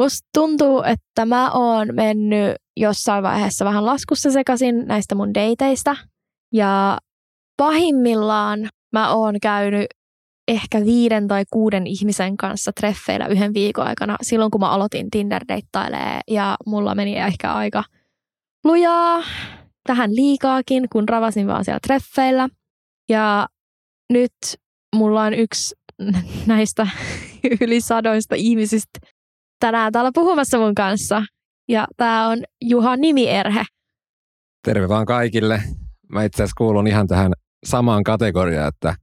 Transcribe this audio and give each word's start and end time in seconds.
Musta 0.00 0.28
tuntuu, 0.34 0.82
että 0.82 1.26
mä 1.26 1.50
oon 1.50 1.88
mennyt 1.92 2.56
jossain 2.76 3.22
vaiheessa 3.22 3.64
vähän 3.64 3.86
laskussa 3.86 4.30
sekaisin 4.30 4.86
näistä 4.86 5.14
mun 5.14 5.34
dateista. 5.34 5.96
Ja 6.54 6.98
pahimmillaan 7.56 8.68
mä 8.92 9.14
oon 9.14 9.34
käynyt 9.42 9.86
ehkä 10.48 10.84
viiden 10.84 11.28
tai 11.28 11.44
kuuden 11.50 11.86
ihmisen 11.86 12.36
kanssa 12.36 12.72
treffeillä 12.72 13.26
yhden 13.26 13.54
viikon 13.54 13.86
aikana 13.86 14.16
silloin, 14.22 14.50
kun 14.50 14.60
mä 14.60 14.70
aloitin 14.70 15.10
tinder 15.10 15.44
ja 16.28 16.56
mulla 16.66 16.94
meni 16.94 17.18
ehkä 17.18 17.54
aika 17.54 17.84
lujaa, 18.64 19.22
tähän 19.86 20.16
liikaakin, 20.16 20.88
kun 20.92 21.08
ravasin 21.08 21.46
vaan 21.46 21.64
siellä 21.64 21.80
treffeillä. 21.86 22.48
Ja 23.08 23.48
nyt 24.12 24.32
mulla 24.96 25.22
on 25.22 25.34
yksi 25.34 25.74
näistä 26.46 26.86
yli 27.60 27.80
sadoista 27.80 28.34
ihmisistä 28.34 29.00
tänään 29.60 29.92
täällä 29.92 30.10
puhumassa 30.14 30.58
mun 30.58 30.74
kanssa. 30.74 31.22
Ja 31.68 31.86
tämä 31.96 32.28
on 32.28 32.38
Juha 32.64 32.96
Nimierhe. 32.96 33.64
Terve 34.64 34.88
vaan 34.88 35.06
kaikille. 35.06 35.62
Mä 36.12 36.24
itse 36.24 36.42
asiassa 36.42 36.58
kuulun 36.58 36.86
ihan 36.86 37.06
tähän 37.06 37.32
samaan 37.66 38.04
kategoriaan, 38.04 38.68
että 38.68 38.94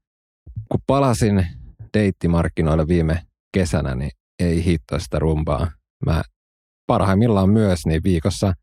kun 0.72 0.80
palasin 0.88 1.48
deittimarkkinoille 1.94 2.88
viime 2.88 3.22
kesänä, 3.54 3.96
niin 3.96 4.12
ei 4.40 4.66
hittoa 4.66 5.00
sitä 5.00 5.20
rumpaa. 5.20 5.72
Mä 6.06 6.22
parhaimmillaan 6.88 7.50
myös 7.50 7.86
niin 7.86 8.04
viikossa 8.04 8.54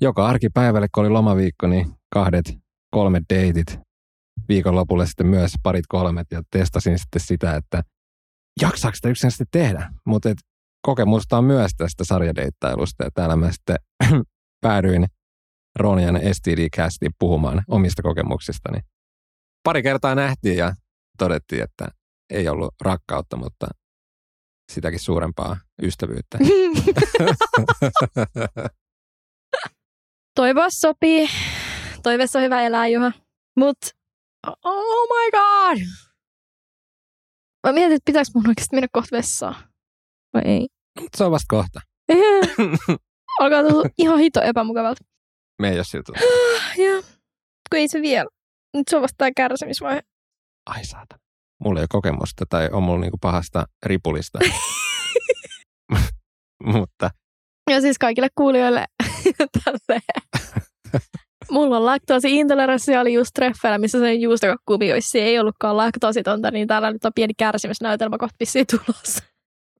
joka 0.00 0.26
arkipäivälle, 0.26 0.86
kun 0.94 1.00
oli 1.00 1.10
lomaviikko, 1.10 1.66
niin 1.66 1.92
kahdet, 2.14 2.58
kolme 2.90 3.20
deitit. 3.34 3.78
Viikonlopulle 4.48 5.06
sitten 5.06 5.26
myös 5.26 5.52
parit 5.62 5.84
kolmet 5.88 6.26
ja 6.30 6.42
testasin 6.50 6.98
sitten 6.98 7.20
sitä, 7.20 7.56
että 7.56 7.82
jaksaako 8.62 8.94
sitä 8.94 9.08
yksinkertaisesti 9.08 9.44
tehdä. 9.50 9.90
Mutta 10.06 10.28
kokemusta 10.82 11.38
on 11.38 11.44
myös 11.44 11.70
tästä 11.76 12.04
sarjadeittailusta 12.04 13.04
ja 13.04 13.10
täällä 13.14 13.36
mä 13.36 13.52
sitten 13.52 13.76
päädyin 14.64 15.06
Ronian 15.78 16.16
STD-castiin 16.16 17.12
puhumaan 17.18 17.62
omista 17.68 18.02
kokemuksistani. 18.02 18.80
Pari 19.64 19.82
kertaa 19.82 20.14
nähtiin 20.14 20.56
ja 20.56 20.74
todettiin, 21.18 21.62
että 21.62 21.88
ei 22.30 22.48
ollut 22.48 22.74
rakkautta, 22.80 23.36
mutta 23.36 23.66
sitäkin 24.72 25.00
suurempaa 25.00 25.56
ystävyyttä. 25.82 26.38
Toivoa 30.36 30.70
sopii. 30.70 31.28
Toiveessa 32.02 32.38
on 32.38 32.44
hyvä 32.44 32.62
elää, 32.62 32.88
Juha. 32.88 33.12
Mut, 33.56 33.78
oh 34.64 35.08
my 35.08 35.30
god! 35.30 35.78
Mä 37.66 37.72
mietin, 37.72 37.96
että 37.96 38.04
pitääkö 38.04 38.30
mun 38.34 38.48
oikeasti 38.48 38.76
mennä 38.76 38.88
kohta 38.92 39.16
vessaan. 39.16 39.69
Vai 40.34 40.42
ei? 40.44 40.68
Se 41.16 41.24
on 41.24 41.30
vasta 41.30 41.46
kohta. 41.48 41.80
Alkaa 43.40 43.62
tulla 43.68 43.88
ihan 43.98 44.18
hito 44.18 44.42
epämukavalta. 44.42 45.04
Me 45.62 45.68
ei 45.68 45.76
ole 45.76 45.84
siltä. 45.84 46.12
Joo. 46.76 47.02
Kun 47.70 47.78
ei 47.78 47.88
se 47.88 48.02
vielä. 48.02 48.30
Nyt 48.76 48.88
se 48.88 48.96
on 48.96 49.02
vasta 49.02 49.16
tämä 49.18 49.30
kärsimisvaihe. 49.36 50.00
Ai 50.66 50.84
saata. 50.84 51.16
Mulla 51.64 51.80
ei 51.80 51.82
ole 51.82 51.88
kokemusta 51.90 52.44
tai 52.48 52.68
on 52.72 52.82
mulla 52.82 53.00
niinku 53.00 53.18
pahasta 53.20 53.66
ripulista. 53.86 54.38
Mutta. 56.72 57.10
Ja 57.70 57.80
siis 57.80 57.98
kaikille 57.98 58.28
kuulijoille 58.34 58.84
tälleen. 59.64 60.02
Mulla 61.50 61.76
on 61.76 61.86
laktoosi-intoleranssi, 61.86 62.96
oli 63.00 63.12
just 63.12 63.30
treffeillä, 63.34 63.78
missä 63.78 63.98
se 63.98 64.14
juustokakkubi, 64.14 64.86
ei 65.14 65.38
ollutkaan 65.38 65.76
laktoositonta, 65.76 66.50
niin 66.50 66.68
täällä 66.68 66.92
nyt 66.92 67.04
on 67.04 67.12
pieni 67.14 67.34
kärsimysnäytelmä 67.34 68.18
kohta 68.18 68.36
vissiin 68.40 68.66
tulossa. 68.70 69.24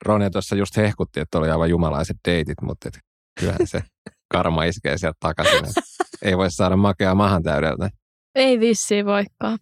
Ronja 0.05 0.31
tuossa 0.31 0.57
just 0.57 0.77
hehkutti, 0.77 1.21
että 1.21 1.39
oli 1.39 1.51
aivan 1.51 1.71
jumalaiset 1.71 2.17
deitit, 2.29 2.63
mutta 2.63 2.89
et 2.89 2.99
kyllähän 3.41 3.67
se 3.67 3.83
karma 4.33 4.65
iskee 4.65 4.99
sieltä 4.99 5.17
takaisin. 5.21 5.67
ei 6.23 6.37
voi 6.37 6.51
saada 6.51 6.77
makea 6.77 7.15
mahan 7.15 7.43
täydeltä. 7.43 7.91
Ei 8.35 8.61
vissiin 8.61 9.07
voikaan. 9.07 9.59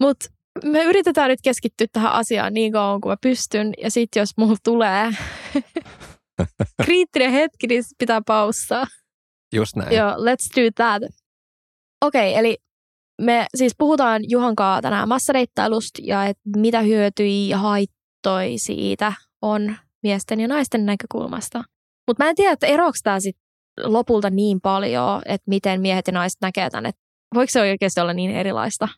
Mutta 0.00 0.28
me 0.64 0.84
yritetään 0.84 1.28
nyt 1.28 1.40
keskittyä 1.44 1.86
tähän 1.92 2.12
asiaan 2.12 2.54
niin 2.54 2.72
kauan 2.72 3.00
kuin 3.00 3.10
mä 3.10 3.16
pystyn. 3.22 3.72
Ja 3.78 3.90
sitten 3.90 4.20
jos 4.20 4.30
mulla 4.36 4.56
tulee 4.64 5.10
kriittinen 6.84 7.32
hetki, 7.32 7.66
niin 7.66 7.84
pitää 7.98 8.20
paussaa. 8.26 8.86
Just 9.54 9.76
näin. 9.76 9.96
Joo, 9.96 10.10
let's 10.10 10.62
do 10.62 10.70
that. 10.74 11.02
Okei, 12.00 12.30
okay, 12.30 12.40
eli 12.40 12.56
me 13.22 13.46
siis 13.54 13.72
puhutaan 13.78 14.22
Juhankaa 14.28 14.82
tänään 14.82 15.08
massadeittailusta 15.08 16.02
ja 16.04 16.26
että 16.26 16.42
mitä 16.56 16.80
hyötyi 16.80 17.48
ja 17.48 17.58
haittoi 17.58 18.54
siitä 18.56 19.12
on 19.42 19.76
miesten 20.02 20.40
ja 20.40 20.48
naisten 20.48 20.86
näkökulmasta. 20.86 21.64
Mutta 22.06 22.24
mä 22.24 22.30
en 22.30 22.36
tiedä, 22.36 22.52
että 22.52 22.66
eroako 22.66 22.98
tämä 23.02 23.20
sitten 23.20 23.42
lopulta 23.84 24.30
niin 24.30 24.60
paljon, 24.60 25.22
että 25.26 25.48
miten 25.48 25.80
miehet 25.80 26.06
ja 26.06 26.12
naiset 26.12 26.40
näkee 26.40 26.70
tämän, 26.70 26.86
että 26.86 27.02
voiko 27.34 27.50
se 27.50 27.60
oikeasti 27.60 28.00
olla 28.00 28.12
niin 28.12 28.30
erilaista? 28.30 28.88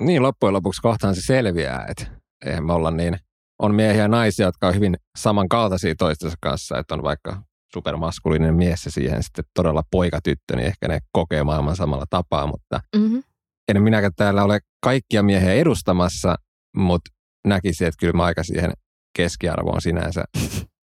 Niin, 0.00 0.22
loppujen 0.22 0.52
lopuksi 0.52 0.82
kohtaan 0.82 1.14
se 1.14 1.20
selviää, 1.20 1.86
että 1.88 2.06
eihän 2.46 2.66
me 2.66 2.72
olla 2.72 2.90
niin, 2.90 3.18
on 3.62 3.74
miehiä 3.74 4.02
ja 4.02 4.08
naisia, 4.08 4.46
jotka 4.46 4.68
on 4.68 4.74
hyvin 4.74 4.96
samankaltaisia 5.18 5.94
toistensa 5.98 6.36
kanssa, 6.40 6.78
että 6.78 6.94
on 6.94 7.02
vaikka 7.02 7.42
supermaskuliininen 7.72 8.54
mies 8.54 8.84
ja 8.84 8.90
siihen 8.90 9.22
sitten 9.22 9.44
todella 9.54 9.82
poikatyttö, 9.90 10.56
niin 10.56 10.66
ehkä 10.66 10.88
ne 10.88 10.98
kokee 11.12 11.44
maailman 11.44 11.76
samalla 11.76 12.04
tapaa, 12.10 12.46
mutta 12.46 12.80
mm-hmm. 12.96 13.22
en 13.68 13.82
minäkään 13.82 14.12
täällä 14.16 14.44
ole 14.44 14.60
kaikkia 14.84 15.22
miehiä 15.22 15.52
edustamassa, 15.52 16.36
mutta 16.76 17.10
näkisin, 17.46 17.86
että 17.86 18.00
kyllä 18.00 18.12
mä 18.12 18.24
aika 18.24 18.42
siihen 18.42 18.72
keskiarvoon 19.16 19.82
sinänsä 19.82 20.24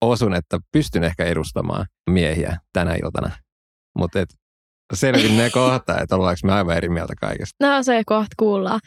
osun, 0.02 0.36
että 0.36 0.58
pystyn 0.72 1.04
ehkä 1.04 1.26
edustamaan 1.26 1.86
miehiä 2.10 2.58
tänä 2.74 2.96
iltana. 3.04 3.32
Mutta 3.98 4.20
selvin 4.94 5.38
ne 5.38 5.50
kohta, 5.50 6.02
että 6.02 6.16
ollaanko 6.16 6.40
me 6.44 6.54
aivan 6.54 6.78
eri 6.78 6.90
mieltä 6.90 7.14
kaikesta. 7.22 7.68
No 7.68 7.84
se 7.84 8.02
kohta 8.06 8.36
kuullaan. 8.40 8.80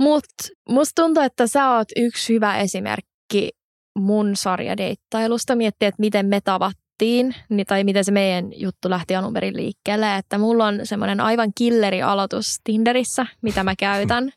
Mutta 0.00 0.34
musta 0.68 1.02
tuntuu, 1.02 1.22
että 1.22 1.46
sä 1.46 1.70
oot 1.70 1.88
yksi 1.96 2.34
hyvä 2.34 2.58
esimerkki 2.58 3.50
mun 3.98 4.36
sarjadeittailusta. 4.36 5.56
Miettiä, 5.56 5.88
että 5.88 6.00
miten 6.00 6.26
me 6.26 6.40
tavattiin, 6.40 7.34
niin, 7.48 7.66
tai 7.66 7.84
miten 7.84 8.04
se 8.04 8.12
meidän 8.12 8.50
juttu 8.56 8.90
lähti 8.90 9.16
alun 9.16 9.32
perin 9.32 9.56
liikkeelle. 9.56 10.16
Että 10.16 10.38
mulla 10.38 10.66
on 10.66 10.80
semmoinen 10.82 11.20
aivan 11.20 11.52
killeri 11.58 12.02
aloitus 12.02 12.56
Tinderissä, 12.64 13.26
mitä 13.42 13.64
mä 13.64 13.74
käytän. 13.78 14.32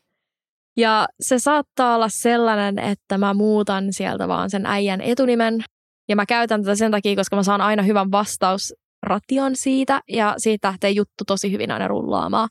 Ja 0.76 1.06
se 1.20 1.38
saattaa 1.38 1.94
olla 1.94 2.08
sellainen, 2.08 2.78
että 2.78 3.18
mä 3.18 3.34
muutan 3.34 3.92
sieltä 3.92 4.28
vaan 4.28 4.50
sen 4.50 4.66
äijän 4.66 5.00
etunimen. 5.00 5.64
Ja 6.08 6.16
mä 6.16 6.26
käytän 6.26 6.62
tätä 6.62 6.74
sen 6.74 6.90
takia, 6.90 7.16
koska 7.16 7.36
mä 7.36 7.42
saan 7.42 7.60
aina 7.60 7.82
hyvän 7.82 8.12
vastausration 8.12 9.56
siitä. 9.56 10.00
Ja 10.08 10.34
siitä 10.38 10.68
lähtee 10.68 10.90
juttu 10.90 11.24
tosi 11.26 11.52
hyvin 11.52 11.70
aina 11.70 11.88
rullaamaan. 11.88 12.48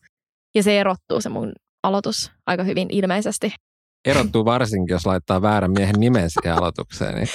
Ja 0.55 0.63
se 0.63 0.79
erottuu 0.79 1.21
se 1.21 1.29
mun 1.29 1.53
aloitus 1.83 2.31
aika 2.45 2.63
hyvin 2.63 2.87
ilmeisesti. 2.91 3.53
Erottuu 4.05 4.45
varsinkin, 4.45 4.93
jos 4.93 5.05
laittaa 5.05 5.41
väärän 5.41 5.71
miehen 5.71 5.99
nimen 5.99 6.29
siihen 6.29 6.57
aloitukseen. 6.57 7.15
Niin 7.15 7.27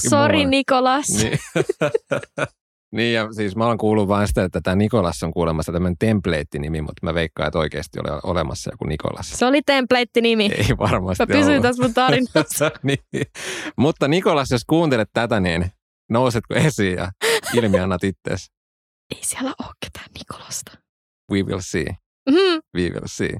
Sori 0.10 0.44
Nikolas. 0.44 1.08
Niin. 1.08 1.38
Niin 2.96 3.14
ja 3.14 3.32
siis 3.32 3.56
mä 3.56 3.66
oon 3.66 3.78
kuullut 3.78 4.08
vain 4.08 4.28
sitä, 4.28 4.44
että 4.44 4.60
tämä 4.60 4.76
Nikolas 4.76 5.22
on 5.22 5.32
kuulemassa 5.32 5.72
tämmöinen 5.72 5.96
template-nimi, 5.98 6.80
mutta 6.80 7.06
mä 7.06 7.14
veikkaan, 7.14 7.46
että 7.46 7.58
oikeasti 7.58 7.98
oli 8.00 8.20
olemassa 8.22 8.70
joku 8.72 8.84
Nikolas. 8.84 9.30
Se 9.30 9.46
oli 9.46 9.62
template-nimi. 9.66 10.44
Ei 10.44 10.78
varmasti 10.78 11.22
Mä 11.22 11.26
pysyin 11.26 11.62
tässä 11.62 11.82
mun 11.82 11.94
tarinassa. 11.94 12.70
niin. 12.82 12.98
Mutta 13.76 14.08
Nikolas, 14.08 14.50
jos 14.50 14.64
kuuntelet 14.66 15.08
tätä, 15.12 15.40
niin 15.40 15.70
nousetko 16.10 16.54
esiin 16.54 16.96
ja 16.96 17.10
ilmiannat 17.54 18.04
itseäsi? 18.04 18.46
Ei 19.14 19.20
siellä 19.22 19.52
ole 19.62 19.72
ketään 19.84 20.10
Nikolasta. 20.18 20.72
We 21.32 21.42
will 21.42 21.60
see. 21.60 21.86
Mm-hmm. 22.30 22.60
We 22.76 22.88
will 22.88 23.06
see. 23.06 23.36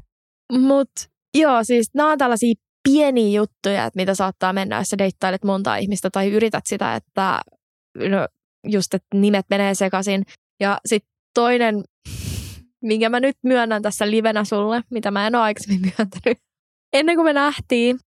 Mut 0.52 0.90
joo, 1.38 1.64
siis 1.64 1.90
nämä 1.94 2.12
on 2.12 2.18
tällaisia 2.18 2.54
pieniä 2.88 3.40
juttuja, 3.40 3.84
että 3.84 3.96
mitä 3.96 4.14
saattaa 4.14 4.52
mennä, 4.52 4.78
jos 4.78 4.88
sä 4.88 4.98
deittailet 4.98 5.44
monta 5.44 5.76
ihmistä 5.76 6.10
tai 6.10 6.32
yrität 6.32 6.66
sitä, 6.66 6.94
että 6.94 7.40
no, 8.08 8.26
just, 8.66 8.94
että 8.94 9.06
nimet 9.14 9.46
menee 9.50 9.74
sekaisin. 9.74 10.22
Ja 10.60 10.80
sitten 10.86 11.10
toinen, 11.34 11.84
minkä 12.82 13.08
mä 13.08 13.20
nyt 13.20 13.36
myönnän 13.42 13.82
tässä 13.82 14.10
livenä 14.10 14.44
sulle, 14.44 14.82
mitä 14.90 15.10
mä 15.10 15.26
en 15.26 15.34
ole 15.34 15.42
aikaisemmin 15.42 15.80
myöntänyt. 15.98 16.38
Ennen 16.92 17.16
kuin 17.16 17.24
me 17.24 17.32
nähtiin, 17.32 17.98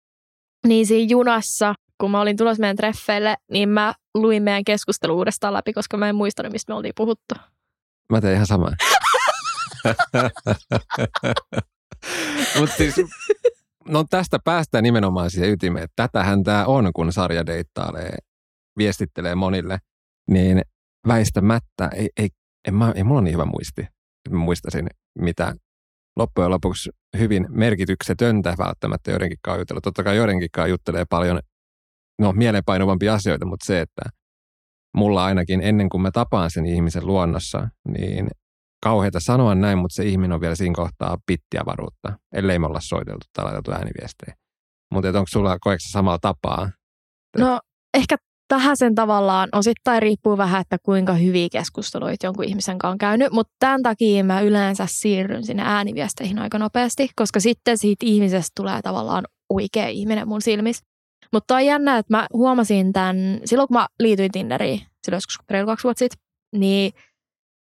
niin 0.68 0.88
siinä 0.88 1.08
junassa, 1.10 1.74
kun 2.02 2.12
mä 2.12 2.22
olin 2.22 2.38
tulossa 2.38 2.62
meidän 2.62 2.76
treffeille, 2.76 3.36
niin 3.52 3.70
mä 3.70 3.94
luin 4.16 4.44
meidän 4.44 4.64
keskustelu 4.64 5.18
uudestaan 5.18 5.54
läpi, 5.54 5.74
koska 5.74 5.98
mä 5.98 6.10
en 6.10 6.16
muistanut, 6.16 6.52
mistä 6.52 6.72
me 6.72 6.78
oltiin 6.78 6.94
puhuttu. 6.96 7.36
Mä 8.12 8.22
tein 8.22 8.36
ihan 8.36 8.48
samaa. 8.48 8.72
Mutta 12.60 12.76
siis, 12.76 12.96
no 13.88 14.06
tästä 14.10 14.40
päästään 14.44 14.84
nimenomaan 14.84 15.32
siihen 15.32 15.50
ytimeen, 15.50 15.88
tätähän 15.96 16.44
tämä 16.44 16.66
on, 16.66 16.92
kun 16.96 17.14
sarja 17.14 17.46
deittailee, 17.46 18.18
viestittelee 18.78 19.36
monille 19.36 19.80
niin 20.30 20.62
väistämättä 21.08 21.90
ei, 21.96 22.10
ei, 22.18 22.30
en 22.68 22.76
mä, 22.76 22.92
ei 22.96 23.04
mulla 23.04 23.20
ole 23.20 23.26
niin 23.26 23.34
hyvä 23.34 23.46
muisti. 23.46 23.88
Mä 24.30 24.40
muistasin, 24.40 24.88
mitä 25.20 25.56
loppujen 26.18 26.52
lopuksi 26.52 26.90
hyvin 27.18 27.46
merkityksetöntä 27.50 28.56
välttämättä 28.58 29.12
joidenkin 29.12 29.38
jutella. 29.58 29.82
Totta 29.82 30.04
kai 30.04 30.18
joidenkin 30.18 30.50
juttelee 30.70 31.06
paljon 31.10 31.40
no, 32.22 32.32
mielenpainuvampia 32.32 33.14
asioita, 33.14 33.46
mutta 33.46 33.66
se, 33.66 33.82
että 33.82 34.02
mulla 34.98 35.26
ainakin 35.26 35.62
ennen 35.62 35.90
kuin 35.90 36.02
mä 36.02 36.12
tapaan 36.12 36.52
sen 36.52 36.66
ihmisen 36.66 37.08
luonnossa, 37.08 37.70
niin 37.88 38.28
kauheita 38.84 39.20
sanoa 39.20 39.56
näin, 39.56 39.78
mutta 39.78 39.96
se 39.96 40.04
ihminen 40.04 40.32
on 40.32 40.42
vielä 40.42 40.56
siinä 40.56 40.76
kohtaa 40.76 41.18
pittiavaruutta, 41.26 42.20
ellei 42.34 42.60
me 42.60 42.68
olla 42.68 42.80
soiteltu 42.82 43.26
tai 43.34 43.46
laitettu 43.46 43.72
ääniviestejä. 43.72 44.36
Mutta 44.94 45.08
onko 45.08 45.28
sulla, 45.28 45.58
koetko 45.62 45.86
samalla 45.90 46.20
tapaa? 46.22 46.70
No 47.38 47.60
ehkä 47.94 48.16
tähän 48.50 48.78
sen 48.78 48.96
tavallaan 48.96 49.50
osittain 49.52 50.02
riippuu 50.02 50.38
vähän, 50.38 50.62
että 50.62 50.78
kuinka 50.84 51.14
hyviä 51.14 51.48
keskusteluita 51.52 52.26
jonkun 52.26 52.46
ihmisen 52.46 52.78
kanssa 52.78 52.92
on 52.92 52.98
käynyt, 52.98 53.32
mutta 53.32 53.54
tämän 53.60 53.84
takia 53.84 54.24
mä 54.24 54.42
yleensä 54.42 54.86
siirryn 54.90 55.46
sinne 55.46 55.64
ääniviesteihin 55.66 56.40
aika 56.40 56.60
nopeasti, 56.60 57.10
koska 57.16 57.40
sitten 57.40 57.78
siitä 57.78 58.06
ihmisestä 58.06 58.52
tulee 58.56 58.82
tavallaan 58.82 59.26
oikea 59.50 59.88
ihminen 59.88 60.28
mun 60.28 60.42
silmissä. 60.42 60.86
Mutta 61.34 61.56
on 61.56 61.66
jännä, 61.66 61.98
että 61.98 62.14
mä 62.18 62.28
huomasin 62.34 62.94
tämän, 62.94 63.18
silloin 63.46 63.68
kun 63.68 63.78
mä 63.78 63.88
liityin 64.00 64.32
Tinderiin, 64.32 64.78
silloin 64.78 65.18
joskus 65.18 65.38
reilu 65.50 65.68
kaksi 65.68 65.84
vuotta 65.84 66.00
sitten, 66.00 66.20
niin 66.56 66.92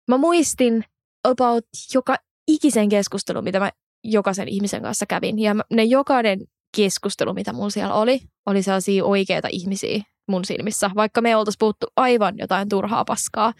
mä 0.07 0.17
muistin 0.17 0.83
about 1.27 1.63
joka 1.93 2.15
ikisen 2.47 2.89
keskustelun, 2.89 3.43
mitä 3.43 3.59
mä 3.59 3.71
jokaisen 4.03 4.47
ihmisen 4.47 4.81
kanssa 4.81 5.05
kävin. 5.05 5.39
Ja 5.39 5.55
ne 5.73 5.83
jokainen 5.83 6.39
keskustelu, 6.75 7.33
mitä 7.33 7.53
mun 7.53 7.71
siellä 7.71 7.93
oli, 7.93 8.19
oli 8.45 8.63
sellaisia 8.63 9.05
oikeita 9.05 9.47
ihmisiä 9.51 10.03
mun 10.29 10.45
silmissä, 10.45 10.91
vaikka 10.95 11.21
me 11.21 11.35
oltaisiin 11.35 11.59
puhuttu 11.59 11.85
aivan 11.95 12.35
jotain 12.37 12.69
turhaa 12.69 13.05
paskaa. 13.05 13.53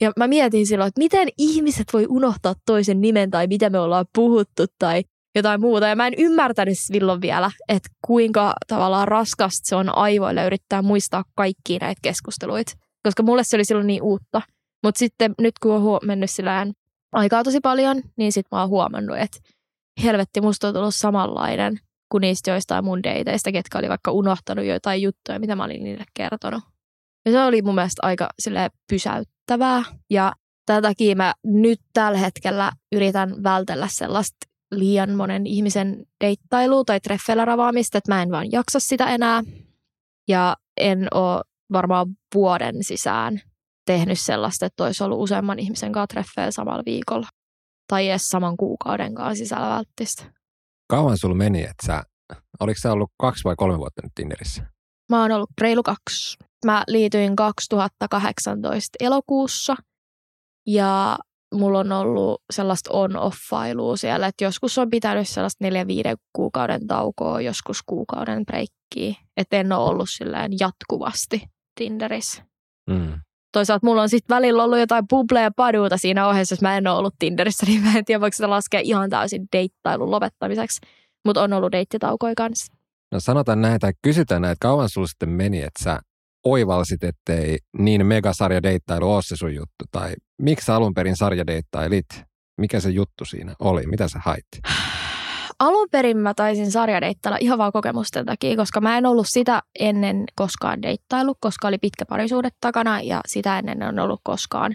Ja 0.00 0.12
mä 0.16 0.26
mietin 0.26 0.66
silloin, 0.66 0.88
että 0.88 0.98
miten 1.00 1.28
ihmiset 1.38 1.86
voi 1.92 2.06
unohtaa 2.08 2.54
toisen 2.66 3.00
nimen 3.00 3.30
tai 3.30 3.46
mitä 3.46 3.70
me 3.70 3.78
ollaan 3.78 4.06
puhuttu 4.14 4.64
tai 4.78 5.02
jotain 5.34 5.60
muuta. 5.60 5.88
Ja 5.88 5.96
mä 5.96 6.06
en 6.06 6.14
ymmärtänyt 6.18 6.78
silloin 6.78 7.20
vielä, 7.20 7.50
että 7.68 7.88
kuinka 8.06 8.54
tavallaan 8.66 9.08
raskasta 9.08 9.68
se 9.68 9.76
on 9.76 9.96
aivoille 9.98 10.46
yrittää 10.46 10.82
muistaa 10.82 11.24
kaikkia 11.34 11.78
näitä 11.80 11.98
keskusteluita. 12.02 12.72
Koska 13.02 13.22
mulle 13.22 13.44
se 13.44 13.56
oli 13.56 13.64
silloin 13.64 13.86
niin 13.86 14.02
uutta. 14.02 14.42
Mutta 14.84 14.98
sitten 14.98 15.34
nyt 15.38 15.58
kun 15.62 15.72
on 15.72 16.00
mennyt 16.02 16.30
sillään 16.30 16.72
aikaa 17.12 17.44
tosi 17.44 17.60
paljon, 17.60 18.02
niin 18.16 18.32
sitten 18.32 18.56
mä 18.56 18.60
oon 18.60 18.70
huomannut, 18.70 19.18
että 19.18 19.38
helvetti, 20.02 20.40
musta 20.40 20.68
on 20.68 20.74
tullut 20.74 20.94
samanlainen 20.94 21.78
kuin 22.12 22.20
niistä 22.20 22.50
joistain 22.50 22.84
mun 22.84 23.02
deiteistä, 23.02 23.52
ketkä 23.52 23.78
oli 23.78 23.88
vaikka 23.88 24.10
unohtanut 24.10 24.64
jotain 24.64 25.02
juttuja, 25.02 25.38
mitä 25.38 25.56
mä 25.56 25.64
olin 25.64 25.84
niille 25.84 26.04
kertonut. 26.14 26.64
Ja 27.26 27.32
se 27.32 27.42
oli 27.42 27.62
mun 27.62 27.74
mielestä 27.74 28.06
aika 28.06 28.28
pysäyttävää. 28.90 29.82
Ja 30.10 30.32
tätä 30.66 30.88
takia 30.88 31.16
mä 31.16 31.34
nyt 31.44 31.80
tällä 31.92 32.18
hetkellä 32.18 32.72
yritän 32.92 33.42
vältellä 33.42 33.88
sellaista 33.90 34.36
liian 34.70 35.10
monen 35.14 35.46
ihmisen 35.46 36.06
deittailua 36.24 36.84
tai 36.84 37.00
treffeillä 37.00 37.44
ravaamista, 37.44 37.98
että 37.98 38.14
mä 38.14 38.22
en 38.22 38.30
vaan 38.30 38.52
jaksa 38.52 38.80
sitä 38.80 39.10
enää. 39.10 39.42
Ja 40.28 40.56
en 40.76 41.08
ole 41.14 41.42
varmaan 41.72 42.06
vuoden 42.34 42.84
sisään 42.84 43.40
tehnyt 43.86 44.20
sellaista, 44.20 44.66
että 44.66 44.84
olisi 44.84 45.04
ollut 45.04 45.20
useamman 45.20 45.58
ihmisen 45.58 45.92
kanssa 45.92 46.06
treffeillä 46.06 46.50
samalla 46.50 46.82
viikolla. 46.86 47.28
Tai 47.88 48.08
edes 48.08 48.28
saman 48.28 48.56
kuukauden 48.56 49.14
kanssa 49.14 49.44
sisällä 49.44 49.68
välttistä. 49.68 50.41
Kauan 50.92 51.18
sulla 51.18 51.34
meni, 51.34 51.62
että 51.62 51.86
sä, 51.86 52.02
oliko 52.60 52.78
sä 52.80 52.92
ollut 52.92 53.10
kaksi 53.20 53.44
vai 53.44 53.54
kolme 53.56 53.78
vuotta 53.78 54.02
nyt 54.02 54.12
Tinderissä? 54.14 54.62
Mä 55.08 55.22
oon 55.22 55.32
ollut 55.32 55.50
reilu 55.60 55.82
kaksi. 55.82 56.36
Mä 56.64 56.84
liityin 56.88 57.36
2018 57.36 58.88
elokuussa 59.00 59.76
ja 60.66 61.18
mulla 61.54 61.78
on 61.78 61.92
ollut 61.92 62.42
sellaista 62.52 62.90
on-off-failua 62.92 63.96
siellä, 63.96 64.26
että 64.26 64.44
joskus 64.44 64.78
on 64.78 64.90
pitänyt 64.90 65.28
sellaista 65.28 65.64
neljä 65.64 65.86
viiden 65.86 66.16
kuukauden 66.32 66.86
taukoa, 66.86 67.40
joskus 67.40 67.82
kuukauden 67.86 68.46
breikkiä. 68.46 69.14
Että 69.36 69.56
en 69.56 69.72
ole 69.72 69.90
ollut 69.90 70.08
jatkuvasti 70.58 71.42
Tinderissä. 71.78 72.42
Mm. 72.90 73.20
Toisaalta 73.52 73.86
mulla 73.86 74.02
on 74.02 74.08
sitten 74.08 74.36
välillä 74.36 74.64
ollut 74.64 74.78
jotain 74.78 75.08
bubleja 75.08 75.50
paduuta 75.56 75.96
siinä 75.96 76.28
ohjeessa, 76.28 76.52
jos 76.52 76.62
mä 76.62 76.76
en 76.76 76.86
ole 76.86 76.98
ollut 76.98 77.14
Tinderissä, 77.18 77.66
niin 77.68 77.82
mä 77.82 77.98
en 77.98 78.04
tiedä, 78.04 78.20
voiko 78.20 78.34
sitä 78.34 78.50
laskea 78.50 78.80
ihan 78.80 79.10
täysin 79.10 79.48
deittailun 79.52 80.10
lopettamiseksi. 80.10 80.80
Mutta 81.24 81.42
on 81.42 81.52
ollut 81.52 81.72
deittitaukoja 81.72 82.34
kanssa. 82.34 82.72
No 83.12 83.20
sanotaan 83.20 83.62
näin, 83.62 83.80
tai 83.80 83.92
kysytään 84.02 84.42
näin, 84.42 84.52
että 84.52 84.66
kauan 84.66 84.88
sulla 84.88 85.06
sitten 85.06 85.28
meni, 85.28 85.62
että 85.62 85.84
sä 85.84 86.00
oivalsit, 86.44 87.04
ettei 87.04 87.58
niin 87.78 88.06
megasarjadeittailu 88.06 89.12
ole 89.12 89.22
se 89.22 89.36
sun 89.36 89.54
juttu? 89.54 89.84
Tai 89.90 90.14
miksi 90.42 90.66
sä 90.66 90.76
alun 90.76 90.94
perin 90.94 91.16
sarjadeittailit? 91.16 92.06
Mikä 92.60 92.80
se 92.80 92.90
juttu 92.90 93.24
siinä 93.24 93.54
oli? 93.58 93.86
Mitä 93.86 94.08
sä 94.08 94.20
hait? 94.24 94.46
Alun 95.62 95.88
perin 95.90 96.16
mä 96.16 96.34
taisin 96.34 96.70
sarjadeittailla 96.70 97.38
ihan 97.40 97.58
vaan 97.58 97.72
kokemusten 97.72 98.26
takia, 98.26 98.56
koska 98.56 98.80
mä 98.80 98.98
en 98.98 99.06
ollut 99.06 99.26
sitä 99.28 99.62
ennen 99.78 100.24
koskaan 100.34 100.82
deittailu, 100.82 101.34
koska 101.40 101.68
oli 101.68 101.78
pitkä 101.78 102.04
parisuude 102.06 102.48
takana 102.60 103.00
ja 103.00 103.20
sitä 103.26 103.58
ennen 103.58 103.82
en 103.82 103.98
ollut 103.98 104.20
koskaan 104.24 104.74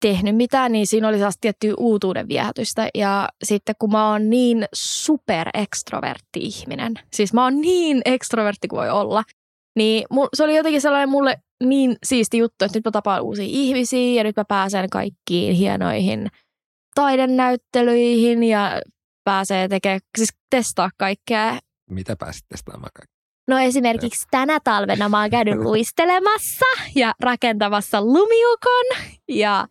tehnyt 0.00 0.36
mitään, 0.36 0.72
niin 0.72 0.86
siinä 0.86 1.08
oli 1.08 1.16
sellaista 1.16 1.40
tiettyä 1.40 1.74
uutuuden 1.78 2.28
viehätystä. 2.28 2.88
Ja 2.94 3.28
sitten 3.44 3.74
kun 3.78 3.92
mä 3.92 4.10
oon 4.10 4.30
niin 4.30 4.64
super 4.74 5.48
ekstrovertti 5.54 6.40
ihminen, 6.40 6.94
siis 7.12 7.32
mä 7.32 7.44
oon 7.44 7.60
niin 7.60 8.02
ekstrovertti 8.04 8.68
kuin 8.68 8.80
voi 8.80 8.90
olla, 8.90 9.22
niin 9.76 10.06
se 10.34 10.44
oli 10.44 10.56
jotenkin 10.56 10.80
sellainen 10.80 11.08
mulle 11.08 11.36
niin 11.64 11.96
siisti 12.06 12.38
juttu, 12.38 12.64
että 12.64 12.78
nyt 12.78 12.84
mä 12.84 12.90
tapaan 12.90 13.22
uusia 13.22 13.46
ihmisiä 13.48 14.14
ja 14.14 14.24
nyt 14.24 14.36
mä 14.36 14.44
pääsen 14.48 14.90
kaikkiin 14.90 15.54
hienoihin 15.54 16.28
taidenäyttelyihin 16.94 18.44
ja 18.44 18.80
pääsee 19.26 19.68
tekemään, 19.68 20.00
siis 20.18 20.30
testaa 20.50 20.90
kaikkea. 20.96 21.58
Mitä 21.90 22.16
pääsit 22.16 22.44
testaamaan 22.48 22.90
kaikkea? 22.94 23.16
No 23.48 23.58
esimerkiksi 23.58 24.26
tänä 24.30 24.58
talvena 24.64 25.08
mä 25.08 25.20
oon 25.20 25.30
käynyt 25.30 25.58
luistelemassa 25.68 26.66
ja 26.94 27.14
rakentamassa 27.20 28.02
lumiukon 28.02 29.12
ja 29.28 29.68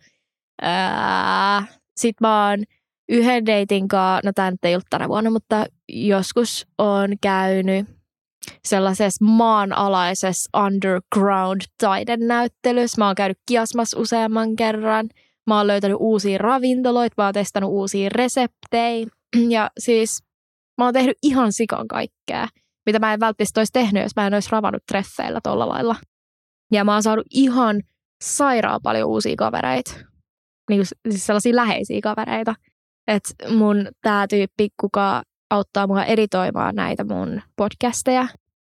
ää, 0.62 1.66
sit 1.98 2.22
mä 2.22 2.50
oon 2.50 2.64
yhden 3.10 3.46
deitin 3.46 3.88
kanssa, 3.88 4.22
no 4.24 4.32
tämä 4.36 4.52
nyt 4.52 4.66
ei 4.66 4.76
ollut 4.76 4.88
tänä 4.90 5.10
vuonna, 5.10 5.30
mutta 5.30 5.66
joskus 5.90 6.68
on 6.78 7.10
käynyt 7.22 7.88
sellaisessa 8.64 9.26
maanalaisessa 9.26 10.66
underground 10.66 11.62
taidennäyttelyssä. 11.82 13.02
Mä 13.02 13.08
oon 13.08 13.16
käynyt 13.16 13.38
kiasmas 13.46 13.96
useamman 13.98 14.56
kerran. 14.56 15.10
Mä 15.48 15.58
oon 15.58 15.68
löytänyt 15.68 15.98
uusia 16.00 16.38
ravintoloita, 16.38 17.14
mä 17.18 17.26
oon 17.26 17.34
testannut 17.34 17.72
uusia 17.72 18.10
reseptejä. 18.10 19.08
Ja 19.56 19.70
siis 19.80 20.24
mä 20.78 20.86
oon 20.86 20.94
tehnyt 20.94 21.18
ihan 21.24 21.54
sikan 21.54 21.88
kaikkea, 21.88 22.48
mitä 22.86 23.00
mä 23.00 23.14
en 23.14 23.20
välttämättä 23.20 23.60
olisi 23.60 23.74
tehnyt, 23.74 24.04
jos 24.04 24.16
mä 24.16 24.28
en 24.28 24.34
olisi 24.34 24.50
ravannut 24.52 24.84
treffeillä 24.92 25.40
tuolla 25.44 25.70
lailla. 25.70 25.96
Ja 26.72 26.84
mä 26.84 26.94
oon 26.94 27.04
saanut 27.04 27.28
ihan 27.30 27.82
sairaan 28.24 28.80
paljon 28.84 29.10
uusia 29.10 29.36
kavereita. 29.36 29.92
Niin 30.70 30.80
kuin, 30.80 30.88
siis 31.12 31.26
sellaisia 31.26 31.56
läheisiä 31.56 32.00
kavereita. 32.04 32.56
Että 33.08 33.50
mun 33.50 33.88
tää 34.02 34.28
tyyppi, 34.28 34.70
kuka 34.80 35.24
auttaa 35.50 35.88
mua 35.88 36.04
editoimaan 36.04 36.76
näitä 36.76 37.04
mun 37.04 37.42
podcasteja. 37.56 38.28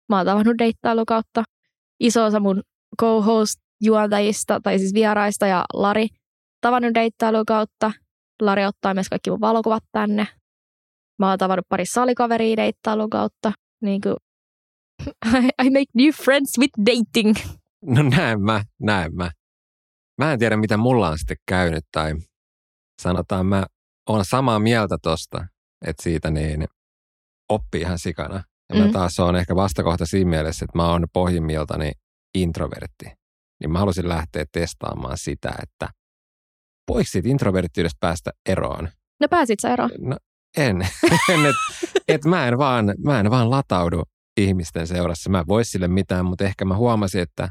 Mä 0.09 0.17
oon 0.17 0.25
tavannut 0.25 0.57
deittailu 0.57 1.05
kautta. 1.05 1.43
Iso 1.99 2.25
osa 2.25 2.39
mun 2.39 2.63
co-host 3.01 3.61
juontajista, 3.81 4.59
tai 4.63 4.79
siis 4.79 4.93
vieraista 4.93 5.47
ja 5.47 5.65
Lari 5.73 6.07
tavannut 6.61 6.93
deittailu 6.93 7.45
kautta. 7.47 7.91
Lari 8.41 8.65
ottaa 8.65 8.93
myös 8.93 9.09
kaikki 9.09 9.29
mun 9.29 9.41
valokuvat 9.41 9.83
tänne. 9.91 10.27
Mä 11.19 11.29
oon 11.29 11.37
tavannut 11.37 11.69
pari 11.69 11.85
salikaveria 11.85 12.57
deittailun 12.57 13.09
kautta. 13.09 13.51
Niin 13.81 14.01
kuin, 14.01 14.15
I 15.63 15.69
make 15.69 15.91
new 15.93 16.09
friends 16.23 16.57
with 16.59 16.73
dating. 16.85 17.35
No 17.85 18.03
näin 18.03 18.41
mä, 18.41 18.63
näin 18.81 19.15
mä. 19.15 19.31
Mä 20.17 20.33
en 20.33 20.39
tiedä, 20.39 20.57
mitä 20.57 20.77
mulla 20.77 21.09
on 21.09 21.17
sitten 21.17 21.37
käynyt, 21.47 21.85
tai 21.91 22.15
sanotaan 23.01 23.45
mä 23.45 23.65
oon 24.09 24.25
samaa 24.25 24.59
mieltä 24.59 24.97
tosta, 25.01 25.47
että 25.85 26.03
siitä 26.03 26.31
niin 26.31 26.65
oppii 27.49 27.81
ihan 27.81 27.99
sikana. 27.99 28.43
Ja 28.69 28.75
mm. 28.75 28.81
mä 28.81 28.91
taas 28.91 29.19
on 29.19 29.35
ehkä 29.35 29.55
vastakohta 29.55 30.05
siinä 30.05 30.29
mielessä, 30.29 30.65
että 30.65 30.77
mä 30.77 30.91
oon 30.91 31.05
pohjimmiltani 31.13 31.91
introvertti. 32.35 33.05
Niin 33.59 33.71
mä 33.71 33.79
halusin 33.79 34.09
lähteä 34.09 34.45
testaamaan 34.51 35.17
sitä, 35.17 35.53
että 35.63 35.89
voiko 36.89 37.07
siitä 37.07 37.29
introverttiydestä 37.29 37.97
päästä 37.99 38.31
eroon? 38.49 38.89
No 39.19 39.27
pääsit 39.29 39.59
sä 39.59 39.73
eroon? 39.73 39.89
No 39.99 40.17
en. 40.57 40.87
en 41.29 41.45
et, 41.49 41.55
et 42.07 42.25
mä, 42.25 42.47
en 42.47 42.57
vaan, 42.57 42.93
mä 43.05 43.19
en 43.19 43.31
vaan 43.31 43.49
lataudu 43.49 44.03
ihmisten 44.37 44.87
seurassa. 44.87 45.29
Mä 45.29 45.43
vois 45.47 45.71
sille 45.71 45.87
mitään, 45.87 46.25
mutta 46.25 46.45
ehkä 46.45 46.65
mä 46.65 46.75
huomasin, 46.75 47.21
että 47.21 47.49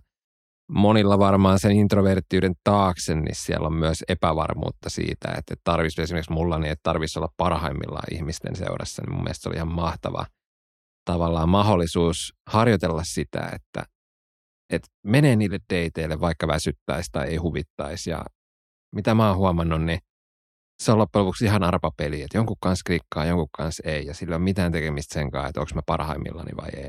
monilla 0.73 1.19
varmaan 1.19 1.59
sen 1.59 1.73
introverttiyden 1.73 2.55
taakse, 2.65 3.15
niin 3.15 3.35
siellä 3.35 3.67
on 3.67 3.75
myös 3.75 4.05
epävarmuutta 4.09 4.91
siitä, 4.91 5.35
että 5.39 5.55
tarvitsisi 5.65 6.03
esimerkiksi 6.03 6.33
mulla 6.33 6.59
niin, 6.59 6.73
että 6.73 6.83
tarvitsisi 6.83 7.19
olla 7.19 7.33
parhaimmillaan 7.37 8.15
ihmisten 8.15 8.57
seurassa. 8.57 9.03
Niin 9.03 9.15
mun 9.15 9.23
mielestä 9.23 9.43
se 9.43 9.49
oli 9.49 9.57
ihan 9.57 9.73
mahtava 9.73 10.27
tavallaan 11.05 11.49
mahdollisuus 11.49 12.35
harjoitella 12.47 13.05
sitä, 13.05 13.51
että, 13.53 13.85
että 14.71 14.89
menee 15.07 15.37
niille 15.37 15.59
dateille, 15.75 16.21
vaikka 16.21 16.49
väsyttäisi 16.49 17.09
tai 17.13 17.29
ei 17.29 17.37
huvittaisi. 17.37 18.11
Ja 18.11 18.25
mitä 18.95 19.15
mä 19.15 19.29
oon 19.29 19.37
huomannut, 19.37 19.83
niin 19.83 19.99
se 20.83 20.93
on 20.93 20.99
loppujen 20.99 21.25
lopuksi 21.25 21.45
ihan 21.45 21.65
arpapeli, 21.65 22.23
että 22.23 22.39
jonkun 22.39 22.57
kanssa 22.61 22.83
klikkaa, 22.87 23.25
jonkun 23.25 23.49
kanssa 23.53 23.83
ei, 23.87 24.07
ja 24.07 24.15
sillä 24.15 24.33
ei 24.33 24.37
ole 24.37 24.45
mitään 24.45 24.73
tekemistä 24.73 25.15
sen 25.15 25.31
kanssa, 25.31 25.49
että 25.49 25.61
onko 25.61 25.71
mä 25.75 25.81
parhaimmillani 25.87 26.51
vai 26.57 26.69
ei. 26.77 26.89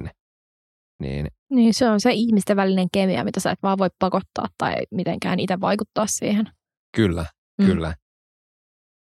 Niin 0.99 1.27
Niin 1.49 1.73
se 1.73 1.89
on 1.89 1.99
se 2.01 2.11
ihmisten 2.13 2.57
välinen 2.57 2.87
kemia, 2.93 3.23
mitä 3.23 3.39
sä 3.39 3.51
et 3.51 3.59
vaan 3.63 3.77
voi 3.77 3.89
pakottaa 3.99 4.45
tai 4.57 4.75
mitenkään 4.91 5.39
itse 5.39 5.61
vaikuttaa 5.61 6.07
siihen. 6.07 6.49
kyllä, 6.95 7.25
Mm. 7.61 7.65
kyllä. 7.65 7.93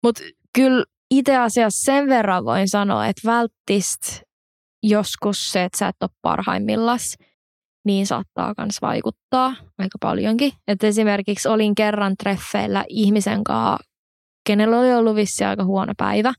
Mutta 0.02 0.23
kyllä 0.54 0.85
itse 1.11 1.37
asiassa 1.37 1.85
sen 1.85 2.09
verran 2.09 2.45
voin 2.45 2.68
sanoa, 2.68 3.07
että 3.07 3.28
välttist 3.28 4.23
joskus 4.83 5.52
se, 5.52 5.64
että 5.64 5.78
sä 5.78 5.88
et 5.88 5.97
ole 6.02 6.11
parhaimmillas, 6.23 7.16
niin 7.87 8.07
saattaa 8.07 8.54
myös 8.59 8.83
vaikuttaa 8.83 9.54
aika 9.78 9.99
paljonkin. 10.00 10.52
Et 10.68 10.85
esimerkiksi 10.85 11.49
olin 11.49 11.75
kerran 11.75 12.14
treffeillä 12.23 12.85
ihmisen 12.88 13.45
kanssa, 13.45 13.85
kenellä 14.48 14.78
oli 14.78 14.92
ollut 14.92 15.16
vissi 15.16 15.44
aika 15.44 15.64
huono 15.64 15.92
päivä, 15.96 16.32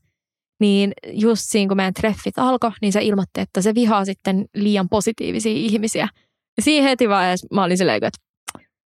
niin 0.60 0.92
just 1.12 1.42
siinä 1.44 1.68
kun 1.68 1.76
meidän 1.76 1.94
treffit 1.94 2.38
alkoi, 2.38 2.70
niin 2.82 2.92
se 2.92 3.02
ilmoitti, 3.02 3.40
että 3.40 3.62
se 3.62 3.74
vihaa 3.74 4.04
sitten 4.04 4.44
liian 4.54 4.88
positiivisia 4.88 5.52
ihmisiä. 5.52 6.08
Ja 6.56 6.62
siinä 6.62 6.88
heti 6.88 7.08
vaiheessa 7.08 7.46
mä 7.54 7.64
olin 7.64 7.78
silleen, 7.78 7.96
että 7.96 8.18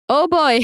oh 0.09 0.29
boy, 0.29 0.59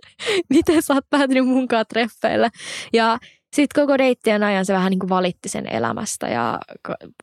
miten 0.54 0.82
sä 0.82 0.94
oot 0.94 1.04
päätynyt 1.10 1.46
munkaan 1.46 1.84
treffeille. 1.88 2.48
Ja 2.92 3.18
sitten 3.56 3.82
koko 3.82 3.98
deittien 3.98 4.42
ajan 4.42 4.66
se 4.66 4.72
vähän 4.72 4.90
niin 4.90 4.98
kuin 4.98 5.10
valitti 5.10 5.48
sen 5.48 5.66
elämästä 5.72 6.28
ja 6.28 6.58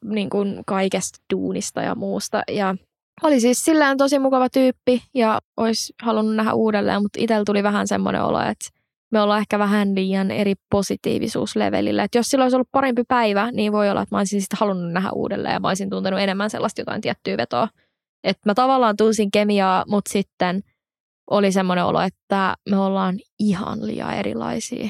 niin 0.03 0.29
kuin 0.29 0.63
kaikesta 0.67 1.19
duunista 1.33 1.81
ja 1.81 1.95
muusta. 1.95 2.41
Ja 2.51 2.75
oli 3.23 3.39
siis 3.39 3.65
sillään 3.65 3.97
tosi 3.97 4.19
mukava 4.19 4.49
tyyppi 4.49 5.03
ja 5.13 5.41
olisi 5.57 5.93
halunnut 6.01 6.35
nähdä 6.35 6.53
uudelleen, 6.53 7.01
mutta 7.01 7.19
itsellä 7.21 7.45
tuli 7.45 7.63
vähän 7.63 7.87
semmoinen 7.87 8.23
olo, 8.23 8.41
että 8.41 8.76
me 9.11 9.21
ollaan 9.21 9.39
ehkä 9.39 9.59
vähän 9.59 9.95
liian 9.95 10.31
eri 10.31 10.53
positiivisuuslevelillä. 10.71 12.03
Että 12.03 12.17
jos 12.17 12.27
sillä 12.29 12.45
olisi 12.45 12.55
ollut 12.55 12.71
parempi 12.71 13.03
päivä, 13.07 13.51
niin 13.51 13.71
voi 13.71 13.89
olla, 13.89 14.01
että 14.01 14.15
mä 14.15 14.19
olisin 14.19 14.41
sitten 14.41 14.59
halunnut 14.59 14.91
nähdä 14.93 15.09
uudelleen 15.11 15.53
ja 15.53 15.59
mä 15.59 15.67
olisin 15.67 15.89
tuntenut 15.89 16.19
enemmän 16.19 16.49
sellaista 16.49 16.81
jotain 16.81 17.01
tiettyä 17.01 17.37
vetoa. 17.37 17.67
Että 18.23 18.49
mä 18.49 18.53
tavallaan 18.53 18.97
tunsin 18.97 19.31
kemiaa, 19.31 19.83
mutta 19.87 20.11
sitten 20.11 20.61
oli 21.29 21.51
semmoinen 21.51 21.85
olo, 21.85 22.01
että 22.01 22.55
me 22.69 22.77
ollaan 22.77 23.15
ihan 23.39 23.87
liian 23.87 24.13
erilaisia. 24.13 24.89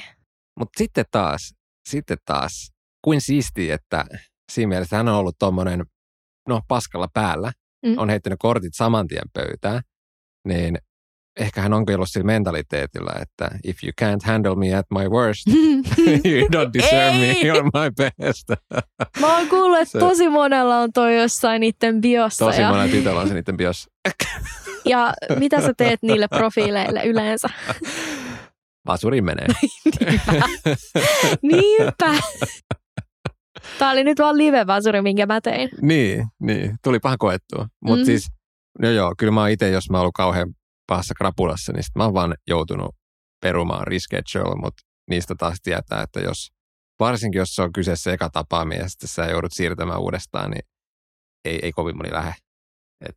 Mutta 0.59 0.77
sitten 0.77 1.05
taas, 1.11 1.53
sitten 1.89 2.17
taas, 2.25 2.71
kuin 3.05 3.21
siistiä, 3.21 3.75
että 3.75 4.05
siinä 4.51 4.69
mielessä 4.69 4.97
hän 4.97 5.07
on 5.07 5.15
ollut 5.15 5.35
tuommoinen, 5.39 5.85
no 6.47 6.61
paskalla 6.67 7.07
päällä, 7.13 7.51
Mm. 7.85 7.93
on 7.97 8.09
heittänyt 8.09 8.39
kortit 8.39 8.73
saman 8.75 9.07
tien 9.07 9.29
pöytään, 9.33 9.81
niin 10.47 10.77
ehkä 11.39 11.61
hän 11.61 11.73
onkin 11.73 11.95
ollut 11.95 12.09
sillä 12.09 12.25
mentaliteetillä, 12.25 13.11
että 13.21 13.49
if 13.63 13.77
you 13.83 13.91
can't 14.01 14.25
handle 14.25 14.55
me 14.55 14.75
at 14.75 14.85
my 14.91 15.07
worst, 15.09 15.47
you 16.31 16.47
don't 16.47 16.73
deserve 16.73 17.17
me 17.43 17.51
on 17.51 17.65
my 17.65 17.91
best. 17.97 18.49
Mä 19.21 19.37
oon 19.37 19.47
kuullut, 19.47 19.79
että 19.79 19.99
tosi 19.99 20.29
monella 20.29 20.79
on 20.79 20.93
toi 20.93 21.17
jossain 21.21 21.59
niiden 21.59 22.01
biossa. 22.01 22.45
Tosi 22.45 22.61
ja, 22.61 22.69
monen 22.69 22.89
tytöllä 22.89 23.19
on 23.21 23.27
se 23.27 23.33
niiden 23.33 23.57
bios. 23.57 23.89
ja 24.85 25.13
mitä 25.39 25.61
sä 25.61 25.73
teet 25.77 25.99
niille 26.03 26.27
profiileille 26.27 27.03
yleensä? 27.03 27.49
Vasuri 28.87 29.21
menee. 29.21 29.47
Niinpä. 31.41 32.13
Tää 33.79 33.91
oli 33.91 34.03
nyt 34.03 34.19
vaan 34.19 34.37
live-vasuri, 34.37 35.01
minkä 35.01 35.25
mä 35.25 35.41
tein. 35.41 35.69
niin, 35.81 36.25
niin, 36.41 36.75
tuli 36.83 36.99
pahan 36.99 37.17
koettua. 37.17 37.67
Mutta 37.83 37.97
Mhm. 38.01 38.05
siis, 38.05 38.27
no 38.81 38.89
joo, 38.89 39.13
kyllä 39.17 39.31
mä 39.31 39.41
oon 39.41 39.49
itse, 39.49 39.69
jos 39.69 39.89
mä 39.89 39.97
oon 39.97 40.01
ollut 40.01 40.13
kauhean 40.15 40.53
pahassa 40.87 41.13
krapulassa, 41.17 41.73
niin 41.73 41.83
sit 41.83 41.95
mä 41.95 42.03
oon 42.03 42.13
vaan 42.13 42.35
joutunut 42.47 42.95
perumaan 43.41 43.87
reschedule, 43.87 44.55
mutta 44.61 44.83
niistä 45.09 45.35
taas 45.37 45.57
tietää, 45.63 46.01
että 46.01 46.19
jos, 46.19 46.51
varsinkin 46.99 47.39
jos 47.39 47.55
se 47.55 47.61
on 47.61 47.73
kyseessä 47.73 48.13
eka 48.13 48.29
tapaaminen 48.29 48.83
ja 48.83 48.89
sitten 48.89 49.09
sä 49.09 49.25
joudut 49.25 49.53
siirtämään 49.53 50.01
uudestaan, 50.01 50.51
niin 50.51 50.63
ei, 51.45 51.59
ei 51.63 51.71
kovin 51.71 51.97
moni 51.97 52.11
lähde. 52.11 52.33
Et 53.09 53.15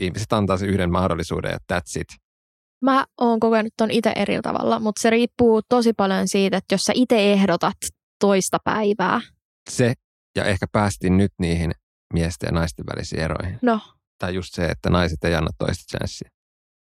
ihmiset 0.00 0.32
antaa 0.32 0.56
sen 0.56 0.68
yhden 0.68 0.92
mahdollisuuden 0.92 1.50
ja 1.50 1.58
that's 1.72 2.00
it. 2.00 2.08
Mä 2.84 3.06
oon 3.20 3.40
kokenut 3.40 3.72
ton 3.76 3.90
itse 3.90 4.12
eri 4.16 4.40
tavalla, 4.42 4.80
mutta 4.80 5.02
se 5.02 5.10
riippuu 5.10 5.62
tosi 5.68 5.92
paljon 5.92 6.28
siitä, 6.28 6.56
että 6.56 6.74
jos 6.74 6.82
sä 6.82 6.92
itse 6.96 7.32
ehdotat 7.32 7.76
toista 8.20 8.58
päivää, 8.64 9.20
Se, 9.70 9.94
ja 10.36 10.44
ehkä 10.44 10.66
päästiin 10.72 11.16
nyt 11.16 11.32
niihin 11.38 11.72
miesten 12.12 12.46
ja 12.46 12.52
naisten 12.52 12.84
välisiin 12.86 13.22
eroihin. 13.22 13.58
no 13.62 13.80
Tai 14.18 14.34
just 14.34 14.54
se, 14.54 14.66
että 14.66 14.90
naiset 14.90 15.24
ei 15.24 15.34
anna 15.34 15.50
toista 15.58 15.98
chanssiä. 15.98 16.30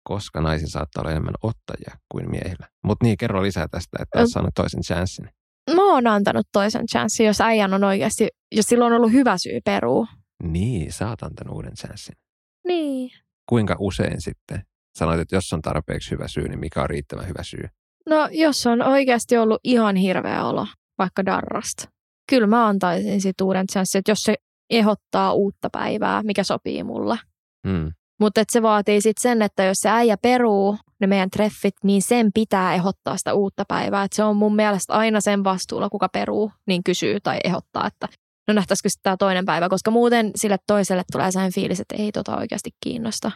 Koska 0.03 0.41
naisilla 0.41 0.71
saattaa 0.71 1.01
olla 1.01 1.11
enemmän 1.11 1.33
ottajia 1.43 1.97
kuin 2.11 2.29
miehillä. 2.29 2.67
Mutta 2.85 3.05
niin, 3.05 3.17
kerro 3.17 3.43
lisää 3.43 3.67
tästä, 3.67 3.97
että 4.01 4.19
olet 4.19 4.29
saanut 4.31 4.53
toisen 4.55 4.81
chanssin. 4.81 5.29
mä 5.75 5.93
oon 5.93 6.07
antanut 6.07 6.47
toisen 6.51 6.85
chanssin, 6.91 7.25
jos 7.25 7.41
äijän 7.41 7.73
on 7.73 7.83
oikeasti, 7.83 8.27
jos 8.55 8.65
sillä 8.65 8.85
on 8.85 8.93
ollut 8.93 9.11
hyvä 9.11 9.37
syy 9.37 9.59
peruu. 9.65 10.07
Niin, 10.43 10.93
sä 10.93 11.09
oot 11.09 11.23
antanut 11.23 11.55
uuden 11.55 11.73
chanssin. 11.73 12.15
Niin. 12.67 13.11
Kuinka 13.49 13.75
usein 13.79 14.21
sitten 14.21 14.61
sanoit, 14.97 15.19
että 15.19 15.35
jos 15.35 15.53
on 15.53 15.61
tarpeeksi 15.61 16.11
hyvä 16.11 16.27
syy, 16.27 16.47
niin 16.47 16.59
mikä 16.59 16.81
on 16.81 16.89
riittävän 16.89 17.27
hyvä 17.27 17.43
syy? 17.43 17.63
No 18.09 18.29
jos 18.31 18.67
on 18.67 18.81
oikeasti 18.81 19.37
ollut 19.37 19.61
ihan 19.63 19.95
hirveä 19.95 20.45
olo, 20.45 20.67
vaikka 20.97 21.25
darrasta. 21.25 21.89
Kyllä 22.29 22.47
mä 22.47 22.67
antaisin 22.67 23.21
sit 23.21 23.41
uuden 23.41 23.67
chanssin, 23.67 23.99
että 23.99 24.11
jos 24.11 24.23
se 24.23 24.35
ehdottaa 24.69 25.33
uutta 25.33 25.69
päivää, 25.71 26.23
mikä 26.23 26.43
sopii 26.43 26.83
mulle. 26.83 27.17
Mm. 27.65 27.91
Mutta 28.19 28.43
se 28.49 28.61
vaatii 28.61 29.01
sitten 29.01 29.21
sen, 29.21 29.41
että 29.41 29.63
jos 29.63 29.77
se 29.77 29.89
äijä 29.89 30.17
peruu 30.17 30.77
ne 30.99 31.07
meidän 31.07 31.29
treffit, 31.29 31.75
niin 31.83 32.01
sen 32.01 32.31
pitää 32.33 32.73
ehdottaa 32.73 33.17
sitä 33.17 33.33
uutta 33.33 33.63
päivää. 33.67 34.03
Et 34.03 34.13
se 34.13 34.23
on 34.23 34.37
mun 34.37 34.55
mielestä 34.55 34.93
aina 34.93 35.21
sen 35.21 35.43
vastuulla, 35.43 35.89
kuka 35.89 36.09
peruu, 36.09 36.51
niin 36.67 36.83
kysyy 36.83 37.19
tai 37.19 37.39
ehdottaa, 37.43 37.87
että 37.87 38.07
no 38.47 38.53
nähtäisikö 38.53 38.89
sitten 38.89 39.03
tämä 39.03 39.17
toinen 39.17 39.45
päivä, 39.45 39.69
koska 39.69 39.91
muuten 39.91 40.31
sille 40.35 40.57
toiselle 40.67 41.03
tulee 41.11 41.31
sellainen 41.31 41.53
fiilis, 41.53 41.79
että 41.79 41.95
ei 41.95 42.11
tota 42.11 42.37
oikeasti 42.37 42.69
kiinnosta. 42.83 43.31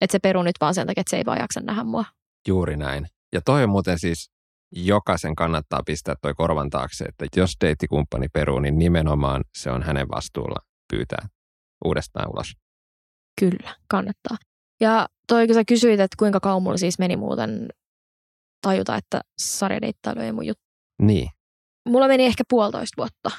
Että 0.00 0.12
se 0.12 0.18
peruu 0.18 0.42
nyt 0.42 0.56
vaan 0.60 0.74
sen 0.74 0.86
takia, 0.86 1.00
että 1.00 1.10
se 1.10 1.16
ei 1.16 1.26
vaan 1.26 1.38
jaksa 1.38 1.60
nähdä 1.60 1.84
mua. 1.84 2.04
Juuri 2.48 2.76
näin. 2.76 3.06
Ja 3.32 3.40
toi 3.44 3.62
on 3.64 3.70
muuten 3.70 3.98
siis, 3.98 4.30
jokaisen 4.72 5.36
kannattaa 5.36 5.82
pistää 5.86 6.14
toi 6.22 6.34
korvan 6.34 6.70
taakse, 6.70 7.04
että 7.04 7.40
jos 7.40 7.52
deittikumppani 7.60 8.28
peruu, 8.28 8.60
niin 8.60 8.78
nimenomaan 8.78 9.44
se 9.58 9.70
on 9.70 9.82
hänen 9.82 10.08
vastuulla 10.08 10.58
pyytää 10.92 11.28
uudestaan 11.84 12.30
ulos. 12.30 12.65
Kyllä, 13.40 13.76
kannattaa. 13.88 14.36
Ja 14.80 15.08
toi, 15.28 15.46
kun 15.46 15.54
sä 15.54 15.64
kysyit, 15.64 16.00
että 16.00 16.16
kuinka 16.18 16.40
kauan 16.40 16.62
mulla 16.62 16.76
siis 16.76 16.98
meni 16.98 17.16
muuten 17.16 17.68
tajuta, 18.62 18.96
että 18.96 19.20
sarjadeittailu 19.38 20.20
ei 20.20 20.32
mun 20.32 20.46
juttu. 20.46 20.64
Niin, 21.02 21.28
Mulla 21.86 22.08
meni 22.08 22.24
ehkä 22.24 22.44
puolitoista 22.48 22.96
vuotta. 22.96 23.30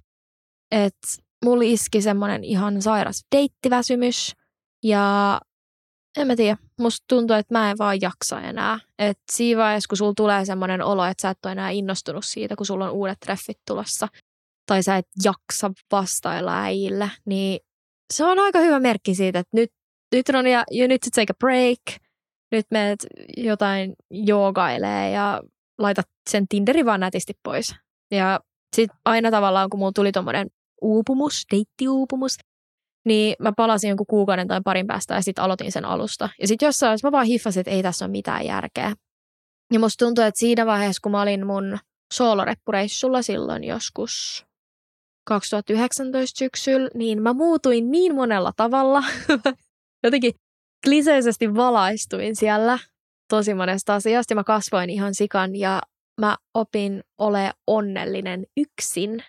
Et 0.72 0.98
mulla 1.46 1.64
iski 1.66 2.02
semmoinen 2.02 2.44
ihan 2.44 2.82
sairas 2.82 3.26
deittiväsymys. 3.36 4.32
Ja 4.84 5.42
en 6.18 6.28
mä 6.28 6.36
tiedä, 6.36 6.58
musta 6.80 7.06
tuntuu, 7.10 7.36
että 7.36 7.54
mä 7.54 7.72
en 7.72 7.78
vaan 7.78 8.02
jaksa 8.02 8.42
enää. 8.42 8.80
Et 9.00 9.20
siinä 9.32 9.62
vaiheessa, 9.62 9.88
kun 9.88 9.98
sulla 9.98 10.14
tulee 10.16 10.46
semmoinen 10.46 10.82
olo, 10.82 11.06
että 11.06 11.22
sä 11.22 11.30
et 11.30 11.46
ole 11.46 11.52
enää 11.52 11.70
innostunut 11.70 12.26
siitä, 12.26 12.56
kun 12.56 12.66
sulla 12.66 12.86
on 12.86 12.92
uudet 12.92 13.20
treffit 13.20 13.60
tulossa, 13.68 14.08
tai 14.66 14.84
sä 14.84 14.98
et 14.98 15.08
jaksa 15.24 15.72
vastailla 15.92 16.62
äijille, 16.62 17.12
niin 17.26 17.60
se 18.14 18.26
on 18.26 18.40
aika 18.40 18.60
hyvä 18.60 18.80
merkki 18.80 19.16
siitä, 19.16 19.40
että 19.40 19.58
nyt, 19.58 19.70
nyt 20.16 20.30
on 20.30 20.48
ja 20.48 20.64
you 20.72 20.88
need 20.88 21.00
to 21.00 21.10
take 21.16 21.32
a 21.32 21.38
break. 21.40 22.02
Nyt 22.52 22.66
meet 22.72 23.00
jotain 23.38 23.94
joogailee 24.12 25.12
ja 25.12 25.42
laitat 25.78 26.06
sen 26.30 26.48
Tinderin 26.48 26.86
vaan 26.86 27.00
nätisti 27.00 27.34
pois. 27.44 27.76
Ja 28.12 28.40
sitten 28.76 29.00
aina 29.06 29.32
tavallaan, 29.32 29.70
kun 29.70 29.80
mulla 29.80 29.92
tuli 29.92 30.12
tommonen 30.12 30.48
uupumus, 30.82 31.46
deittiuupumus, 31.52 32.38
niin 33.06 33.36
mä 33.40 33.52
palasin 33.58 33.88
jonkun 33.88 34.08
kuukauden 34.08 34.48
tai 34.48 34.62
parin 34.66 34.88
päästä 34.88 35.16
ja 35.16 35.22
sitten 35.22 35.44
aloitin 35.44 35.72
sen 35.72 35.86
alusta. 35.86 36.30
Ja 36.42 36.48
sitten 36.48 36.66
jossain 36.66 36.88
vaiheessa 36.88 37.08
mä 37.08 37.12
vaan 37.12 37.26
hiffasin, 37.26 37.60
että 37.60 37.72
ei 37.72 37.84
tässä 37.84 38.06
ole 38.06 38.12
mitään 38.12 38.46
järkeä. 38.46 38.96
Ja 39.74 39.80
musta 39.80 40.06
tuntuu, 40.06 40.24
että 40.24 40.40
siinä 40.40 40.66
vaiheessa, 40.66 41.00
kun 41.04 41.12
mä 41.12 41.22
olin 41.22 41.48
mun 41.48 41.78
sooloreppureissulla 42.14 43.22
silloin 43.22 43.64
joskus 43.64 44.46
2019 45.28 46.40
syksyllä, 46.40 46.90
niin 46.94 47.22
mä 47.22 47.34
muutuin 47.34 47.92
niin 47.92 48.16
monella 48.16 48.52
tavalla. 48.58 49.04
Jotenkin 50.04 50.34
kliseisesti 50.86 51.56
valaistuin 51.56 52.36
siellä 52.36 52.80
tosi 53.30 53.54
monesta 53.54 53.96
asiasta 53.96 54.32
ja 54.32 54.36
mä 54.36 54.44
kasvoin 54.44 54.90
ihan 54.90 55.16
sikan 55.16 55.56
ja 55.56 55.82
mä 56.22 56.38
opin 56.54 57.04
ole 57.18 57.52
onnellinen 57.68 58.46
yksin. 58.58 59.24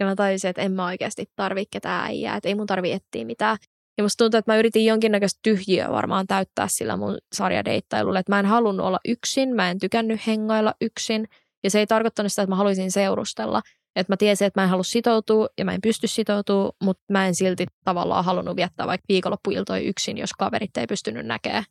Ja 0.00 0.06
mä 0.06 0.16
tajusin, 0.16 0.50
että 0.50 0.62
en 0.62 0.72
mä 0.72 0.86
oikeasti 0.86 1.26
tarvi 1.36 1.64
ketään 1.70 2.04
äijää, 2.04 2.36
että 2.36 2.48
ei 2.48 2.54
mun 2.54 2.66
tarvi 2.66 2.92
etsiä 2.92 3.24
mitään. 3.24 3.56
Ja 3.98 4.04
musta 4.04 4.24
tuntuu, 4.24 4.38
että 4.38 4.52
mä 4.52 4.58
yritin 4.58 4.84
jonkinnäköistä 4.84 5.40
tyhjiöä 5.42 5.90
varmaan 5.90 6.26
täyttää 6.26 6.68
sillä 6.68 6.96
mun 6.96 7.18
sarjadeittailulla, 7.32 8.18
että 8.18 8.32
mä 8.32 8.38
en 8.38 8.46
halunnut 8.46 8.86
olla 8.86 8.98
yksin, 9.08 9.54
mä 9.54 9.70
en 9.70 9.78
tykännyt 9.78 10.26
hengailla 10.26 10.74
yksin. 10.80 11.28
Ja 11.64 11.70
se 11.70 11.78
ei 11.78 11.86
tarkoittanut 11.86 12.32
sitä, 12.32 12.42
että 12.42 12.50
mä 12.50 12.56
haluaisin 12.56 12.92
seurustella. 12.92 13.62
Että 13.96 14.12
mä 14.12 14.16
tiesin, 14.16 14.46
että 14.46 14.60
mä 14.60 14.64
en 14.64 14.70
halua 14.70 14.82
sitoutua 14.82 15.48
ja 15.58 15.64
mä 15.64 15.72
en 15.72 15.80
pysty 15.80 16.06
sitoutumaan, 16.06 16.72
mutta 16.82 17.02
mä 17.12 17.26
en 17.26 17.34
silti 17.34 17.66
tavallaan 17.84 18.24
halunnut 18.24 18.56
viettää 18.56 18.86
vaikka 18.86 19.04
viikonloppuiltoja 19.08 19.82
yksin, 19.82 20.18
jos 20.18 20.30
kaverit 20.38 20.76
ei 20.76 20.86
pystynyt 20.86 21.26
näkemään. 21.26 21.64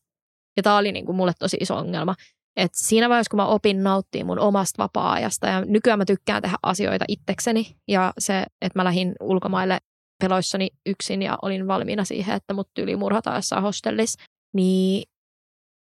Ja 0.58 0.64
tää 0.64 0.76
oli 0.76 0.92
niinku 0.92 1.14
mulle 1.14 1.32
tosi 1.40 1.58
iso 1.60 1.76
ongelma. 1.76 2.16
Et 2.56 2.72
siinä 2.76 3.10
vaiheessa, 3.10 3.30
kun 3.30 3.38
mä 3.38 3.46
opin 3.46 3.84
nauttia 3.84 4.26
mun 4.26 4.40
omasta 4.40 4.84
vapaa-ajasta 4.84 5.48
ja 5.48 5.66
nykyään 5.66 6.00
mä 6.00 6.06
tykkään 6.06 6.42
tehdä 6.42 6.58
asioita 6.64 7.06
itsekseni 7.08 7.76
ja 7.88 8.14
se, 8.18 8.46
että 8.62 8.80
mä 8.80 8.84
lähdin 8.84 9.16
ulkomaille 9.22 9.80
peloissani 10.24 10.70
yksin 10.86 11.22
ja 11.22 11.38
olin 11.42 11.68
valmiina 11.68 12.06
siihen, 12.06 12.36
että 12.36 12.54
mut 12.54 12.70
tyyli 12.74 12.96
murhataan 12.96 13.36
jossain 13.36 13.64
hostellissa, 13.64 14.24
niin 14.54 15.04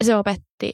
se 0.05 0.17
opetti 0.17 0.73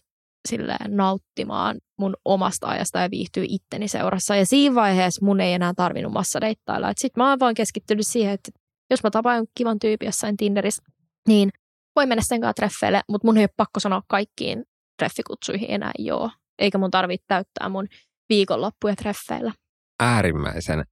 silleen 0.48 0.96
nauttimaan 0.96 1.78
mun 2.00 2.16
omasta 2.24 2.68
ajasta 2.68 2.98
ja 2.98 3.10
viihtyy 3.10 3.44
itteni 3.48 3.88
seurassa. 3.88 4.36
Ja 4.36 4.46
siinä 4.46 4.74
vaiheessa 4.74 5.24
mun 5.24 5.40
ei 5.40 5.52
enää 5.52 5.72
tarvinnut 5.76 6.12
massadeittailla. 6.12 6.92
Sitten 6.96 7.22
mä 7.22 7.28
oon 7.28 7.40
vaan 7.40 7.54
keskittynyt 7.54 8.06
siihen, 8.06 8.32
että 8.32 8.50
jos 8.90 9.02
mä 9.02 9.10
tapaan 9.10 9.46
kivan 9.54 9.78
tyypin 9.78 10.06
jossain 10.06 10.36
Tinderissä, 10.36 10.82
niin 11.28 11.50
voi 11.96 12.06
mennä 12.06 12.22
sen 12.22 12.40
kanssa 12.40 12.54
treffeille, 12.54 13.00
mutta 13.08 13.26
mun 13.26 13.36
ei 13.36 13.42
ole 13.42 13.50
pakko 13.56 13.80
sanoa 13.80 14.02
kaikkiin 14.08 14.64
treffikutsuihin 14.98 15.70
enää 15.70 15.92
joo. 15.98 16.30
Eikä 16.58 16.78
mun 16.78 16.90
tarvitse 16.90 17.24
täyttää 17.26 17.68
mun 17.68 17.88
viikonloppuja 18.28 18.96
treffeillä. 18.96 19.52
Äärimmäisen 20.00 20.84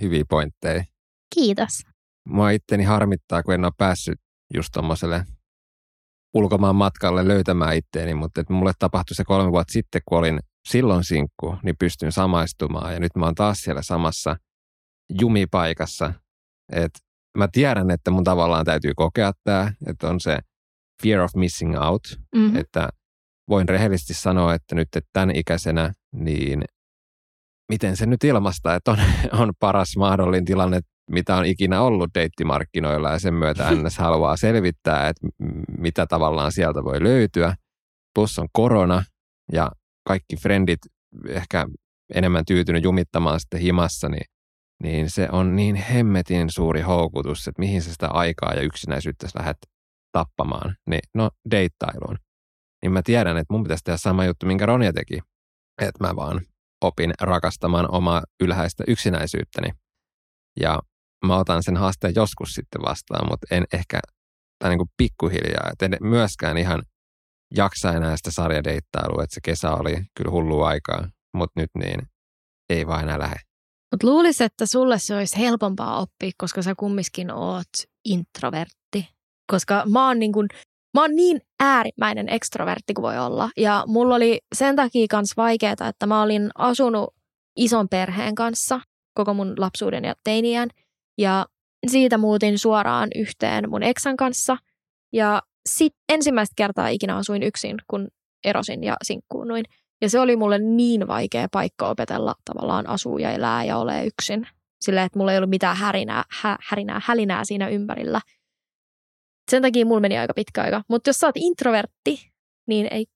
hyviä 0.00 0.24
pointteja. 0.28 0.84
Kiitos. 1.34 1.82
Mua 2.28 2.50
itteni 2.50 2.84
harmittaa, 2.84 3.42
kun 3.42 3.54
en 3.54 3.64
ole 3.64 3.72
päässyt 3.78 4.18
just 4.54 4.68
tommoselle 4.72 5.24
ulkomaan 6.34 6.76
matkalle 6.76 7.28
löytämään 7.28 7.76
itteeni, 7.76 8.14
mutta 8.14 8.40
että 8.40 8.52
mulle 8.52 8.72
tapahtui 8.78 9.14
se 9.14 9.24
kolme 9.24 9.52
vuotta 9.52 9.72
sitten, 9.72 10.00
kun 10.08 10.18
olin 10.18 10.40
silloin 10.68 11.04
sinkku, 11.04 11.56
niin 11.62 11.76
pystyn 11.78 12.12
samaistumaan 12.12 12.92
ja 12.94 13.00
nyt 13.00 13.16
mä 13.16 13.24
oon 13.24 13.34
taas 13.34 13.58
siellä 13.58 13.82
samassa 13.82 14.36
jumipaikassa. 15.20 16.12
Et 16.72 16.92
mä 17.38 17.48
tiedän, 17.52 17.90
että 17.90 18.10
mun 18.10 18.24
tavallaan 18.24 18.64
täytyy 18.64 18.92
kokea 18.96 19.32
tämä, 19.44 19.72
että 19.86 20.08
on 20.08 20.20
se 20.20 20.38
fear 21.02 21.20
of 21.20 21.30
missing 21.36 21.78
out, 21.78 22.02
mm-hmm. 22.34 22.56
että 22.56 22.88
voin 23.48 23.68
rehellisesti 23.68 24.14
sanoa, 24.14 24.54
että 24.54 24.74
nyt 24.74 24.88
että 24.96 25.10
tämän 25.12 25.36
ikäisenä, 25.36 25.92
niin 26.12 26.64
miten 27.68 27.96
se 27.96 28.06
nyt 28.06 28.24
ilmasta, 28.24 28.74
että 28.74 28.90
on, 28.90 28.98
on 29.42 29.52
paras 29.60 29.96
mahdollinen 29.96 30.44
tilanne, 30.44 30.80
mitä 31.10 31.36
on 31.36 31.46
ikinä 31.46 31.82
ollut 31.82 32.10
deittimarkkinoilla 32.14 33.10
ja 33.10 33.18
sen 33.18 33.34
myötä 33.34 33.70
NS 33.74 33.98
haluaa 33.98 34.36
selvittää, 34.36 35.08
että 35.08 35.28
mitä 35.78 36.06
tavallaan 36.06 36.52
sieltä 36.52 36.84
voi 36.84 37.02
löytyä. 37.02 37.54
Plus 38.14 38.38
on 38.38 38.48
korona 38.52 39.04
ja 39.52 39.70
kaikki 40.08 40.36
frendit 40.36 40.80
ehkä 41.28 41.66
enemmän 42.14 42.44
tyytynyt 42.44 42.84
jumittamaan 42.84 43.40
sitten 43.40 43.60
himassa, 43.60 44.08
niin, 44.08 44.26
niin 44.82 45.10
se 45.10 45.28
on 45.32 45.56
niin 45.56 45.76
hemmetin 45.76 46.50
suuri 46.50 46.80
houkutus, 46.80 47.48
että 47.48 47.60
mihin 47.60 47.82
sä 47.82 47.92
sitä 47.92 48.08
aikaa 48.08 48.54
ja 48.54 48.62
yksinäisyyttä 48.62 49.28
lähdet 49.38 49.56
tappamaan. 50.12 50.76
Niin, 50.90 51.02
no, 51.14 51.30
deittailuun. 51.50 52.18
Niin 52.82 52.92
mä 52.92 53.02
tiedän, 53.04 53.36
että 53.36 53.54
mun 53.54 53.62
pitäisi 53.62 53.84
tehdä 53.84 53.96
sama 53.96 54.24
juttu, 54.24 54.46
minkä 54.46 54.66
Ronja 54.66 54.92
teki. 54.92 55.18
Että 55.82 56.04
mä 56.06 56.16
vaan 56.16 56.40
opin 56.82 57.12
rakastamaan 57.20 57.94
omaa 57.94 58.22
ylhäistä 58.40 58.84
yksinäisyyttäni. 58.88 59.70
Ja 60.60 60.78
mä 61.26 61.36
otan 61.36 61.62
sen 61.62 61.76
haasteen 61.76 62.14
joskus 62.16 62.54
sitten 62.54 62.82
vastaan, 62.82 63.28
mutta 63.30 63.46
en 63.50 63.64
ehkä, 63.72 64.00
tai 64.58 64.70
niin 64.70 64.78
kuin 64.78 64.90
pikkuhiljaa, 64.96 65.68
että 65.72 65.86
en 65.86 65.96
myöskään 66.00 66.58
ihan 66.58 66.82
jaksa 67.56 67.92
enää 67.92 68.16
sitä 68.16 68.30
sarjadeittailua, 68.30 69.22
että 69.22 69.34
se 69.34 69.40
kesä 69.44 69.70
oli 69.70 69.94
kyllä 70.16 70.30
hullu 70.30 70.62
aikaa, 70.62 71.08
mutta 71.34 71.60
nyt 71.60 71.70
niin 71.78 72.00
ei 72.70 72.86
vaan 72.86 73.02
enää 73.02 73.18
lähde. 73.18 73.40
Mutta 73.92 74.06
luulisin, 74.06 74.46
että 74.46 74.66
sulle 74.66 74.98
se 74.98 75.16
olisi 75.16 75.38
helpompaa 75.38 76.00
oppia, 76.00 76.30
koska 76.38 76.62
sä 76.62 76.74
kumminkin 76.78 77.30
oot 77.30 77.72
introvertti. 78.04 79.08
Koska 79.52 79.84
mä 79.92 80.06
oon 80.06 80.18
niin, 80.18 80.32
kuin, 80.32 80.48
mä 80.94 81.00
oon 81.00 81.16
niin 81.16 81.40
äärimmäinen 81.60 82.28
ekstrovertti 82.28 82.94
kuin 82.94 83.02
voi 83.02 83.18
olla. 83.18 83.50
Ja 83.56 83.84
mulla 83.86 84.14
oli 84.14 84.38
sen 84.54 84.76
takia 84.76 85.06
myös 85.12 85.36
vaikeaa, 85.36 85.88
että 85.88 86.06
mä 86.06 86.22
olin 86.22 86.50
asunut 86.54 87.14
ison 87.56 87.88
perheen 87.88 88.34
kanssa 88.34 88.80
koko 89.14 89.34
mun 89.34 89.54
lapsuuden 89.58 90.04
ja 90.04 90.14
teiniän. 90.24 90.68
Ja 91.18 91.46
siitä 91.86 92.18
muutin 92.18 92.58
suoraan 92.58 93.08
yhteen 93.14 93.70
mun 93.70 93.82
eksän 93.82 94.16
kanssa. 94.16 94.56
Ja 95.12 95.42
sitten 95.68 96.00
ensimmäistä 96.08 96.54
kertaa 96.56 96.88
ikinä 96.88 97.16
asuin 97.16 97.42
yksin, 97.42 97.76
kun 97.90 98.08
erosin 98.44 98.84
ja 98.84 98.96
sinkkuunuin. 99.04 99.64
Ja 100.00 100.10
se 100.10 100.20
oli 100.20 100.36
mulle 100.36 100.58
niin 100.58 101.08
vaikea 101.08 101.48
paikka 101.52 101.88
opetella 101.88 102.34
tavallaan 102.44 102.86
asua 102.86 103.20
ja 103.20 103.30
elää 103.30 103.64
ja 103.64 103.78
ole 103.78 104.06
yksin. 104.06 104.46
Silleen, 104.80 105.06
että 105.06 105.18
mulla 105.18 105.32
ei 105.32 105.38
ollut 105.38 105.50
mitään 105.50 105.76
härinää, 105.76 106.24
hä, 106.30 106.58
härinää, 106.68 107.00
hälinää 107.04 107.44
siinä 107.44 107.68
ympärillä. 107.68 108.20
Sen 109.50 109.62
takia 109.62 109.86
mulla 109.86 110.00
meni 110.00 110.18
aika 110.18 110.34
pitkä 110.34 110.62
aika. 110.62 110.82
Mutta 110.88 111.08
jos 111.08 111.16
sä 111.16 111.26
oot 111.26 111.36
introvertti, 111.36 112.30
niin 112.68 112.88
ei, 112.90 113.06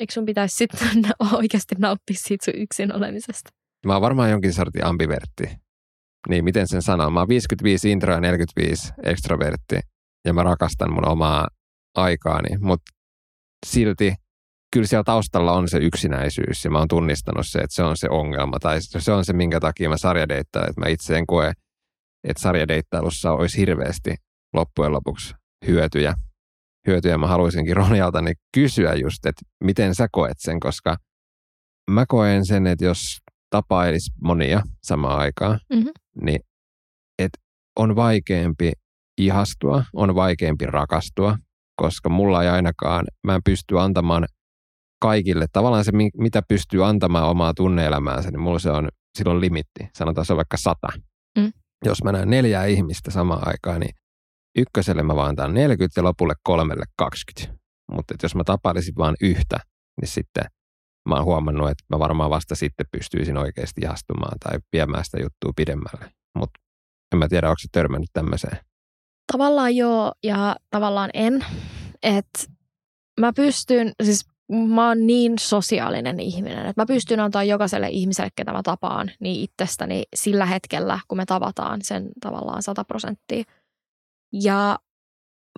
eikö 0.00 0.12
sun 0.12 0.26
pitäisi 0.26 0.56
sitten 0.56 1.04
oikeasti 1.38 1.74
nauttia 1.78 2.16
siitä 2.18 2.44
sun 2.44 2.54
yksin 2.62 2.96
olemisesta? 2.96 3.50
Mä 3.86 3.92
oon 3.92 4.02
varmaan 4.02 4.30
jonkin 4.30 4.52
sortin 4.52 4.84
ambivertti 4.84 5.44
niin 6.28 6.44
miten 6.44 6.68
sen 6.68 6.82
sanoo, 6.82 7.10
mä 7.10 7.20
oon 7.20 7.28
55 7.28 7.90
intro 7.90 8.14
ja 8.14 8.20
45 8.20 8.92
extrovertti 9.02 9.80
ja 10.24 10.34
mä 10.34 10.42
rakastan 10.42 10.92
mun 10.92 11.08
omaa 11.08 11.48
aikaani, 11.96 12.58
mutta 12.58 12.92
silti 13.66 14.14
kyllä 14.72 14.86
siellä 14.86 15.04
taustalla 15.04 15.52
on 15.52 15.68
se 15.68 15.78
yksinäisyys 15.78 16.64
ja 16.64 16.70
mä 16.70 16.78
oon 16.78 16.88
tunnistanut 16.88 17.46
se, 17.46 17.58
että 17.58 17.74
se 17.74 17.82
on 17.82 17.96
se 17.96 18.08
ongelma 18.10 18.58
tai 18.58 18.78
se 18.80 19.12
on 19.12 19.24
se, 19.24 19.32
minkä 19.32 19.60
takia 19.60 19.88
mä 19.88 19.96
sarjadeittaan, 19.96 20.68
että 20.68 20.80
mä 20.80 20.86
itse 20.88 21.16
en 21.16 21.26
koe, 21.26 21.52
että 22.24 22.42
sarjadeittailussa 22.42 23.32
olisi 23.32 23.58
hirveästi 23.58 24.14
loppujen 24.54 24.92
lopuksi 24.92 25.34
hyötyjä. 25.66 26.14
Hyötyjä 26.86 27.18
mä 27.18 27.26
haluaisinkin 27.26 27.76
Ronjaltani 27.76 28.32
kysyä 28.54 28.94
just, 28.94 29.26
että 29.26 29.42
miten 29.64 29.94
sä 29.94 30.08
koet 30.12 30.38
sen, 30.38 30.60
koska 30.60 30.96
mä 31.90 32.04
koen 32.08 32.46
sen, 32.46 32.66
että 32.66 32.84
jos 32.84 33.18
tapailisi 33.50 34.10
monia 34.22 34.62
samaan 34.82 35.18
aikaan, 35.18 35.60
mm-hmm. 35.72 35.90
niin 36.22 36.40
et 37.18 37.32
on 37.78 37.96
vaikeampi 37.96 38.72
ihastua, 39.18 39.84
on 39.92 40.14
vaikeampi 40.14 40.66
rakastua, 40.66 41.36
koska 41.76 42.08
mulla 42.08 42.42
ei 42.42 42.48
ainakaan, 42.48 43.04
mä 43.26 43.34
en 43.34 43.40
pysty 43.44 43.80
antamaan 43.80 44.26
kaikille, 45.00 45.46
tavallaan 45.52 45.84
se, 45.84 45.92
mitä 46.18 46.42
pystyy 46.48 46.86
antamaan 46.86 47.28
omaa 47.28 47.54
tunneelämäänsä, 47.54 48.30
niin 48.30 48.40
mulla 48.40 48.58
se 48.58 48.70
on 48.70 48.88
silloin 49.18 49.40
limitti. 49.40 49.88
Sanotaan 49.94 50.26
se 50.26 50.32
on 50.32 50.36
vaikka 50.36 50.56
sata. 50.56 50.88
Mm. 51.38 51.52
Jos 51.84 52.04
mä 52.04 52.12
näen 52.12 52.30
neljää 52.30 52.64
ihmistä 52.64 53.10
samaan 53.10 53.48
aikaan, 53.48 53.80
niin 53.80 53.94
ykköselle 54.58 55.02
mä 55.02 55.16
vaan 55.16 55.28
antan 55.28 55.54
40 55.54 56.00
ja 56.00 56.04
lopulle 56.04 56.34
kolmelle 56.42 56.84
20. 56.96 57.60
Mutta 57.92 58.14
jos 58.22 58.34
mä 58.34 58.44
tapailisin 58.44 58.94
vaan 58.98 59.14
yhtä, 59.20 59.56
niin 60.00 60.08
sitten 60.08 60.44
mä 61.10 61.16
oon 61.16 61.24
huomannut, 61.24 61.70
että 61.70 61.84
mä 61.88 61.98
varmaan 61.98 62.30
vasta 62.30 62.54
sitten 62.54 62.86
pystyisin 62.92 63.36
oikeasti 63.38 63.80
ihastumaan 63.80 64.38
tai 64.38 64.58
viemään 64.72 65.04
sitä 65.04 65.18
juttua 65.22 65.52
pidemmälle. 65.56 66.10
Mutta 66.38 66.60
en 67.12 67.18
mä 67.18 67.28
tiedä, 67.28 67.48
onko 67.48 67.58
se 67.58 67.68
törmännyt 67.72 68.10
tämmöiseen. 68.12 68.58
Tavallaan 69.32 69.76
joo 69.76 70.12
ja 70.22 70.56
tavallaan 70.70 71.10
en. 71.14 71.44
Että 72.02 72.40
mä 73.20 73.32
pystyn, 73.32 73.92
siis 74.02 74.26
mä 74.68 74.88
oon 74.88 75.06
niin 75.06 75.38
sosiaalinen 75.38 76.20
ihminen, 76.20 76.66
että 76.66 76.82
mä 76.82 76.86
pystyn 76.86 77.20
antaa 77.20 77.44
jokaiselle 77.44 77.88
ihmiselle, 77.88 78.30
ketä 78.36 78.52
mä 78.52 78.62
tapaan, 78.62 79.10
niin 79.20 79.40
itsestäni 79.40 80.02
sillä 80.16 80.46
hetkellä, 80.46 81.00
kun 81.08 81.18
me 81.18 81.26
tavataan 81.26 81.82
sen 81.82 82.08
tavallaan 82.20 82.62
100 82.62 82.84
prosenttia. 82.84 83.44
Ja 84.32 84.78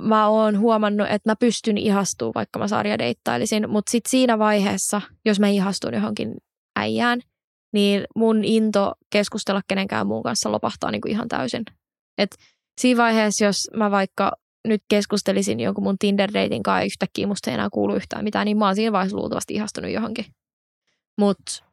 mä 0.00 0.28
oon 0.28 0.58
huomannut, 0.58 1.06
että 1.10 1.30
mä 1.30 1.36
pystyn 1.36 1.78
ihastumaan, 1.78 2.32
vaikka 2.34 2.58
mä 2.58 2.68
sarjadeittailisin, 2.68 3.70
mutta 3.70 3.90
sitten 3.90 4.10
siinä 4.10 4.38
vaiheessa, 4.38 5.00
jos 5.24 5.40
mä 5.40 5.48
ihastun 5.48 5.94
johonkin 5.94 6.34
äijään, 6.76 7.20
niin 7.72 8.04
mun 8.16 8.44
into 8.44 8.92
keskustella 9.10 9.60
kenenkään 9.68 10.06
muun 10.06 10.22
kanssa 10.22 10.52
lopahtaa 10.52 10.90
niin 10.90 11.00
kuin 11.00 11.12
ihan 11.12 11.28
täysin. 11.28 11.62
Et 12.18 12.30
siinä 12.80 13.02
vaiheessa, 13.02 13.44
jos 13.44 13.56
mä 13.76 13.90
vaikka 13.90 14.32
nyt 14.68 14.82
keskustelisin 14.88 15.60
jonkun 15.60 15.84
mun 15.84 15.96
Tinder-deitin 15.98 16.62
kanssa 16.62 16.80
ja 16.80 16.86
yhtäkkiä 16.86 17.26
musta 17.26 17.50
ei 17.50 17.54
enää 17.54 17.68
kuulu 17.72 17.94
yhtään 17.94 18.24
mitään, 18.24 18.44
niin 18.44 18.58
mä 18.58 18.66
oon 18.66 18.76
siinä 18.76 18.92
vaiheessa 18.92 19.16
luultavasti 19.16 19.54
ihastunut 19.54 19.90
johonkin. 19.90 20.24
Mutta 21.18 21.64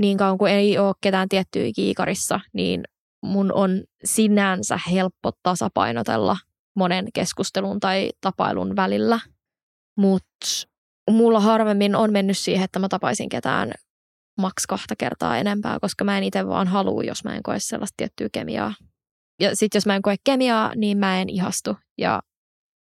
niin 0.00 0.16
kauan 0.18 0.38
kuin 0.38 0.52
ei 0.52 0.78
ole 0.78 0.94
ketään 1.00 1.28
tiettyä 1.28 1.64
kiikarissa, 1.76 2.40
niin 2.52 2.84
mun 3.22 3.52
on 3.52 3.84
sinänsä 4.04 4.78
helppo 4.90 5.30
tasapainotella 5.42 6.36
monen 6.76 7.08
keskustelun 7.14 7.80
tai 7.80 8.10
tapailun 8.20 8.76
välillä. 8.76 9.20
Mutta 9.98 10.46
mulla 11.10 11.40
harvemmin 11.40 11.96
on 11.96 12.12
mennyt 12.12 12.38
siihen, 12.38 12.64
että 12.64 12.78
mä 12.78 12.88
tapaisin 12.88 13.28
ketään 13.28 13.72
maks 14.40 14.66
kahta 14.66 14.96
kertaa 14.96 15.38
enempää, 15.38 15.78
koska 15.80 16.04
mä 16.04 16.18
en 16.18 16.24
itse 16.24 16.46
vaan 16.46 16.68
halua, 16.68 17.02
jos 17.02 17.24
mä 17.24 17.34
en 17.34 17.42
koe 17.42 17.58
sellaista 17.58 17.94
tiettyä 17.96 18.28
kemiaa. 18.32 18.74
Ja 19.40 19.56
sitten 19.56 19.76
jos 19.76 19.86
mä 19.86 19.96
en 19.96 20.02
koe 20.02 20.16
kemiaa, 20.24 20.72
niin 20.76 20.98
mä 20.98 21.20
en 21.20 21.28
ihastu. 21.28 21.76
Ja 21.98 22.22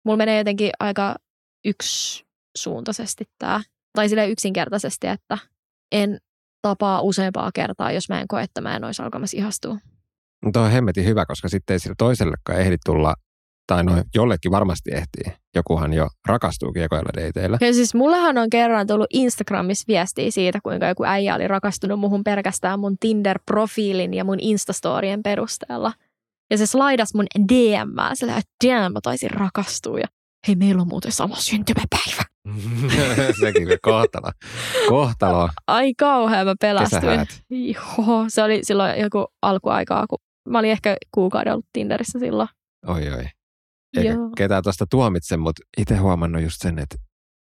mulla 0.06 0.18
menee 0.18 0.38
jotenkin 0.38 0.70
aika 0.80 1.16
yksisuuntaisesti 1.66 3.26
tämä. 3.38 3.62
Tai 3.94 4.10
sille 4.10 4.30
yksinkertaisesti, 4.30 5.08
että 5.08 5.38
en 5.92 6.18
tapaa 6.62 7.02
useampaa 7.02 7.52
kertaa, 7.54 7.92
jos 7.92 8.10
mä 8.10 8.22
en 8.22 8.28
koe, 8.28 8.44
että 8.44 8.62
mä 8.62 8.76
en 8.76 8.84
olisi 8.84 9.02
alkamassa 9.02 9.38
ihastua. 9.38 9.78
Tuo 10.54 10.62
on 10.62 10.72
hemmetin 10.72 11.06
hyvä, 11.06 11.26
koska 11.26 11.50
sitten 11.50 11.74
ei 11.74 11.80
sillä 11.80 11.96
toisellekaan 11.98 12.60
ehdi 12.60 12.78
tulla 12.86 13.16
tai 13.68 13.84
no 13.84 14.04
jollekin 14.16 14.52
varmasti 14.52 14.92
ehtii. 14.94 15.34
Jokuhan 15.56 15.94
jo 15.94 16.08
rakastuu 16.28 16.74
kiekoilla 16.74 17.10
deiteillä. 17.16 17.58
Ja 17.62 17.74
siis 17.74 17.96
mullehan 17.96 18.38
on 18.38 18.50
kerran 18.50 18.88
tullut 18.88 19.08
Instagramissa 19.14 19.86
viestiä 19.88 20.32
siitä, 20.32 20.60
kuinka 20.64 20.86
joku 20.86 21.04
äijä 21.06 21.36
oli 21.36 21.48
rakastunut 21.48 22.00
muhun 22.00 22.24
pelkästään 22.24 22.80
mun 22.80 22.98
Tinder-profiilin 23.06 24.14
ja 24.14 24.24
mun 24.24 24.40
Instastorien 24.42 25.24
perusteella. 25.24 25.94
Ja 26.52 26.58
se 26.58 26.66
slaidas 26.66 27.14
mun 27.14 27.26
DM, 27.50 27.90
sillä 28.14 28.38
että 28.38 28.68
damn, 28.68 28.94
mä 28.94 29.00
taisin 29.04 29.32
rakastua. 29.32 30.00
Ja 30.00 30.08
hei, 30.48 30.56
meillä 30.56 30.82
on 30.82 30.88
muuten 30.88 31.12
sama 31.12 31.36
syntymäpäivä. 31.36 32.24
Sekin 33.42 33.68
kohtalo. 33.82 34.32
Kohtalo. 34.90 35.50
Ai 35.68 35.94
kauhean, 35.94 36.48
mä 36.48 36.56
pelästyin. 36.62 37.02
Kesähäät. 37.02 37.44
Joo, 37.50 38.26
se 38.28 38.44
oli 38.44 38.60
silloin 38.64 39.02
joku 39.02 39.28
alkuaikaa, 39.42 40.08
kun 40.08 40.20
mä 40.50 40.60
olin 40.60 40.72
ehkä 40.72 40.98
kuukauden 41.12 41.54
ollut 41.54 41.66
Tinderissä 41.74 42.20
silloin. 42.20 42.50
Oi 42.88 43.10
oi. 43.10 43.24
Eikä 43.98 44.14
Joo. 44.14 44.30
ketään 44.38 44.64
tuosta 44.64 44.86
tuomitse, 44.90 45.38
mutta 45.38 45.62
itse 45.78 45.96
huomannut 45.98 46.42
just 46.42 46.62
sen, 46.62 46.80
että 46.80 46.96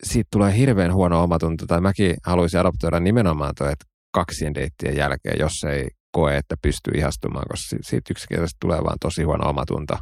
siitä 0.05 0.29
tulee 0.33 0.57
hirveän 0.57 0.95
huono 0.95 1.23
omatunto. 1.23 1.67
Tai 1.67 1.81
mäkin 1.81 2.17
haluaisin 2.27 2.61
adoptoida 2.61 3.01
nimenomaan 3.01 3.55
toi, 3.59 3.73
että 3.73 3.85
kaksien 4.15 4.55
deittien 4.55 4.97
jälkeen, 4.97 5.37
jos 5.41 5.65
ei 5.65 5.89
koe, 6.13 6.37
että 6.37 6.55
pystyy 6.63 6.93
ihastumaan, 6.97 7.45
koska 7.51 7.69
si- 7.69 7.91
siitä 7.91 8.13
yksinkertaisesti 8.13 8.57
tulee 8.61 8.79
vaan 8.85 8.99
tosi 9.01 9.23
huono 9.23 9.49
omatunto, 9.49 9.99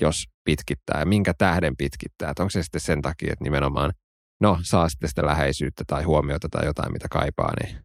jos 0.00 0.24
pitkittää. 0.44 1.00
Ja 1.00 1.06
minkä 1.06 1.32
tähden 1.38 1.76
pitkittää? 1.76 2.30
Että 2.30 2.42
onko 2.42 2.50
se 2.50 2.62
sitten 2.62 2.80
sen 2.80 3.02
takia, 3.02 3.32
että 3.32 3.44
nimenomaan, 3.44 3.92
no 4.40 4.58
saa 4.62 4.88
sitten 4.88 5.08
sitä 5.08 5.26
läheisyyttä 5.26 5.84
tai 5.86 6.02
huomiota 6.02 6.48
tai 6.50 6.66
jotain, 6.66 6.92
mitä 6.92 7.06
kaipaa, 7.10 7.52
niin 7.62 7.78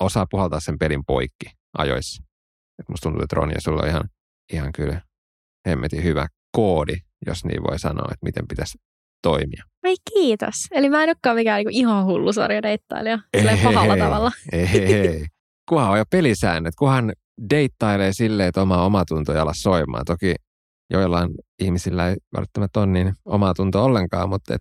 osaa 0.00 0.26
puhaltaa 0.30 0.60
sen 0.60 0.78
pelin 0.78 1.04
poikki 1.06 1.46
ajoissa. 1.78 2.22
Et 2.78 2.88
musta 2.88 3.02
tuntuu, 3.02 3.22
että 3.22 3.36
Ronja, 3.36 3.60
sulla 3.60 3.82
on 3.82 3.88
ihan, 3.88 4.08
ihan 4.52 4.72
kyllä 4.72 5.00
hemmetin 5.68 6.04
hyvä 6.04 6.26
koodi, 6.56 6.96
jos 7.26 7.44
niin 7.44 7.62
voi 7.62 7.78
sanoa, 7.78 8.08
että 8.12 8.24
miten 8.24 8.48
pitäisi 8.48 8.78
toimia. 9.22 9.64
Ei 9.84 9.96
kiitos. 10.14 10.54
Eli 10.70 10.90
mä 10.90 11.02
en 11.02 11.08
olekaan 11.08 11.36
mikään 11.36 11.56
niinku 11.56 11.70
ihan 11.72 12.04
hullu 12.04 12.32
sarjadeittailija. 12.32 13.18
Silleen 13.36 13.58
pahalla 13.58 13.94
Ei, 13.94 14.00
tavalla. 14.00 14.32
Ei, 14.52 14.94
ei. 14.94 15.26
Kunhan 15.68 15.90
on 15.90 15.98
jo 15.98 16.04
pelisäännöt, 16.10 16.74
kunhan 16.78 17.12
deittailee 17.50 18.12
silleen, 18.12 18.48
että 18.48 18.62
oma 18.62 18.84
omatunto 18.84 19.32
ei 19.32 19.38
ala 19.38 19.54
soimaan. 19.54 20.04
Toki 20.04 20.34
joillain 20.90 21.30
ihmisillä 21.58 22.08
ei 22.08 22.16
välttämättä 22.36 22.80
ole 22.80 22.86
niin 22.86 23.12
omatunto 23.24 23.84
ollenkaan, 23.84 24.28
mutta 24.28 24.54
et 24.54 24.60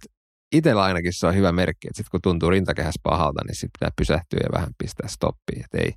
itsellä 0.55 0.83
ainakin 0.83 1.13
se 1.13 1.27
on 1.27 1.35
hyvä 1.35 1.51
merkki, 1.51 1.87
että 1.87 1.97
sit 1.97 2.09
kun 2.09 2.19
tuntuu 2.23 2.49
rintakehässä 2.49 3.01
pahalta, 3.03 3.41
niin 3.47 3.55
sitten 3.55 3.69
pitää 3.79 3.89
pysähtyä 3.97 4.39
ja 4.43 4.49
vähän 4.53 4.69
pistää 4.77 5.07
stoppiin, 5.07 5.63
että 5.63 5.77
ei, 5.77 5.93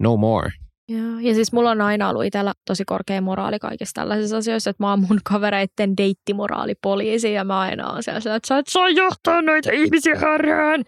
no 0.00 0.16
more. 0.16 0.50
Joo. 0.88 1.18
Ja 1.20 1.34
siis 1.34 1.52
mulla 1.52 1.70
on 1.70 1.80
aina 1.80 2.08
ollut 2.08 2.24
itsellä 2.24 2.52
tosi 2.66 2.84
korkea 2.84 3.20
moraali 3.20 3.58
kaikissa 3.58 3.92
tällaisissa 3.94 4.36
asioissa, 4.36 4.70
että 4.70 4.82
mä 4.82 4.90
oon 4.90 5.00
mun 5.00 5.20
kavereitten 5.24 5.96
deittimoraalipoliisi 5.96 7.32
ja 7.32 7.44
mä 7.44 7.60
aina 7.60 7.90
oon 7.90 8.02
siellä, 8.02 8.18
että 8.18 8.48
sä 8.48 8.58
et 8.58 8.68
saa 8.68 8.88
johtaa 8.88 9.42
noita 9.42 9.72
ihmisiä 9.72 10.18
harhaan. 10.18 10.84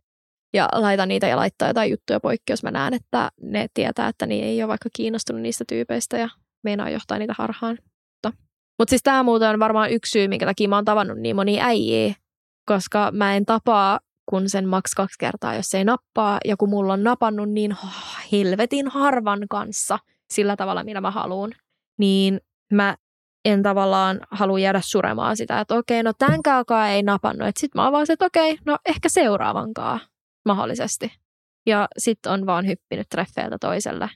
Ja 0.55 0.69
laitan 0.73 1.09
niitä 1.09 1.27
ja 1.27 1.37
laittaa 1.37 1.69
jotain 1.69 1.91
juttuja 1.91 2.21
poikki, 2.21 2.53
jos 2.53 2.63
mä 2.63 2.71
näen, 2.71 2.95
että 2.95 3.31
ne 3.43 3.67
tietää, 3.75 4.09
että 4.09 4.27
ne 4.27 4.35
ei 4.35 4.63
ole 4.63 4.69
vaikka 4.69 4.89
kiinnostunut 4.97 5.43
niistä 5.43 5.65
tyypeistä 5.69 6.19
ja 6.19 6.29
meinaa 6.65 6.91
johtaa 6.91 7.19
niitä 7.19 7.35
harhaan. 7.39 7.79
Mutta 7.81 8.45
Mut 8.79 8.89
siis 8.89 9.03
tämä 9.03 9.23
muuten 9.23 9.51
on 9.51 9.59
varmaan 9.59 9.91
yksi 9.91 10.11
syy, 10.11 10.29
minkä 10.29 10.47
takia 10.47 10.69
mä 10.69 10.77
oon 10.77 10.85
tavannut 10.85 11.19
niin 11.19 11.37
moni 11.37 11.61
äijiä, 11.61 12.15
koska 12.67 13.11
mä 13.13 13.37
en 13.37 13.47
tapaa 13.47 14.01
kun 14.27 14.49
sen 14.49 14.69
maks 14.69 14.95
kaksi 14.95 15.19
kertaa, 15.19 15.55
jos 15.55 15.75
ei 15.75 15.85
nappaa. 15.85 16.39
Ja 16.45 16.57
kun 16.57 16.71
mulla 16.71 16.93
on 16.93 17.03
napannut 17.03 17.51
niin 17.51 17.77
helvetin 18.33 18.89
harvan 18.89 19.47
kanssa 19.51 19.99
sillä 20.31 20.57
tavalla, 20.57 20.85
mitä 20.85 21.01
mä 21.01 21.11
haluan, 21.11 21.53
niin 21.99 22.41
mä 22.73 22.97
en 23.45 23.63
tavallaan 23.63 24.21
halua 24.31 24.59
jäädä 24.59 24.81
suremaan 24.85 25.37
sitä, 25.37 25.61
että 25.61 25.75
okei, 25.75 26.03
no 26.03 26.13
tämänkään 26.19 26.91
ei 26.91 27.03
napannut. 27.03 27.49
Että 27.49 27.61
sit 27.61 27.75
mä 27.75 27.85
oon 27.85 27.93
vaan 27.93 28.07
se, 28.07 28.13
että 28.13 28.27
okei, 28.27 28.59
no 28.67 28.79
ehkä 28.87 29.09
seuraavankaan 29.09 30.01
mahdollisesti. 30.45 31.13
Ja 31.67 31.89
sitten 31.99 32.33
on 32.33 32.47
vaan 32.47 32.67
hyppinyt 32.67 33.09
treffeiltä 33.09 33.57
toiselle 33.61 34.11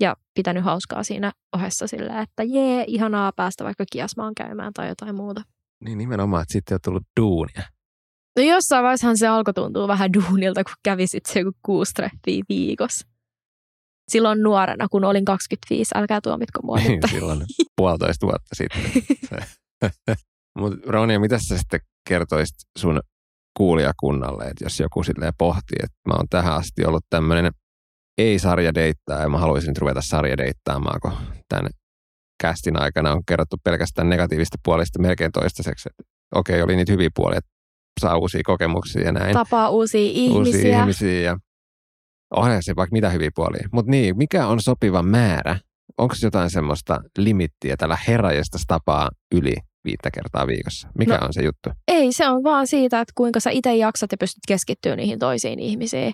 ja 0.00 0.16
pitänyt 0.34 0.64
hauskaa 0.64 1.02
siinä 1.02 1.32
ohessa 1.52 1.86
sillä, 1.86 2.20
että 2.20 2.42
jee, 2.42 2.84
ihanaa 2.86 3.32
päästä 3.32 3.64
vaikka 3.64 3.84
kiasmaan 3.92 4.34
käymään 4.34 4.72
tai 4.72 4.88
jotain 4.88 5.14
muuta. 5.14 5.42
Niin 5.84 5.98
nimenomaan, 5.98 6.42
että 6.42 6.52
sitten 6.52 6.74
on 6.74 6.80
tullut 6.84 7.06
duunia. 7.20 7.62
No 8.38 8.42
jossain 8.42 8.82
vaiheessahan 8.82 9.18
se 9.18 9.26
alkoi 9.28 9.54
tuntua 9.54 9.88
vähän 9.88 10.12
duunilta, 10.12 10.64
kun 10.64 10.72
kävi 10.82 11.06
sitten 11.06 11.32
se 11.32 11.40
joku 11.40 11.58
kuusi 11.62 11.92
treffiä 11.94 12.42
viikossa. 12.48 13.06
Silloin 14.10 14.42
nuorena, 14.42 14.88
kun 14.88 15.04
olin 15.04 15.24
25, 15.24 15.90
älkää 15.94 16.20
tuomitko 16.20 16.60
mua 16.62 16.76
Niin, 16.76 16.92
nyt. 16.92 17.10
silloin 17.10 17.44
puolitoista 17.76 18.26
vuotta 18.26 18.54
sitten. 18.54 18.82
Mutta 20.58 20.78
Ronia, 20.86 21.20
mitä 21.20 21.38
sä 21.38 21.58
sitten 21.58 21.80
kertoisit 22.08 22.56
sun 22.78 23.00
kuulijakunnalle, 23.56 24.44
että 24.44 24.64
jos 24.64 24.80
joku 24.80 25.02
silleen 25.02 25.32
pohtii, 25.38 25.78
että 25.82 25.96
mä 26.08 26.14
oon 26.14 26.26
tähän 26.30 26.54
asti 26.54 26.84
ollut 26.84 27.04
tämmöinen 27.10 27.52
ei-sarjadeittää 28.18 29.22
ja 29.22 29.28
mä 29.28 29.38
haluaisin 29.38 29.68
nyt 29.68 29.78
ruveta 29.78 30.02
sarjadeittaamaan, 30.02 31.00
kun 31.00 31.12
tämän 31.48 31.70
kästin 32.42 32.82
aikana 32.82 33.12
on 33.12 33.22
kerrottu 33.28 33.56
pelkästään 33.64 34.08
negatiivista 34.08 34.56
puolista 34.64 34.98
melkein 34.98 35.32
toistaiseksi. 35.32 35.88
Että 35.88 36.02
okei, 36.34 36.62
oli 36.62 36.76
niitä 36.76 36.92
hyviä 36.92 37.08
puolia, 37.14 37.38
että 37.38 37.49
saa 38.00 38.16
uusia 38.18 38.40
kokemuksia 38.44 39.02
ja 39.02 39.12
näin. 39.12 39.32
Tapaa 39.34 39.68
uusia 39.70 40.00
ihmisiä. 40.12 40.38
Uusia 40.56 40.80
ihmisiä 40.80 41.20
ja 41.20 41.36
onhan 42.36 42.62
se 42.62 42.76
vaikka 42.76 42.92
mitä 42.92 43.10
hyviä 43.10 43.30
puolia. 43.34 43.68
Mutta 43.72 43.90
niin, 43.90 44.16
mikä 44.16 44.46
on 44.46 44.60
sopiva 44.62 45.02
määrä? 45.02 45.58
Onko 45.98 46.14
jotain 46.22 46.50
semmoista 46.50 47.00
limittiä 47.18 47.76
tällä 47.76 47.98
herrajasta 48.08 48.58
tapaa 48.66 49.08
yli 49.34 49.54
viittä 49.84 50.10
kertaa 50.10 50.46
viikossa? 50.46 50.88
Mikä 50.98 51.16
No. 51.18 51.26
on 51.26 51.32
se 51.32 51.42
juttu? 51.42 51.70
Ei, 51.88 52.12
se 52.12 52.28
on 52.28 52.42
vaan 52.42 52.66
siitä, 52.66 53.00
että 53.00 53.12
kuinka 53.16 53.40
sä 53.40 53.50
itse 53.50 53.76
jaksat 53.76 54.12
ja 54.12 54.18
pystyt 54.18 54.42
keskittyä 54.48 54.96
niihin 54.96 55.18
toisiin 55.18 55.58
ihmisiin. 55.58 56.12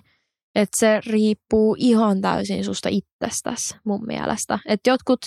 Että 0.55 0.77
se 0.79 1.01
riippuu 1.05 1.75
ihan 1.79 2.21
täysin 2.21 2.63
susta 2.63 2.89
itsestäsi 2.91 3.75
mun 3.85 4.05
mielestä. 4.07 4.59
Että 4.65 4.89
jotkut 4.89 5.19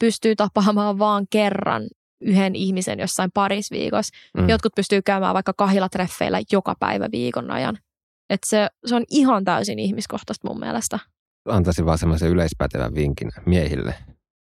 pystyy 0.00 0.36
tapaamaan 0.36 0.98
vaan 0.98 1.26
kerran 1.30 1.82
yhden 2.20 2.56
ihmisen 2.56 2.98
jossain 2.98 3.30
parisviikossa. 3.34 4.16
Mm. 4.36 4.48
Jotkut 4.48 4.74
pystyy 4.76 5.02
käymään 5.02 5.34
vaikka 5.34 5.52
kahilla 5.52 5.88
treffeillä 5.88 6.40
joka 6.52 6.74
päivä 6.80 7.08
viikon 7.12 7.50
ajan. 7.50 7.78
Et 8.30 8.40
se, 8.46 8.68
se 8.86 8.94
on 8.94 9.04
ihan 9.10 9.44
täysin 9.44 9.78
ihmiskohtaista 9.78 10.48
mun 10.48 10.60
mielestä. 10.60 10.98
Antaisin 11.48 11.86
vaan 11.86 11.98
semmoisen 11.98 12.30
yleispätevän 12.30 12.94
vinkin 12.94 13.30
miehille. 13.46 13.94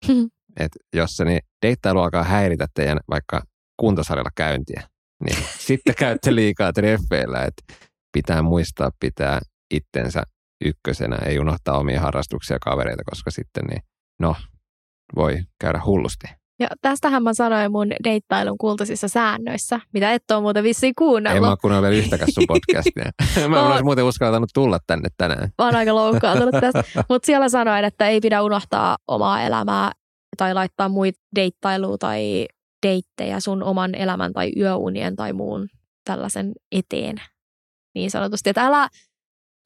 että 0.61 0.79
jos 0.95 1.17
se 1.17 1.25
niin 1.25 1.41
deittailu 1.62 2.01
alkaa 2.01 2.25
häiritä 2.25 2.67
teidän 2.75 2.99
vaikka 3.11 3.43
kuntosalilla 3.77 4.31
käyntiä, 4.37 4.83
niin 5.25 5.45
sitten 5.69 5.95
käytte 5.95 6.35
liikaa 6.35 6.73
treffeillä, 6.73 7.45
että 7.45 7.75
pitää 8.12 8.43
muistaa 8.43 8.91
pitää 9.01 9.41
itsensä 9.75 10.23
ykkösenä, 10.64 11.17
ei 11.17 11.38
unohtaa 11.38 11.79
omia 11.79 12.01
harrastuksia 12.01 12.55
ja 12.55 12.59
kavereita, 12.59 13.03
koska 13.11 13.31
sitten 13.31 13.64
niin, 13.64 13.83
no, 14.21 14.37
voi 15.17 15.38
käydä 15.61 15.81
hullusti. 15.85 16.27
Ja 16.61 16.68
tästähän 16.83 17.23
mä 17.23 17.35
sanoin 17.35 17.73
mun 17.73 17.88
deittailun 18.05 18.59
kultaisissa 18.59 19.09
säännöissä, 19.09 19.81
mitä 19.92 20.12
et 20.12 20.31
ole 20.31 20.40
muuten 20.40 20.64
vissiin 20.64 20.88
Ei 20.88 20.94
kuunnellut. 20.99 21.40
mä 21.42 21.49
ole 21.49 21.57
kuunnellut 21.61 21.90
vielä 21.90 22.03
yhtäkään 22.03 22.33
sun 22.33 22.44
podcastia. 22.55 23.11
mä 23.49 23.59
en 23.61 23.64
olisi 23.66 23.85
muuten 23.85 24.05
uskaltanut 24.05 24.51
tulla 24.55 24.79
tänne 24.87 25.09
tänään. 25.16 25.49
Mä 25.59 25.64
oon 25.64 25.77
aika 25.77 25.94
loukkaantunut 25.94 26.55
tästä. 26.61 26.85
Mutta 27.09 27.27
siellä 27.27 27.49
sanoin, 27.49 27.85
että 27.85 28.09
ei 28.09 28.21
pidä 28.21 28.42
unohtaa 28.42 28.97
omaa 29.09 29.42
elämää 29.42 29.92
tai 30.37 30.55
laittaa 30.55 30.88
muita 30.88 31.21
deittailua 31.35 31.99
tai 31.99 32.47
deittejä 32.87 33.40
sun 33.40 33.62
oman 33.62 33.94
elämän 33.94 34.33
tai 34.33 34.53
yöunien 34.57 35.16
tai 35.16 35.33
muun 35.33 35.68
tällaisen 36.05 36.53
eteen. 36.73 37.16
Niin 37.94 38.11
sanotusti, 38.11 38.51
että 38.51 38.66
älä, 38.66 38.88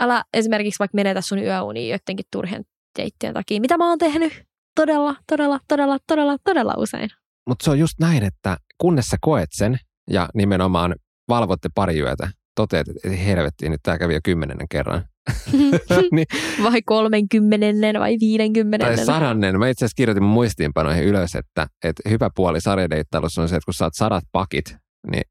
älä 0.01 0.25
esimerkiksi 0.35 0.79
vaikka 0.79 0.97
menetä 0.97 1.21
sun 1.21 1.39
yöunia 1.39 1.89
joidenkin 1.89 2.27
turhien 2.33 2.65
deittien 2.99 3.35
takia. 3.35 3.61
Mitä 3.61 3.79
mä 3.79 3.89
oon 3.89 3.99
tehnyt 3.99 4.33
todella, 4.75 5.17
todella, 5.27 5.59
todella, 5.69 5.99
todella, 6.07 6.37
todella 6.45 6.75
usein. 6.77 7.11
Mutta 7.49 7.65
se 7.65 7.71
on 7.71 7.79
just 7.79 7.95
näin, 8.01 8.23
että 8.23 8.57
kunnes 8.79 9.07
sä 9.07 9.17
koet 9.21 9.49
sen 9.53 9.79
ja 10.11 10.29
nimenomaan 10.35 10.95
valvotte 11.29 11.69
pari 11.75 11.99
yötä, 11.99 12.31
toteat, 12.55 12.89
että 12.89 13.09
helvettiin, 13.09 13.73
nyt 13.73 13.81
tämä 13.83 13.99
kävi 13.99 14.15
jo 14.15 14.21
kymmenennen 14.25 14.69
kerran. 14.71 15.05
niin, 16.13 16.27
vai 16.63 16.83
kolmenkymmenennen 16.83 18.01
vai 18.01 18.11
tai 18.11 18.17
viidenkymmenennen. 18.21 19.07
sadannen. 19.07 19.59
Mä 19.59 19.69
itse 19.69 19.85
asiassa 19.85 19.97
kirjoitin 19.97 20.23
muistiinpanoihin 20.25 21.05
ylös, 21.05 21.35
että, 21.35 21.67
että 21.85 22.11
hyvä 22.11 22.31
puoli 22.35 22.61
sarjadeittailussa 22.61 23.43
on 23.43 23.49
se, 23.49 23.57
että 23.57 23.65
kun 23.65 23.75
saat 23.75 23.95
sadat 23.95 24.25
pakit, 24.33 24.77
niin 25.11 25.23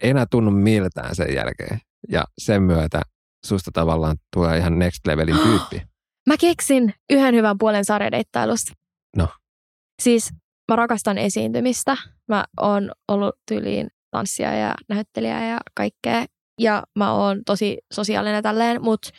ei 0.00 0.10
enää 0.10 0.26
tunnu 0.30 0.50
miltään 0.50 1.14
sen 1.14 1.34
jälkeen. 1.34 1.80
Ja 2.08 2.24
sen 2.38 2.62
myötä 2.62 3.02
susta 3.46 3.70
tavallaan 3.74 4.16
tulee 4.36 4.58
ihan 4.58 4.78
next 4.78 5.06
levelin 5.06 5.38
tyyppi. 5.38 5.82
Mä 6.28 6.36
keksin 6.40 6.94
yhden 7.10 7.34
hyvän 7.34 7.58
puolen 7.58 7.84
sarjadeittailusta. 7.84 8.72
No. 9.16 9.28
Siis 10.02 10.30
mä 10.70 10.76
rakastan 10.76 11.18
esiintymistä. 11.18 11.96
Mä 12.28 12.44
oon 12.60 12.92
ollut 13.08 13.34
tyyliin 13.48 13.88
tanssia 14.10 14.54
ja 14.54 14.74
näyttelijä 14.88 15.48
ja 15.48 15.58
kaikkea. 15.74 16.24
Ja 16.60 16.82
mä 16.98 17.12
oon 17.12 17.42
tosi 17.46 17.78
sosiaalinen 17.92 18.42
tälleen, 18.42 18.82
mutta 18.82 19.10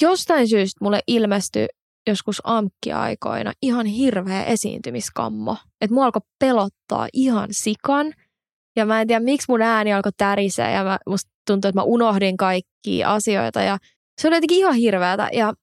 jostain 0.00 0.48
syystä 0.48 0.84
mulle 0.84 1.00
ilmestyi 1.06 1.66
joskus 2.06 2.40
amkkiaikoina 2.44 3.52
ihan 3.62 3.86
hirveä 3.86 4.44
esiintymiskammo. 4.44 5.56
Että 5.80 5.94
mua 5.94 6.04
alkoi 6.04 6.22
pelottaa 6.38 7.08
ihan 7.12 7.48
sikan. 7.50 8.12
Ja 8.76 8.86
mä 8.86 9.00
en 9.00 9.06
tiedä, 9.06 9.20
miksi 9.20 9.46
mun 9.48 9.62
ääni 9.62 9.92
alkoi 9.92 10.12
tärisee 10.16 10.72
ja 10.72 10.84
mä, 10.84 10.98
musta 11.08 11.30
tuntui, 11.46 11.68
että 11.68 11.80
mä 11.80 11.84
unohdin 11.84 12.36
kaikkia 12.36 13.14
asioita. 13.14 13.60
Ja 13.62 13.78
se 14.20 14.28
oli 14.28 14.36
jotenkin 14.36 14.58
ihan 14.58 14.74
hirveätä. 14.74 15.28
Ja 15.32 15.54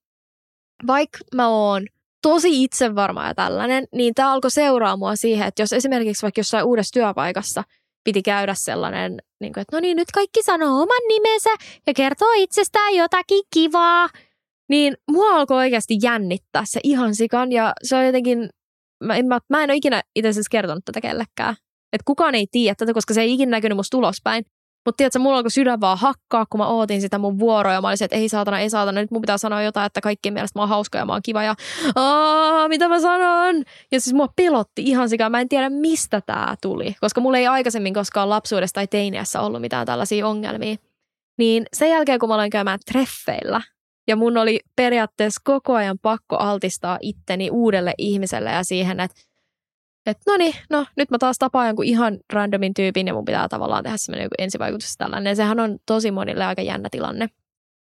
vaikka 0.88 1.18
mä 1.36 1.48
oon 1.48 1.86
tosi 2.22 2.64
itsevarma 2.64 3.28
ja 3.28 3.36
tällainen, 3.36 3.88
niin 3.96 4.14
tämä 4.14 4.32
alkoi 4.32 4.52
seuraa 4.52 4.98
mua 4.98 5.16
siihen, 5.16 5.48
että 5.48 5.62
jos 5.62 5.74
esimerkiksi 5.74 6.22
vaikka 6.22 6.40
jossain 6.40 6.66
uudessa 6.66 6.94
työpaikassa 6.94 7.64
piti 8.04 8.22
käydä 8.22 8.54
sellainen, 8.54 9.18
niin 9.40 9.54
kuin, 9.54 9.62
että 9.62 9.76
no 9.76 9.80
niin, 9.80 9.98
nyt 9.98 10.12
kaikki 10.14 10.44
sanoo 10.44 10.82
oman 10.82 11.08
nimensä 11.08 11.50
ja 11.88 11.94
kertoo 11.94 12.32
itsestään 12.36 12.96
jotakin 12.96 13.44
kivaa, 13.54 14.10
niin 14.70 14.98
mua 15.12 15.30
alkoi 15.30 15.58
oikeasti 15.58 15.98
jännittää 16.04 16.64
se 16.66 16.80
ihan 16.84 17.16
sikan 17.16 17.52
ja 17.52 17.74
se 17.84 17.96
on 17.96 18.06
jotenkin, 18.06 18.50
mä 19.04 19.16
en, 19.16 19.28
mä, 19.28 19.40
mä 19.50 19.64
en 19.64 19.70
ole 19.70 19.78
ikinä 19.78 20.02
itse 20.16 20.30
asiassa 20.30 20.50
kertonut 20.52 20.86
tätä 20.86 21.02
kellekään. 21.02 21.56
Että 21.94 22.04
kukaan 22.06 22.36
ei 22.36 22.48
tiedä 22.52 22.76
tätä, 22.78 22.94
koska 22.94 23.14
se 23.14 23.22
ei 23.22 23.34
ikinä 23.34 23.50
näkynyt 23.50 23.76
musta 23.76 23.98
ulospäin. 23.98 24.46
Mutta 24.88 24.98
tiedätkö, 24.98 25.20
mulla 25.20 25.38
alkoi 25.38 25.52
sydän 25.52 25.82
vaan 25.82 25.98
hakkaa, 25.98 26.46
kun 26.50 26.58
mä 26.58 26.68
ootin 26.68 27.02
sitä 27.02 27.18
mun 27.18 27.40
vuoroa 27.40 27.74
ja 27.74 27.82
mä 27.82 27.88
olisin, 27.88 28.06
että 28.06 28.18
ei 28.18 28.30
saatana, 28.30 28.60
ei 28.60 28.70
saatana, 28.70 29.02
nyt 29.02 29.12
mun 29.12 29.22
pitää 29.22 29.38
sanoa 29.38 29.62
jotain, 29.62 29.86
että 29.86 30.02
kaikkien 30.02 30.34
mielestä 30.34 30.60
mä 30.60 30.62
oon 30.62 30.70
hauska 30.70 30.98
ja 30.98 31.06
mä 31.06 31.12
oon 31.14 31.22
kiva 31.22 31.44
ja 31.44 31.56
Aa, 31.96 32.68
mitä 32.68 32.88
mä 32.88 33.00
sanon? 33.00 33.56
Ja 33.92 34.02
siis 34.02 34.14
mua 34.14 34.28
pelotti 34.36 34.84
ihan 34.84 35.10
sikaa, 35.10 35.30
mä 35.30 35.42
en 35.42 35.50
tiedä 35.50 35.70
mistä 35.70 36.22
tää 36.22 36.56
tuli, 36.62 36.96
koska 37.02 37.22
mulla 37.22 37.38
ei 37.38 37.48
aikaisemmin 37.48 37.94
koskaan 37.94 38.30
lapsuudessa 38.30 38.74
tai 38.74 38.88
teiniässä 38.88 39.42
ollut 39.42 39.62
mitään 39.62 39.86
tällaisia 39.86 40.28
ongelmia. 40.28 40.76
Niin 41.38 41.66
sen 41.74 41.90
jälkeen, 41.90 42.20
kun 42.20 42.30
mä 42.30 42.36
aloin 42.36 42.50
käymään 42.50 42.80
treffeillä 42.92 43.62
ja 44.08 44.16
mun 44.16 44.38
oli 44.38 44.60
periaatteessa 44.76 45.42
koko 45.44 45.74
ajan 45.74 46.00
pakko 46.02 46.36
altistaa 46.36 46.98
itteni 47.02 47.50
uudelle 47.50 47.94
ihmiselle 47.98 48.50
ja 48.50 48.64
siihen, 48.64 49.00
että 49.00 49.22
että 50.08 50.32
no 50.32 50.38
niin, 50.38 50.54
no 50.70 50.86
nyt 50.98 51.12
mä 51.12 51.18
taas 51.18 51.38
tapaan 51.40 51.68
jonkun 51.68 51.86
ihan 51.86 52.18
randomin 52.34 52.74
tyypin 52.74 53.08
ja 53.08 53.14
mun 53.14 53.26
pitää 53.26 53.48
tavallaan 53.48 53.84
tehdä 53.84 53.98
semmoinen 53.98 54.24
joku 54.24 54.36
ensivaikutus 54.38 54.94
tällainen. 54.98 55.32
Ja 55.32 55.36
sehän 55.36 55.60
on 55.60 55.78
tosi 55.86 56.12
monille 56.12 56.46
aika 56.46 56.62
jännä 56.62 56.90
tilanne. 56.92 57.28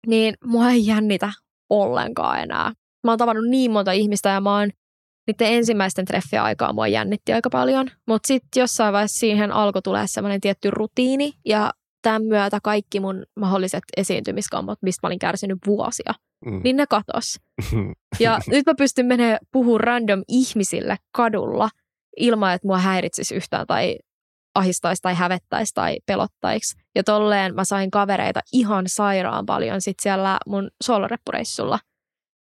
Niin 0.08 0.34
mua 0.46 0.70
ei 0.70 0.88
jännitä 0.88 1.32
ollenkaan 1.70 2.40
enää. 2.40 2.72
Mä 3.04 3.12
oon 3.12 3.18
tavannut 3.18 3.48
niin 3.50 3.72
monta 3.72 3.92
ihmistä 3.92 4.30
ja 4.30 4.42
mä 4.42 4.60
oon 4.60 4.70
niiden 5.28 5.54
ensimmäisten 5.54 6.06
treffien 6.06 6.42
aikaa 6.42 6.74
mua 6.74 6.88
jännitti 6.88 7.34
aika 7.34 7.50
paljon. 7.50 7.88
Mutta 8.08 8.28
sitten 8.28 8.62
jossain 8.62 8.94
vaiheessa 8.94 9.20
siihen 9.20 9.52
alkoi 9.52 9.82
tulee 9.82 10.08
semmoinen 10.08 10.42
tietty 10.42 10.72
rutiini 10.72 11.34
ja 11.46 11.72
tämän 12.02 12.24
myötä 12.24 12.60
kaikki 12.64 13.00
mun 13.00 13.26
mahdolliset 13.40 13.84
esiintymiskammot, 13.98 14.80
mistä 14.82 15.00
mä 15.04 15.08
olin 15.08 15.20
kärsinyt 15.20 15.58
vuosia, 15.68 16.14
mm. 16.46 16.62
niin 16.64 16.76
ne 16.78 16.86
katos. 16.88 17.40
ja 18.20 18.40
nyt 18.48 18.66
mä 18.66 18.74
pystyn 18.78 19.06
menemään 19.06 19.40
puhumaan 19.52 19.80
random 19.80 20.24
ihmisille 20.28 20.98
kadulla– 21.12 21.70
ilman, 22.18 22.54
että 22.54 22.68
mua 22.68 22.78
häiritsisi 22.78 23.36
yhtään 23.36 23.68
tai 23.68 23.98
ahistaisi 24.56 25.02
tai 25.02 25.16
hävettäisi 25.16 25.74
tai 25.74 25.98
pelottaisi. 26.06 26.76
Ja 26.96 27.04
tolleen 27.04 27.56
mä 27.56 27.64
sain 27.64 27.92
kavereita 27.92 28.40
ihan 28.54 28.86
sairaan 28.88 29.46
paljon 29.46 29.82
sit 29.82 30.00
siellä 30.02 30.38
mun 30.48 30.70
soloreppureissulla. 30.84 31.80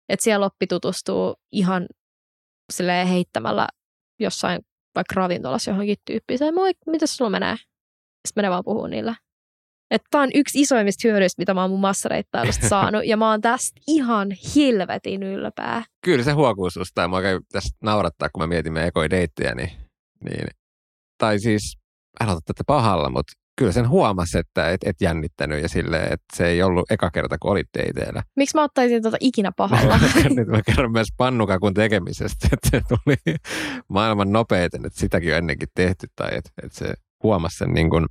Että 0.10 0.24
siellä 0.24 0.46
oppi 0.46 0.68
tutustuu 0.68 1.36
ihan 1.52 1.88
silleen 2.74 3.08
heittämällä 3.08 3.68
jossain 4.20 4.62
vaikka 4.96 5.14
ravintolassa 5.16 5.72
johonkin 5.72 5.98
tyyppiin. 6.06 6.40
Se, 6.40 6.52
moi, 6.52 6.72
mitä 6.88 7.08
sulla 7.08 7.30
menee? 7.30 7.56
Sitten 7.56 8.42
menee 8.42 8.52
vaan 8.52 8.64
puhua 8.64 8.88
niillä. 8.88 9.16
Että 9.92 10.08
tämä 10.12 10.24
on 10.24 10.30
yksi 10.34 10.62
isoimmista 10.62 11.08
hyödyistä, 11.08 11.42
mitä 11.42 11.54
mä 11.54 11.62
oon 11.62 11.70
mun 11.72 11.80
massareittailusta 11.80 12.70
saanut, 12.76 13.06
ja 13.06 13.18
mä 13.18 13.30
oon 13.30 13.42
tästä 13.42 13.82
ihan 13.88 14.32
hilvetin 14.56 15.24
ylpeä. 15.24 15.84
Kyllä 16.06 16.24
se 16.24 16.32
huokuu 16.32 16.70
susta, 16.70 17.02
ja 17.02 17.08
mä 17.08 17.22
käy 17.22 17.40
tästä 17.52 17.78
naurattaa, 17.84 18.30
kun 18.30 18.44
mä 18.44 18.48
mietin 18.48 18.74
meidän 18.74 18.88
ekoja 18.88 19.10
deittejä, 19.10 19.56
niin, 19.56 19.72
niin, 20.24 20.48
tai 21.18 21.40
siis, 21.40 21.78
älä 22.22 22.40
tätä 22.46 22.64
pahalla, 22.68 23.10
mutta 23.10 23.34
kyllä 23.58 23.72
sen 23.72 23.90
huomasi, 23.90 24.38
että 24.38 24.70
et, 24.70 24.82
et 24.86 25.02
jännittänyt 25.02 25.62
ja 25.62 25.70
sille, 25.70 26.04
että 26.04 26.26
se 26.36 26.48
ei 26.48 26.64
ollut 26.64 26.92
eka 26.92 27.12
kerta, 27.12 27.38
kun 27.38 27.52
olit 27.52 27.68
deiteillä. 27.78 28.24
Miksi 28.36 28.58
mä 28.58 28.64
ottaisin 28.64 29.02
tuota 29.02 29.18
ikinä 29.20 29.52
pahalla? 29.58 30.00
Nyt 30.36 30.48
mä 30.48 30.62
kerron 30.62 30.92
myös 30.92 31.08
pannukakun 31.18 31.74
tekemisestä, 31.74 32.48
että 32.54 32.70
se 32.72 32.82
tuli 32.88 33.36
maailman 33.88 34.32
nopeiten, 34.32 34.86
että 34.86 35.00
sitäkin 35.00 35.32
on 35.32 35.38
ennenkin 35.38 35.68
tehty 35.76 36.08
tai 36.16 36.30
että, 36.32 36.50
että 36.64 36.78
se 36.78 36.94
huomasi 37.24 37.58
sen 37.58 37.74
niin 37.74 37.90
kuin 37.90 38.06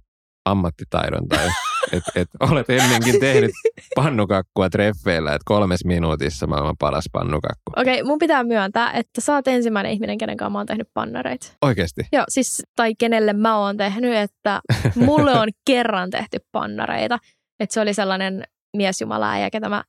ammattitaidon 0.44 1.28
tai 1.28 1.48
että 1.92 2.12
et 2.14 2.28
olet 2.40 2.70
ennenkin 2.70 3.20
tehnyt 3.20 3.50
pannukakkua 3.96 4.70
treffeillä, 4.70 5.34
että 5.34 5.42
kolmes 5.44 5.84
minuutissa 5.84 6.46
maailman 6.46 6.76
paras 6.78 7.04
pannukakku. 7.12 7.72
Okei, 7.76 8.00
okay, 8.00 8.06
mun 8.06 8.18
pitää 8.18 8.44
myöntää, 8.44 8.92
että 8.92 9.20
sä 9.20 9.34
oot 9.34 9.48
ensimmäinen 9.48 9.92
ihminen, 9.92 10.18
kenen 10.18 10.36
kanssa 10.36 10.50
mä 10.50 10.58
oon 10.58 10.66
tehnyt 10.66 10.88
pannareita. 10.94 11.46
Oikeasti? 11.62 12.02
Joo, 12.12 12.24
siis, 12.28 12.62
tai 12.76 12.94
kenelle 12.94 13.32
mä 13.32 13.58
oon 13.58 13.76
tehnyt, 13.76 14.14
että 14.14 14.60
mulle 14.94 15.32
on 15.32 15.48
kerran 15.66 16.10
tehty 16.10 16.38
pannareita. 16.52 17.18
Että 17.60 17.74
se 17.74 17.80
oli 17.80 17.94
sellainen 17.94 18.44
miesjumala 18.76 19.38
ja 19.38 19.50
ketä 19.50 19.68
mä 19.68 19.84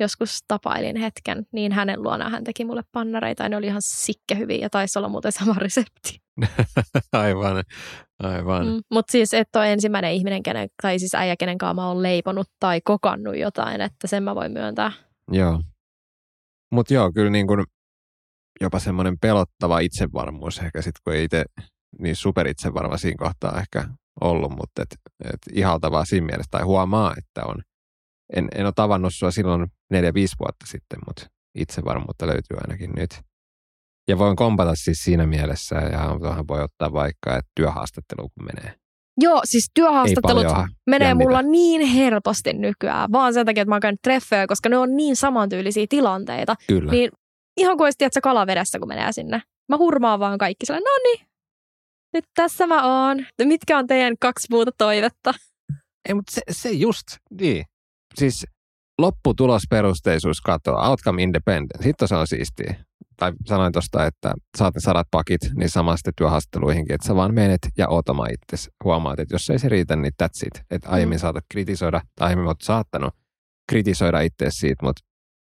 joskus 0.00 0.38
tapailin 0.48 0.96
hetken, 0.96 1.46
niin 1.52 1.72
hänen 1.72 2.02
luonaan 2.02 2.30
hän 2.30 2.44
teki 2.44 2.64
mulle 2.64 2.82
pannareita 2.92 3.42
ja 3.42 3.48
ne 3.48 3.56
oli 3.56 3.66
ihan 3.66 3.82
sikke 3.82 4.38
hyviä 4.38 4.58
ja 4.58 4.70
taisi 4.70 4.98
olla 4.98 5.08
muuten 5.08 5.32
sama 5.32 5.54
resepti. 5.54 6.20
aivan, 7.12 7.64
aivan. 8.22 8.66
Mm, 8.66 8.80
Mutta 8.90 9.12
siis 9.12 9.34
et 9.34 9.56
ole 9.56 9.72
ensimmäinen 9.72 10.12
ihminen, 10.12 10.42
kenen, 10.42 10.68
tai 10.82 10.98
siis 10.98 11.14
äijä, 11.14 11.36
kenen 11.36 11.58
kanssa 11.58 11.74
mä 11.74 11.88
oon 11.88 12.02
leiponut 12.02 12.48
tai 12.60 12.80
kokannut 12.80 13.36
jotain, 13.36 13.80
että 13.80 14.06
sen 14.06 14.22
mä 14.22 14.34
voin 14.34 14.52
myöntää. 14.52 14.92
Joo. 15.32 15.62
Mutta 16.72 16.94
joo, 16.94 17.12
kyllä 17.12 17.30
niin 17.30 17.46
kuin 17.46 17.64
jopa 18.60 18.78
semmoinen 18.78 19.18
pelottava 19.20 19.78
itsevarmuus 19.78 20.58
ehkä 20.58 20.82
sitten, 20.82 21.00
kun 21.04 21.14
ei 21.14 21.24
itse 21.24 21.44
niin 21.98 22.16
superitsevarma 22.16 22.96
siinä 22.96 23.16
kohtaa 23.18 23.60
ehkä 23.60 23.88
ollut, 24.20 24.50
mutta 24.50 24.82
et, 24.82 24.96
et 25.24 25.38
ihaltavaa 25.52 26.04
siinä 26.04 26.26
mielessä, 26.26 26.50
tai 26.50 26.62
huomaa, 26.62 27.14
että 27.18 27.44
on. 27.44 27.62
En, 28.36 28.48
en 28.54 28.64
ole 28.64 28.72
tavannut 28.76 29.14
sua 29.14 29.30
silloin 29.30 29.66
neljä, 29.90 30.14
viisi 30.14 30.36
vuotta 30.40 30.66
sitten, 30.66 30.98
mutta 31.06 31.26
itsevarmuutta 31.54 32.26
löytyy 32.26 32.56
ainakin 32.60 32.90
nyt. 32.96 33.10
Ja 34.08 34.18
voin 34.18 34.36
kompata 34.36 34.74
siis 34.74 35.04
siinä 35.04 35.26
mielessä, 35.26 35.74
ja 35.74 36.16
tuohon 36.20 36.48
voi 36.48 36.62
ottaa 36.62 36.92
vaikka, 36.92 37.36
että 37.36 37.50
työhaastattelu 37.54 38.28
kun 38.28 38.46
menee. 38.54 38.74
Joo, 39.20 39.40
siis 39.44 39.70
työhaastattelut 39.74 40.46
menee 40.86 41.08
jännitä. 41.08 41.24
mulla 41.24 41.42
niin 41.42 41.86
helposti 41.86 42.52
nykyään, 42.52 43.12
vaan 43.12 43.34
sen 43.34 43.46
takia, 43.46 43.62
että 43.62 43.70
mä 43.70 43.74
oon 43.74 43.80
käynyt 43.80 44.02
treffejä, 44.02 44.46
koska 44.46 44.68
ne 44.68 44.78
on 44.78 44.96
niin 44.96 45.16
samantyylisiä 45.16 45.86
tilanteita. 45.88 46.54
Kyllä. 46.66 46.92
Niin 46.92 47.10
ihan 47.56 47.76
kuin 47.76 47.86
olisi, 47.86 47.98
tiedätkö, 47.98 48.20
kalavedessä, 48.20 48.78
kun 48.78 48.88
menee 48.88 49.12
sinne. 49.12 49.42
Mä 49.68 49.76
hurmaan 49.76 50.20
vaan 50.20 50.38
kaikki 50.38 50.66
sellainen, 50.66 50.84
no 50.84 51.10
niin, 51.10 51.28
nyt 52.14 52.24
tässä 52.34 52.66
mä 52.66 53.06
oon. 53.06 53.26
Mitkä 53.44 53.78
on 53.78 53.86
teidän 53.86 54.14
kaksi 54.20 54.46
muuta 54.50 54.70
toivetta? 54.78 55.34
Ei, 56.08 56.14
mutta 56.14 56.32
se, 56.34 56.42
se 56.50 56.70
just, 56.70 57.06
niin. 57.40 57.64
Siis 58.14 58.46
lopputulosperusteisuus 58.98 60.40
katoaa, 60.40 60.90
outcome 60.90 61.22
independent, 61.22 61.82
sitten 61.82 62.08
se 62.08 62.14
on 62.14 62.26
siistiä. 62.26 62.74
Tai 63.16 63.32
sanoin 63.46 63.72
tuosta, 63.72 64.06
että 64.06 64.34
saat 64.58 64.74
ne 64.74 64.80
sadat 64.80 65.06
pakit, 65.10 65.40
niin 65.54 65.70
sama 65.70 65.96
sitten 65.96 66.12
työhaastatteluihinkin, 66.16 66.94
että 66.94 67.06
sä 67.06 67.14
vaan 67.14 67.34
menet 67.34 67.68
ja 67.78 67.88
ootama 67.88 68.26
itse. 68.26 68.70
Huomaat, 68.84 69.20
että 69.20 69.34
jos 69.34 69.50
ei 69.50 69.58
se 69.58 69.68
riitä, 69.68 69.96
niin 69.96 70.12
that's 70.22 70.46
it. 70.46 70.64
Että 70.70 70.88
aiemmin 70.88 71.18
mm. 71.18 71.20
saatat 71.20 71.44
kritisoida, 71.52 72.00
tai 72.14 72.26
aiemmin 72.26 72.46
oot 72.46 72.60
saattanut 72.62 73.14
kritisoida 73.68 74.20
itse 74.20 74.46
siitä, 74.50 74.86
mutta 74.86 75.02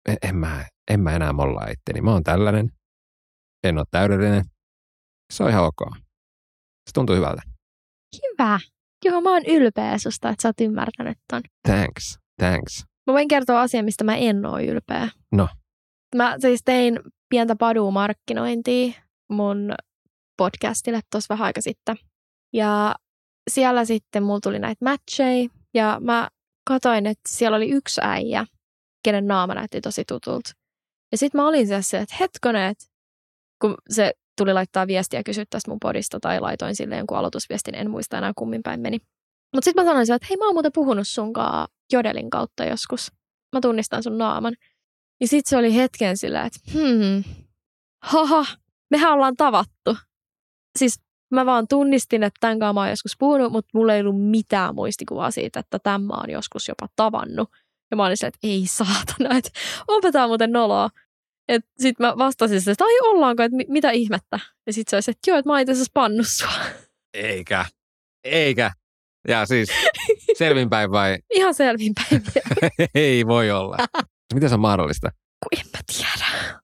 en, 0.09 0.17
en, 0.23 0.37
mä, 0.37 0.65
en 0.91 1.01
mä 1.01 1.17
enää 1.17 1.33
mollaa 1.33 1.67
itteni. 1.67 2.01
Mä 2.01 2.12
oon 2.12 2.23
tällainen, 2.23 2.73
en 3.65 3.79
ole 3.79 3.87
täydellinen. 3.91 4.45
Se 5.33 5.45
on 5.45 5.51
ihan 5.51 5.65
ok. 5.65 5.97
Se 6.87 6.93
tuntuu 6.95 7.17
hyvältä. 7.17 7.43
Hyvä. 8.23 8.59
Joo, 9.05 9.21
mä 9.21 9.31
oon 9.31 9.43
ylpeä 9.47 9.99
susta, 9.99 10.29
että 10.29 10.43
sä 10.43 10.49
oot 10.49 10.61
ymmärtänyt 10.61 11.19
ton. 11.33 11.43
Thanks, 11.69 12.19
thanks. 12.41 12.91
Mä 13.07 13.12
voin 13.15 13.29
kertoa 13.29 13.61
asian, 13.61 13.85
mistä 13.85 14.05
mä 14.05 14.17
en 14.17 14.47
ole 14.47 14.65
ylpeä. 14.65 15.09
No. 15.33 15.49
Mä 16.17 16.37
siis 16.38 16.61
tein 16.65 17.01
pientä 17.29 17.57
padumarkkinointia 17.57 18.93
mun 19.31 19.75
podcastille 20.37 21.01
tuossa 21.11 21.35
vähän 21.35 21.47
aika 21.47 21.61
sitten. 21.61 21.97
Ja 22.53 22.95
siellä 23.51 23.85
sitten 23.85 24.23
mulla 24.23 24.41
tuli 24.41 24.59
näitä 24.59 24.85
matcheja 24.85 25.49
ja 25.75 25.99
mä 26.01 26.29
katoin, 26.69 27.07
että 27.07 27.23
siellä 27.29 27.57
oli 27.57 27.71
yksi 27.71 28.01
äijä, 28.05 28.47
kenen 29.05 29.27
naama 29.27 29.55
näytti 29.55 29.81
tosi 29.81 30.05
tutulta. 30.09 30.51
Ja 31.12 31.19
sitten 31.19 31.41
mä 31.41 31.49
olin 31.49 31.67
se, 31.83 31.99
että 31.99 32.17
hetkonen, 32.21 32.71
että 32.71 32.85
kun 33.62 33.75
se 33.91 34.12
tuli 34.38 34.53
laittaa 34.53 34.87
viestiä 34.87 35.23
kysyä 35.23 35.45
tästä 35.51 35.71
mun 35.71 35.79
podista 35.83 36.21
tai 36.21 36.41
laitoin 36.41 36.77
sille 36.77 36.97
jonkun 36.97 37.19
aloitusviestin, 37.19 37.75
en 37.75 37.91
muista 37.91 38.19
enää 38.19 38.33
kummin 38.37 38.62
päin 38.62 38.81
meni. 38.81 38.99
Mutta 39.53 39.65
sitten 39.65 39.85
mä 39.85 39.91
sanoin 39.91 40.12
että 40.12 40.27
hei 40.31 40.37
mä 40.37 40.45
oon 40.45 40.55
muuten 40.55 40.73
puhunut 40.75 41.09
sunkaan 41.09 41.69
Jodelin 41.93 42.31
kautta 42.31 42.65
joskus. 42.65 43.12
Mä 43.53 43.61
tunnistan 43.61 44.03
sun 44.03 44.19
naaman. 44.19 44.55
Ja 45.21 45.29
sitten 45.29 45.51
se 45.51 45.57
oli 45.57 45.75
hetken 45.75 46.17
sillä, 46.17 46.43
että 46.43 46.59
hmm, 46.73 47.25
haha, 48.03 48.47
mehän 48.91 49.12
ollaan 49.12 49.37
tavattu. 49.37 49.97
Siis 50.79 51.01
mä 51.31 51.47
vaan 51.47 51.69
tunnistin, 51.69 52.23
että 52.23 52.38
tämän 52.41 52.59
kanssa 52.59 52.73
mä 52.73 52.81
oon 52.81 52.91
joskus 52.91 53.17
puhunut, 53.19 53.53
mutta 53.53 53.71
mulla 53.75 53.95
ei 53.95 54.01
ollut 54.01 54.31
mitään 54.31 54.75
muistikuvaa 54.75 55.31
siitä, 55.31 55.61
että 55.61 55.79
tämän 55.79 56.03
mä 56.03 56.15
oon 56.15 56.31
joskus 56.31 56.69
jopa 56.69 56.88
tavannut. 56.97 57.51
Ja 57.91 57.97
mä 57.97 58.05
olin 58.07 58.17
sillä, 58.17 58.29
että 58.29 58.38
ei 58.43 58.67
saatana, 58.67 59.37
että 59.38 59.51
onpa 59.88 60.12
tää 60.12 60.27
muuten 60.27 60.53
noloa. 60.53 60.91
Sitten 61.79 62.07
mä 62.07 62.19
vastasin 62.19 62.61
sitä, 62.61 62.73
että 62.73 62.85
ai 62.85 63.01
ollaanko, 63.01 63.43
että 63.43 63.57
mitä 63.69 63.91
ihmettä. 63.91 64.41
Ja 64.67 64.73
sitten 64.73 64.91
se 64.91 64.97
olisi, 64.97 65.11
että 65.11 65.31
joo, 65.31 65.38
että 65.38 65.49
mä 65.49 65.53
oon 65.53 65.61
itse 65.61 65.73
asiassa 65.73 65.91
pannut 65.95 66.27
sua. 66.29 66.53
Eikä. 67.15 67.65
Eikä. 68.25 68.71
Ja 69.29 69.47
siis 69.47 69.69
selvinpäin 70.39 70.91
vai? 70.91 71.19
Ihan 71.35 71.55
selvinpäin. 71.55 72.23
Ei 72.95 73.27
voi 73.27 73.51
olla. 73.51 73.77
Miten 74.35 74.49
se 74.49 74.55
on 74.55 74.61
mahdollista? 74.61 75.11
Kun 75.11 75.61
en 75.61 75.67
mä 75.73 75.79
tiedä. 75.97 76.61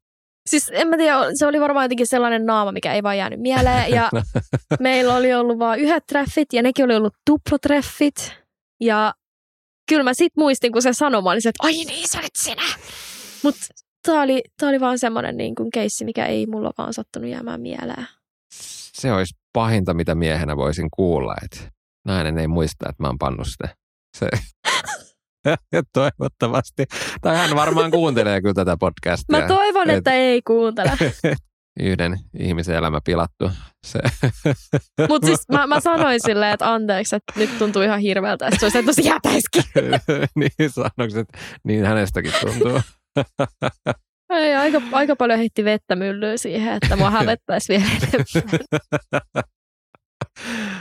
Siis 0.49 0.71
en 0.75 0.89
mä 0.89 0.97
tiedä, 0.97 1.17
se 1.35 1.47
oli 1.47 1.61
varmaan 1.61 1.85
jotenkin 1.85 2.07
sellainen 2.07 2.47
naama, 2.47 2.73
mikä 2.73 2.95
ei 2.95 3.03
vaan 3.03 3.19
jäänyt 3.19 3.41
mieleen. 3.41 3.91
Ja 3.91 4.11
meillä 4.81 5.17
oli 5.17 5.35
ollut 5.35 5.59
vain 5.59 5.81
yhdet 5.81 6.07
treffit 6.07 6.53
ja 6.53 6.63
nekin 6.63 6.85
oli 6.85 6.97
ollut 6.97 7.15
tuplotreffit. 7.27 8.35
Ja 8.81 9.15
kyllä 9.89 10.03
mä 10.03 10.15
sit 10.15 10.33
muistin, 10.37 10.73
kun 10.73 10.83
se 10.83 10.93
sanoi, 10.93 11.23
mä 11.23 11.31
olin 11.31 11.43
se, 11.43 11.49
että 11.49 11.67
ai 11.67 11.73
niin, 11.73 12.09
sä 12.09 12.19
olit 12.19 12.37
sinä. 12.37 12.63
Mutta 13.43 13.61
tämä 14.03 14.23
oli, 14.23 14.43
tää 14.61 14.69
oli 14.69 14.81
vaan 14.81 14.99
semmoinen 14.99 15.37
niin 15.37 15.55
kuin 15.55 15.71
keissi, 15.71 16.05
mikä 16.05 16.27
ei 16.27 16.47
mulla 16.47 16.71
vaan 16.79 16.95
sattunut 16.95 17.31
jäämään 17.31 17.61
mieleen. 17.61 18.07
Se 18.93 19.13
olisi 19.13 19.35
pahinta, 19.53 19.95
mitä 19.95 20.15
miehenä 20.15 20.57
voisin 20.57 20.89
kuulla, 20.97 21.35
että 21.45 21.78
nainen 22.09 22.39
ei 22.39 22.49
muista, 22.49 22.89
että 22.89 23.03
mä 23.03 23.07
oon 23.07 23.19
pannut 23.19 23.47
sitä. 23.47 23.69
Se, 24.17 24.29
toivottavasti. 25.95 26.85
Tai 27.21 27.37
hän 27.37 27.57
varmaan 27.57 27.91
kuuntelee 27.91 28.41
kyllä 28.41 28.55
tätä 28.55 28.77
podcastia. 28.77 29.41
Mä 29.41 29.47
toivon, 29.47 29.91
että 29.91 30.11
et, 30.11 30.17
ei 30.17 30.43
kuuntele. 30.43 30.93
Yhden 31.81 32.19
ihmisen 32.39 32.77
elämä 32.77 33.01
pilattu. 33.05 33.51
Se. 33.87 33.99
Mutta 35.09 35.27
siis 35.27 35.41
mä, 35.53 35.67
mä 35.67 35.81
sanoin 35.81 36.21
silleen, 36.27 36.53
että 36.53 36.73
anteeksi, 36.73 37.17
että 37.17 37.33
nyt 37.37 37.59
tuntuu 37.59 37.83
ihan 37.83 38.01
hirveältä, 38.01 38.47
että 38.47 38.61
se 38.61 38.67
olisi 38.67 38.83
tosi 38.83 39.05
jätäiskin. 39.05 39.63
niin 40.37 40.71
sanoksi, 40.71 41.19
että 41.19 41.39
niin 41.65 41.85
hänestäkin 41.85 42.33
tuntuu. 42.41 42.81
Ei, 44.31 44.55
aika, 44.55 44.83
aika 44.93 45.17
paljon 45.17 45.39
heitti 45.39 45.65
vettä 45.65 45.97
myllyä 45.97 46.37
siihen, 46.37 46.73
että 46.83 46.97
mua 46.97 47.11
hävettäisi 47.11 47.73
vielä 47.73 47.91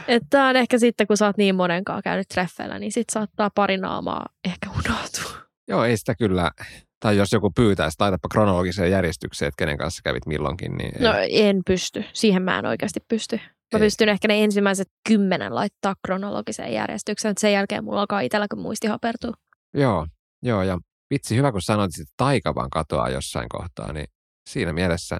Että 0.08 0.46
on 0.46 0.56
ehkä 0.56 0.78
sitten, 0.78 1.08
kun 1.08 1.18
sä 1.18 1.26
oot 1.26 1.38
niin 1.38 1.56
monenkaan 1.56 2.04
käynyt 2.04 2.28
treffeillä, 2.28 2.80
niin 2.80 2.92
sit 2.92 3.10
saattaa 3.10 3.50
pari 3.56 3.78
naamaa 3.78 4.26
ehkä 4.46 4.70
unohtua. 4.70 5.32
Joo, 5.68 5.84
ei 5.84 5.98
sitä 5.98 6.16
kyllä, 6.16 6.52
tai 7.00 7.18
jos 7.18 7.32
joku 7.32 7.52
pyytäisi, 7.56 7.98
taitapa 7.98 8.28
kronologiseen 8.32 8.92
järjestykseen, 8.92 9.48
että 9.48 9.58
kenen 9.58 9.78
kanssa 9.78 10.02
kävit 10.04 10.26
milloinkin, 10.26 10.76
niin... 10.76 10.92
Ei. 10.98 11.04
No 11.04 11.14
en 11.30 11.62
pysty, 11.66 12.04
siihen 12.14 12.42
mä 12.42 12.60
en 12.60 12.66
oikeasti 12.66 13.00
pysty. 13.08 13.36
Mä 13.74 13.78
ei. 13.78 13.80
pystyn 13.80 14.10
ehkä 14.10 14.28
ne 14.28 14.44
ensimmäiset 14.44 14.88
kymmenen 15.08 15.56
laittaa 15.56 15.96
kronologiseen 16.06 16.74
järjestykseen, 16.74 17.32
että 17.32 17.42
sen 17.42 17.54
jälkeen 17.54 17.84
mulla 17.84 18.00
alkaa 18.00 18.22
itsellä, 18.22 18.48
kun 18.48 18.60
muisti 18.60 18.88
hapertuu. 18.88 19.34
Joo, 19.74 20.08
joo, 20.44 20.64
ja 20.64 20.78
vitsi, 21.14 21.36
hyvä 21.36 21.52
kun 21.52 21.62
sanoit, 21.62 22.00
että 22.02 22.14
taika 22.18 22.56
vaan 22.56 22.70
katoaa 22.70 23.10
jossain 23.10 23.50
kohtaa, 23.50 23.94
niin 23.94 24.08
siinä 24.50 24.74
mielessä 24.74 25.18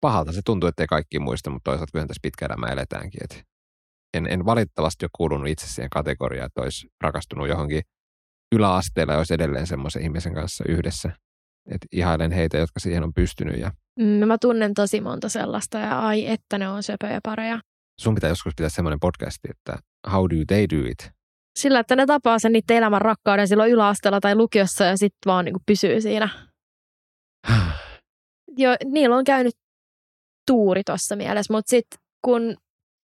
pahalta 0.00 0.32
se 0.32 0.40
tuntuu, 0.44 0.68
että 0.68 0.82
ei 0.82 0.86
kaikki 0.86 1.18
muista, 1.18 1.50
mutta 1.50 1.70
toisaalta 1.70 1.92
kyllähän 1.92 2.08
tässä 2.08 2.20
pitkä 2.22 2.46
elämä 2.46 2.66
eletäänkin. 2.66 3.20
Että 3.24 3.49
en, 4.14 4.26
en 4.30 4.44
valitettavasti 4.44 5.04
ole 5.04 5.10
kuulunut 5.16 5.48
itse 5.48 5.66
siihen 5.66 5.90
kategoriaan, 5.90 6.46
että 6.46 6.60
olisi 6.60 6.88
rakastunut 7.00 7.48
johonkin 7.48 7.82
yläasteella 8.54 9.12
ja 9.12 9.18
olisi 9.18 9.34
edelleen 9.34 9.66
semmoisen 9.66 10.02
ihmisen 10.02 10.34
kanssa 10.34 10.64
yhdessä. 10.68 11.10
Että 11.70 11.86
ihailen 11.92 12.32
heitä, 12.32 12.58
jotka 12.58 12.80
siihen 12.80 13.04
on 13.04 13.14
pystynyt. 13.14 13.60
Ja... 13.60 13.72
Mm, 13.98 14.04
mä 14.04 14.38
tunnen 14.38 14.74
tosi 14.74 15.00
monta 15.00 15.28
sellaista 15.28 15.78
ja 15.78 16.00
ai, 16.00 16.26
että 16.26 16.58
ne 16.58 16.68
on 16.68 16.82
söpöjä 16.82 17.20
pareja. 17.22 17.60
Sun 18.00 18.14
pitää 18.14 18.30
joskus 18.30 18.52
pitää 18.56 18.68
semmoinen 18.68 19.00
podcasti, 19.00 19.48
että 19.50 19.78
how 20.12 20.22
do 20.30 20.36
they 20.46 20.66
do 20.70 20.88
it? 20.90 21.10
Sillä, 21.58 21.80
että 21.80 21.96
ne 21.96 22.06
tapaa 22.06 22.38
sen 22.38 22.52
niiden 22.52 22.76
elämän 22.76 23.00
rakkauden 23.00 23.48
silloin 23.48 23.70
yläasteella 23.70 24.20
tai 24.20 24.34
lukiossa 24.34 24.84
ja 24.84 24.96
sitten 24.96 25.30
vaan 25.30 25.44
niin 25.44 25.56
pysyy 25.66 26.00
siinä. 26.00 26.28
jo, 28.56 28.70
niillä 28.84 29.16
on 29.16 29.24
käynyt 29.24 29.54
tuuri 30.46 30.82
tuossa 30.86 31.16
mielessä, 31.16 31.52
mutta 31.52 31.70
sitten 31.70 32.00
kun 32.24 32.56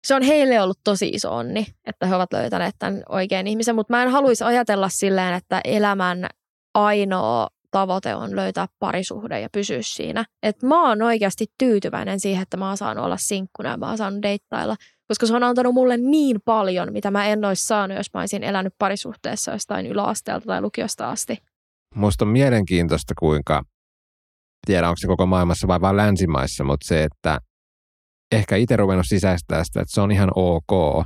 se 0.05 0.15
on 0.15 0.23
heille 0.23 0.61
ollut 0.61 0.79
tosi 0.85 1.09
iso 1.09 1.37
onni, 1.37 1.67
että 1.87 2.07
he 2.07 2.15
ovat 2.15 2.33
löytäneet 2.33 2.75
tämän 2.79 3.03
oikean 3.09 3.47
ihmisen, 3.47 3.75
mutta 3.75 3.93
mä 3.93 4.03
en 4.03 4.11
haluaisi 4.11 4.45
ajatella 4.45 4.89
silleen, 4.89 5.35
että 5.35 5.61
elämän 5.65 6.27
ainoa 6.75 7.49
tavoite 7.71 8.15
on 8.15 8.37
löytää 8.37 8.67
parisuhde 8.79 9.41
ja 9.41 9.49
pysyä 9.53 9.79
siinä. 9.83 10.25
Et 10.43 10.63
mä 10.63 10.89
oon 10.89 11.03
oikeasti 11.03 11.47
tyytyväinen 11.59 12.21
siihen, 12.21 12.43
että 12.43 12.57
mä 12.57 12.69
oon 12.69 12.77
saanut 12.77 13.05
olla 13.05 13.17
sinkkuna 13.17 13.71
ja 13.71 13.77
mä 13.77 13.89
oon 13.89 13.99
saanut 13.99 14.23
deittailla, 14.23 14.77
koska 15.09 15.27
se 15.27 15.37
on 15.37 15.43
antanut 15.43 15.75
mulle 15.75 15.97
niin 15.97 16.41
paljon, 16.45 16.93
mitä 16.93 17.11
mä 17.11 17.27
en 17.27 17.45
olisi 17.45 17.67
saanut, 17.67 17.97
jos 17.97 18.15
mä 18.15 18.21
olisin 18.21 18.43
elänyt 18.43 18.75
parisuhteessa 18.79 19.53
jostain 19.53 19.87
yläasteelta 19.87 20.47
tai 20.47 20.61
lukiosta 20.61 21.11
asti. 21.11 21.39
Musta 21.95 22.25
on 22.25 22.29
mielenkiintoista, 22.29 23.15
kuinka, 23.19 23.63
tiedä 24.67 24.89
onko 24.89 24.97
se 24.97 25.07
koko 25.07 25.27
maailmassa 25.27 25.69
vai 25.69 25.81
vain 25.81 25.97
länsimaissa, 25.97 26.65
mutta 26.65 26.87
se, 26.87 27.05
että 27.05 27.41
ehkä 28.33 28.57
itse 28.57 28.77
ruvennut 28.77 29.07
sisäistää 29.09 29.65
sitä, 29.65 29.81
että 29.81 29.95
se 29.95 30.01
on 30.01 30.13
ihan 30.13 30.31
ok, 30.35 31.05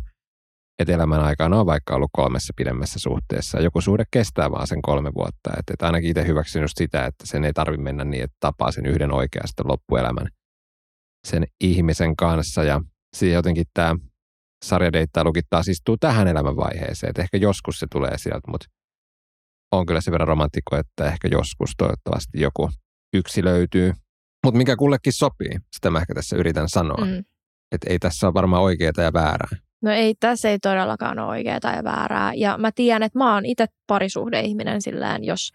että 0.78 0.92
elämän 0.92 1.20
aikana 1.20 1.60
on 1.60 1.66
vaikka 1.66 1.94
ollut 1.94 2.10
kolmessa 2.12 2.52
pidemmässä 2.56 2.98
suhteessa. 2.98 3.60
Joku 3.60 3.80
suhde 3.80 4.04
kestää 4.10 4.50
vaan 4.50 4.66
sen 4.66 4.82
kolme 4.82 5.10
vuotta. 5.14 5.50
Että, 5.58 5.72
että 5.72 5.86
ainakin 5.86 6.10
itse 6.10 6.26
hyväksyn 6.26 6.62
just 6.62 6.74
sitä, 6.78 7.06
että 7.06 7.26
sen 7.26 7.44
ei 7.44 7.52
tarvitse 7.52 7.82
mennä 7.82 8.04
niin, 8.04 8.24
että 8.24 8.36
tapaa 8.40 8.72
sen 8.72 8.86
yhden 8.86 9.12
oikeasta 9.12 9.62
loppuelämän 9.66 10.28
sen 11.26 11.44
ihmisen 11.60 12.16
kanssa. 12.16 12.64
Ja 12.64 12.80
siihen 13.16 13.34
jotenkin 13.34 13.66
tämä 13.74 13.94
sarjadeittailu 14.64 15.32
taas 15.50 15.68
istuu 15.68 15.96
tähän 15.96 16.28
elämänvaiheeseen. 16.28 17.10
Että 17.10 17.22
ehkä 17.22 17.36
joskus 17.36 17.78
se 17.78 17.86
tulee 17.92 18.18
sieltä, 18.18 18.50
mutta 18.50 18.66
on 19.72 19.86
kyllä 19.86 20.00
sen 20.00 20.12
verran 20.12 20.28
romantikko, 20.28 20.76
että 20.76 21.06
ehkä 21.06 21.28
joskus 21.28 21.70
toivottavasti 21.76 22.40
joku 22.40 22.70
yksi 23.14 23.44
löytyy, 23.44 23.92
mutta 24.46 24.59
mikä 24.59 24.76
kullekin 24.76 25.12
sopii, 25.12 25.59
sitä 25.72 25.90
mä 25.90 25.98
ehkä 25.98 26.14
tässä 26.14 26.37
yritän 26.37 26.68
sanoa. 26.68 27.04
Mm. 27.04 27.24
Että 27.72 27.90
ei 27.90 27.98
tässä 27.98 28.26
ole 28.26 28.35
varmaan 28.35 28.62
oikeaa 28.62 28.92
ja 28.96 29.12
väärää. 29.12 29.56
No 29.82 29.90
ei, 29.90 30.14
tässä 30.20 30.50
ei 30.50 30.59
todellakaan 30.59 31.18
ole 31.18 31.28
oikeaa 31.28 31.76
ja 31.76 31.85
väärää. 31.85 32.35
Ja 32.35 32.59
mä 32.59 32.70
tiedän, 32.72 33.02
että 33.02 33.18
mä 33.18 33.35
oon 33.35 33.46
itse 33.46 33.66
parisuhdeihminen 33.87 34.82
silleen, 34.82 35.24
jos 35.24 35.52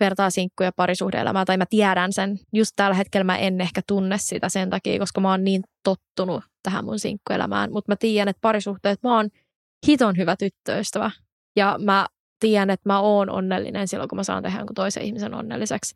vertaa 0.00 0.30
sinkkuja 0.30 0.72
parisuhdeelämää, 0.76 1.44
tai 1.44 1.56
mä 1.56 1.64
tiedän 1.70 2.12
sen. 2.12 2.38
Just 2.52 2.72
tällä 2.76 2.94
hetkellä 2.94 3.24
mä 3.24 3.38
en 3.38 3.60
ehkä 3.60 3.80
tunne 3.86 4.18
sitä 4.18 4.48
sen 4.48 4.70
takia, 4.70 4.98
koska 4.98 5.20
mä 5.20 5.30
oon 5.30 5.44
niin 5.44 5.62
tottunut 5.84 6.44
tähän 6.62 6.84
mun 6.84 6.98
sinkkuelämään. 6.98 7.72
Mutta 7.72 7.92
mä 7.92 7.96
tiedän, 7.96 8.28
että 8.28 8.40
parisuhteet, 8.40 9.02
mä 9.02 9.16
oon 9.16 9.28
hiton 9.86 10.16
hyvä 10.16 10.36
tyttöystävä. 10.36 11.10
Ja 11.56 11.78
mä 11.84 12.06
tiedän, 12.40 12.70
että 12.70 12.88
mä 12.88 13.00
oon 13.00 13.30
onnellinen 13.30 13.88
silloin, 13.88 14.08
kun 14.08 14.16
mä 14.18 14.24
saan 14.24 14.42
tehdä 14.42 14.58
jonkun 14.58 14.74
toisen 14.74 15.02
ihmisen 15.02 15.34
onnelliseksi. 15.34 15.94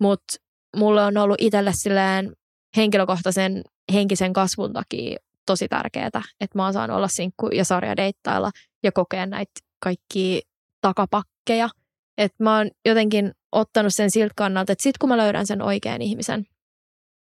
Mutta 0.00 0.34
mulle 0.76 1.02
on 1.02 1.16
ollut 1.16 1.36
itselle 1.40 1.72
silleen 1.74 2.32
henkilökohtaisen 2.76 3.62
henkisen 3.92 4.32
kasvun 4.32 4.72
takia 4.72 5.18
tosi 5.46 5.68
tärkeää, 5.68 6.06
että 6.40 6.58
mä 6.58 6.64
oon 6.64 6.72
saanut 6.72 6.96
olla 6.96 7.08
sinkku 7.08 7.48
ja 7.48 7.64
sarja 7.64 7.96
deittailla 7.96 8.50
ja 8.82 8.92
kokea 8.92 9.26
näitä 9.26 9.52
kaikki 9.82 10.42
takapakkeja. 10.80 11.68
Että 12.18 12.44
mä 12.44 12.56
oon 12.56 12.70
jotenkin 12.84 13.32
ottanut 13.52 13.94
sen 13.94 14.10
siltä 14.10 14.32
kannalta, 14.36 14.72
että 14.72 14.82
sit 14.82 14.98
kun 14.98 15.08
mä 15.08 15.16
löydän 15.16 15.46
sen 15.46 15.62
oikean 15.62 16.02
ihmisen, 16.02 16.46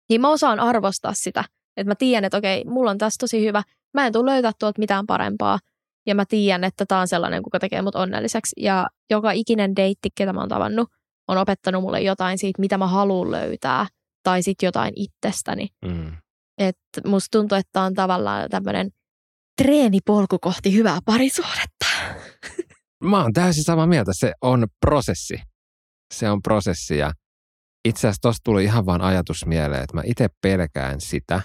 niin 0.08 0.20
mä 0.20 0.28
osaan 0.28 0.60
arvostaa 0.60 1.14
sitä. 1.14 1.44
Että 1.76 1.90
mä 1.90 1.94
tiedän, 1.94 2.24
että 2.24 2.36
okei, 2.36 2.64
mulla 2.64 2.90
on 2.90 2.98
tässä 2.98 3.18
tosi 3.18 3.46
hyvä. 3.46 3.62
Mä 3.94 4.06
en 4.06 4.12
tule 4.12 4.30
löytää 4.30 4.52
tuolta 4.58 4.78
mitään 4.78 5.06
parempaa. 5.06 5.58
Ja 6.06 6.14
mä 6.14 6.24
tiedän, 6.24 6.64
että 6.64 6.86
tämä 6.86 7.00
on 7.00 7.08
sellainen, 7.08 7.42
kuka 7.42 7.58
tekee 7.58 7.82
mut 7.82 7.94
onnelliseksi. 7.94 8.52
Ja 8.56 8.86
joka 9.10 9.32
ikinen 9.32 9.76
deitti, 9.76 10.08
ketä 10.14 10.32
mä 10.32 10.40
oon 10.40 10.48
tavannut, 10.48 10.88
on 11.30 11.38
opettanut 11.38 11.82
mulle 11.82 12.00
jotain 12.00 12.38
siitä, 12.38 12.60
mitä 12.60 12.78
mä 12.78 12.86
haluan 12.86 13.30
löytää, 13.30 13.86
tai 14.22 14.42
sitten 14.42 14.66
jotain 14.66 14.92
itsestäni. 14.96 15.68
Mm. 15.84 16.16
Että 16.58 17.00
musta 17.06 17.38
tuntuu, 17.38 17.58
että 17.58 17.82
on 17.82 17.94
tavallaan 17.94 18.50
tämmöinen 18.50 18.90
treenipolku 19.62 20.38
kohti 20.38 20.74
hyvää 20.74 20.98
parisuhdetta. 21.04 21.86
Mä 23.04 23.22
oon 23.22 23.32
täysin 23.32 23.64
samaa 23.64 23.86
mieltä. 23.86 24.12
Se 24.14 24.32
on 24.42 24.66
prosessi. 24.80 25.42
Se 26.14 26.30
on 26.30 26.42
prosessi 26.42 26.98
ja 26.98 27.12
itse 27.84 27.98
asiassa 27.98 28.22
tosta 28.22 28.40
tuli 28.44 28.64
ihan 28.64 28.86
vaan 28.86 29.00
ajatus 29.00 29.46
mieleen, 29.46 29.82
että 29.82 29.96
mä 29.96 30.02
itse 30.04 30.28
pelkään 30.42 31.00
sitä, 31.00 31.42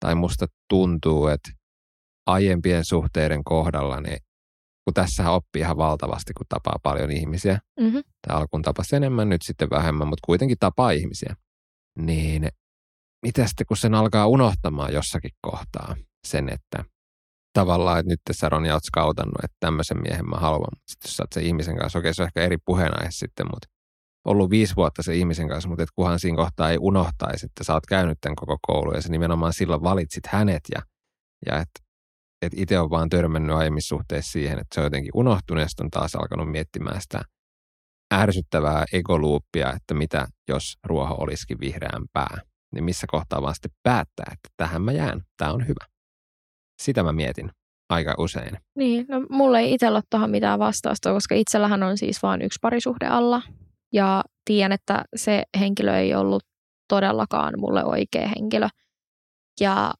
tai 0.00 0.14
musta 0.14 0.46
tuntuu, 0.68 1.26
että 1.26 1.50
aiempien 2.26 2.84
suhteiden 2.84 3.44
kohdalla 3.44 4.00
niin 4.00 4.18
kun 4.84 4.94
tässä 4.94 5.30
oppii 5.30 5.60
ihan 5.60 5.76
valtavasti, 5.76 6.32
kun 6.32 6.46
tapaa 6.48 6.78
paljon 6.82 7.10
ihmisiä. 7.10 7.58
Mm-hmm. 7.80 8.02
Tai 8.26 8.36
alkuun 8.36 8.62
tapasi 8.62 8.96
enemmän, 8.96 9.28
nyt 9.28 9.42
sitten 9.42 9.70
vähemmän, 9.70 10.08
mutta 10.08 10.26
kuitenkin 10.26 10.56
tapaa 10.60 10.90
ihmisiä. 10.90 11.36
Niin 11.98 12.48
mitä 13.22 13.46
sitten, 13.46 13.66
kun 13.66 13.76
sen 13.76 13.94
alkaa 13.94 14.26
unohtamaan 14.26 14.92
jossakin 14.92 15.30
kohtaa 15.40 15.96
sen, 16.26 16.48
että 16.48 16.84
tavallaan, 17.52 17.98
että 17.98 18.10
nyt 18.10 18.20
tässä 18.24 18.48
Ronja 18.48 18.74
olet 18.74 18.84
skautannut, 18.84 19.44
että 19.44 19.56
tämmöisen 19.60 20.02
miehen 20.02 20.28
mä 20.28 20.36
haluan. 20.36 20.70
Mutta 20.74 20.90
sitten 20.90 21.08
jos 21.08 21.16
sä 21.16 21.22
oot 21.22 21.32
sen 21.32 21.44
ihmisen 21.44 21.78
kanssa, 21.78 21.98
okei 21.98 22.14
se 22.14 22.22
on 22.22 22.26
ehkä 22.26 22.42
eri 22.42 22.56
puheenaihe 22.64 23.10
sitten, 23.10 23.46
mutta 23.46 23.68
ollut 24.24 24.50
viisi 24.50 24.76
vuotta 24.76 25.02
se 25.02 25.16
ihmisen 25.16 25.48
kanssa, 25.48 25.68
mutta 25.68 25.82
et 25.82 25.88
kunhan 25.94 26.20
siinä 26.20 26.36
kohtaa 26.36 26.70
ei 26.70 26.78
unohtaisi, 26.80 27.46
että 27.46 27.64
sä 27.64 27.74
oot 27.74 27.86
käynyt 27.86 28.18
tämän 28.20 28.36
koko 28.36 28.58
koulun 28.66 28.94
ja 28.94 29.02
sä 29.02 29.08
nimenomaan 29.08 29.52
silloin 29.52 29.82
valitsit 29.82 30.26
hänet 30.26 30.62
ja, 30.74 30.82
ja 31.46 31.60
että 31.60 31.80
että 32.46 32.62
itse 32.62 32.78
on 32.78 32.90
vaan 32.90 33.08
törmännyt 33.08 33.56
aiemmissa 33.56 33.88
suhteissa 33.88 34.32
siihen, 34.32 34.58
että 34.58 34.74
se 34.74 34.80
on 34.80 34.86
jotenkin 34.86 35.10
unohtunut 35.14 35.62
ja 35.62 35.84
on 35.84 35.90
taas 35.90 36.14
alkanut 36.14 36.50
miettimään 36.50 37.00
sitä 37.00 37.22
ärsyttävää 38.14 38.84
egoluuppia, 38.92 39.72
että 39.72 39.94
mitä 39.94 40.26
jos 40.48 40.74
ruoho 40.84 41.14
olisikin 41.14 41.60
vihreämpää. 41.60 42.38
Niin 42.74 42.84
missä 42.84 43.06
kohtaa 43.10 43.42
vaan 43.42 43.54
sitten 43.54 43.72
päättää, 43.82 44.30
että 44.32 44.48
tähän 44.56 44.82
mä 44.82 44.92
jään, 44.92 45.22
tämä 45.36 45.52
on 45.52 45.68
hyvä. 45.68 45.84
Sitä 46.82 47.02
mä 47.02 47.12
mietin 47.12 47.50
aika 47.90 48.14
usein. 48.18 48.58
Niin, 48.76 49.06
no 49.08 49.26
mulla 49.30 49.58
ei 49.58 49.74
itsellä 49.74 49.96
ole 49.96 50.02
tuohon 50.10 50.30
mitään 50.30 50.58
vastausta, 50.58 51.12
koska 51.12 51.34
itsellähän 51.34 51.82
on 51.82 51.98
siis 51.98 52.22
vain 52.22 52.42
yksi 52.42 52.58
parisuhde 52.62 53.06
alla. 53.06 53.42
Ja 53.92 54.24
tiedän, 54.44 54.72
että 54.72 55.04
se 55.16 55.42
henkilö 55.60 55.98
ei 55.98 56.14
ollut 56.14 56.42
todellakaan 56.88 57.54
mulle 57.56 57.84
oikea 57.84 58.28
henkilö. 58.28 58.68
Ja 59.60 59.94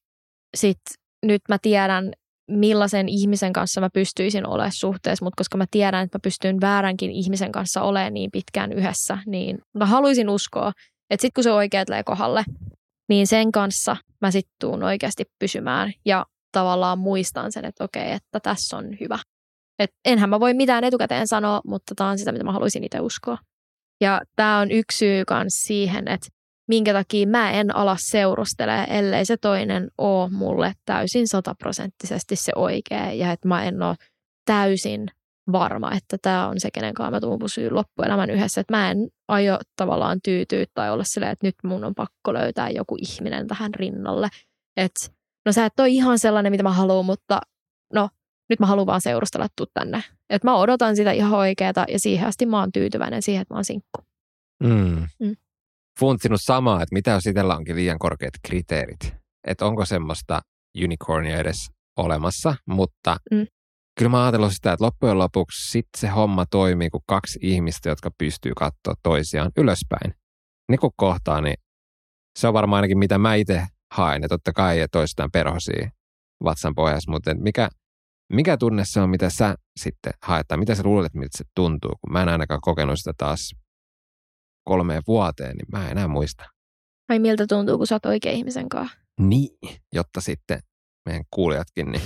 sitten 0.57 0.95
nyt 1.27 1.43
mä 1.49 1.59
tiedän, 1.63 2.13
millaisen 2.51 3.09
ihmisen 3.09 3.53
kanssa 3.53 3.81
mä 3.81 3.91
pystyisin 3.91 4.47
olemaan 4.47 4.73
suhteessa, 4.73 5.25
mutta 5.25 5.41
koska 5.41 5.59
mä 5.59 5.65
tiedän, 5.71 6.05
että 6.05 6.19
mä 6.19 6.21
pystyn 6.23 6.61
vääränkin 6.61 7.11
ihmisen 7.11 7.53
kanssa 7.53 7.83
olemaan 7.83 8.15
niin 8.15 8.31
pitkään 8.31 8.73
yhdessä, 8.73 9.19
niin 9.27 9.59
mä 9.79 9.87
haluaisin 9.87 10.29
uskoa, 10.29 10.73
että 11.11 11.23
sitten 11.23 11.35
kun 11.35 11.45
se 11.45 11.53
oikea 11.53 11.85
tulee 11.85 12.03
kohdalle, 12.05 12.45
niin 13.09 13.27
sen 13.27 13.53
kanssa 13.53 13.97
mä 14.21 14.31
sitten 14.31 14.55
tuun 14.61 14.83
oikeasti 14.83 15.25
pysymään 15.39 15.93
ja 16.05 16.27
tavallaan 16.53 16.99
muistan 16.99 17.53
sen, 17.53 17.65
että 17.65 17.85
okei, 17.85 18.13
että 18.13 18.41
tässä 18.41 18.77
on 18.77 18.97
hyvä. 19.01 19.19
Et 19.79 19.91
enhän 20.05 20.31
mä 20.31 20.41
voi 20.41 20.55
mitään 20.55 20.85
etukäteen 20.85 21.29
sanoa, 21.29 21.61
mutta 21.67 21.95
tämä 21.95 22.11
on 22.11 22.19
sitä, 22.19 22.33
mitä 22.33 22.45
mä 22.45 22.53
haluaisin 22.53 22.85
itse 22.85 23.01
uskoa. 23.01 23.39
Ja 24.01 24.21
tämä 24.37 24.59
on 24.59 24.71
yksi 24.71 24.99
syy 24.99 25.25
myös 25.31 25.55
siihen, 25.55 26.09
että 26.09 26.29
minkä 26.69 26.93
takia 26.93 27.27
mä 27.27 27.51
en 27.51 27.77
ala 27.77 27.97
seurustele, 28.01 28.87
ellei 28.91 29.25
se 29.25 29.37
toinen 29.37 29.91
ole 29.99 30.31
mulle 30.31 30.73
täysin 30.85 31.29
sataprosenttisesti 31.29 32.37
se 32.37 32.53
oikea 32.57 33.13
ja 33.13 33.33
että 33.33 33.49
mä 33.49 33.65
en 33.65 33.83
ole 33.83 33.97
täysin 34.45 35.07
varma, 35.53 35.93
että 35.93 36.17
tämä 36.23 36.49
on 36.49 36.61
se, 36.61 36.71
kenen 36.71 36.95
kanssa 36.95 37.11
mä 37.11 37.21
tuun 37.21 37.39
pysyä 37.39 37.69
loppuelämän 37.75 38.31
yhdessä. 38.31 38.61
Että 38.61 38.77
mä 38.77 38.91
en 38.91 39.09
aio 39.29 39.59
tavallaan 39.77 40.19
tyytyä 40.25 40.65
tai 40.75 40.91
olla 40.91 41.05
silleen, 41.05 41.33
että 41.33 41.47
nyt 41.47 41.55
mun 41.65 41.85
on 41.85 41.95
pakko 41.95 42.35
löytää 42.35 42.71
joku 42.71 42.97
ihminen 42.99 43.47
tähän 43.47 43.75
rinnalle. 43.75 44.29
Että 44.77 45.01
no 45.47 45.53
sä 45.53 45.67
et 45.67 45.81
ole 45.81 45.89
ihan 45.89 46.19
sellainen, 46.19 46.53
mitä 46.53 46.63
mä 46.63 46.73
haluan, 46.73 47.05
mutta 47.05 47.41
no 47.93 48.09
nyt 48.51 48.61
mä 48.61 48.67
haluan 48.67 48.87
vaan 48.87 49.01
seurustella, 49.01 49.47
tuu 49.57 49.67
tänne. 49.75 50.03
Että 50.31 50.49
mä 50.49 50.57
odotan 50.57 50.97
sitä 50.97 51.13
ihan 51.13 51.33
oikeeta 51.39 51.85
ja 51.89 51.99
siihen 51.99 52.29
asti 52.29 52.47
mä 52.47 52.61
oon 52.61 52.73
tyytyväinen 52.73 53.23
siihen, 53.23 53.43
että 53.43 53.55
mä 53.55 53.59
oon 53.59 53.65
sinkku. 53.65 54.01
Mm. 54.63 55.09
Mm. 55.21 55.37
Funtsinut 56.01 56.41
samaa, 56.43 56.83
että 56.83 56.93
mitä 56.95 57.11
jos 57.11 57.27
itsellä 57.27 57.57
onkin 57.57 57.77
liian 57.77 57.99
korkeat 57.99 58.35
kriteerit. 58.47 59.15
Että 59.47 59.67
onko 59.67 59.85
semmoista 59.85 60.41
unicornia 60.85 61.39
edes 61.39 61.71
olemassa, 61.99 62.55
mutta 62.67 63.17
Mm. 63.31 63.47
kyllä 63.99 64.09
mä 64.09 64.23
ajatellut 64.23 64.53
sitä, 64.53 64.73
että 64.73 64.85
loppujen 64.85 65.19
lopuksi 65.19 65.71
sit 65.71 65.87
se 65.97 66.09
homma 66.09 66.47
toimii, 66.47 66.91
kun 66.91 67.01
kaksi 67.07 67.39
ihmistä, 67.43 67.89
jotka 67.89 68.11
pystyy 68.19 68.53
katsoa 68.57 68.95
toisiaan 69.03 69.51
ylöspäin. 69.57 70.15
Ne 70.71 70.77
kun 70.79 70.91
kohtaa, 70.97 71.41
niin 71.41 71.55
se 72.39 72.49
on 72.49 72.55
varmaan 72.55 72.77
ainakin 72.79 72.99
mitä 72.99 73.19
mä 73.19 73.35
itse 73.35 73.67
haen. 73.95 74.23
Ja 74.23 74.29
totta 74.29 74.53
kai 74.53 74.81
ja 74.81 74.89
toistaan 74.89 75.31
perhosia 75.33 75.91
vatsan 76.45 76.75
pohjassa, 76.75 77.11
mutta 77.11 77.35
mikä, 77.35 77.69
mikä 78.33 78.57
tunne 78.57 78.83
se 78.85 79.01
on, 79.01 79.11
mitä 79.11 79.31
sä 79.31 79.55
sitten 79.81 80.13
haet, 80.23 80.49
tai 80.49 80.59
mitä 80.59 80.75
sä 80.75 80.83
luulet, 80.85 81.15
miltä 81.15 81.39
se 81.39 81.45
tuntuu, 81.57 81.91
kun 82.01 82.13
mä 82.13 82.23
en 82.23 82.29
ainakaan 82.29 82.61
kokenut 82.61 82.99
sitä 82.99 83.13
taas 83.19 83.55
kolmeen 84.65 85.03
vuoteen, 85.07 85.57
niin 85.57 85.67
mä 85.73 85.85
en 85.85 85.91
enää 85.91 86.09
muista. 86.09 86.45
Ai 87.09 87.19
miltä 87.19 87.47
tuntuu, 87.47 87.79
kun 87.79 87.87
sä 87.87 87.95
oot 87.95 88.07
oikea 88.07 88.33
ihmisen 88.33 88.69
kanssa? 88.69 88.97
Niin, 89.21 89.59
jotta 89.95 90.21
sitten 90.21 90.61
meidän 91.07 91.25
kuulijatkin 91.31 91.93
niin 91.93 92.03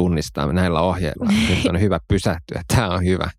tunnistaa 0.00 0.52
näillä 0.52 0.80
ohjeilla. 0.80 1.24
Nyt 1.48 1.66
on 1.66 1.80
hyvä 1.80 2.00
pysähtyä, 2.08 2.62
tämä 2.76 2.88
on 2.88 3.04
hyvä. 3.04 3.30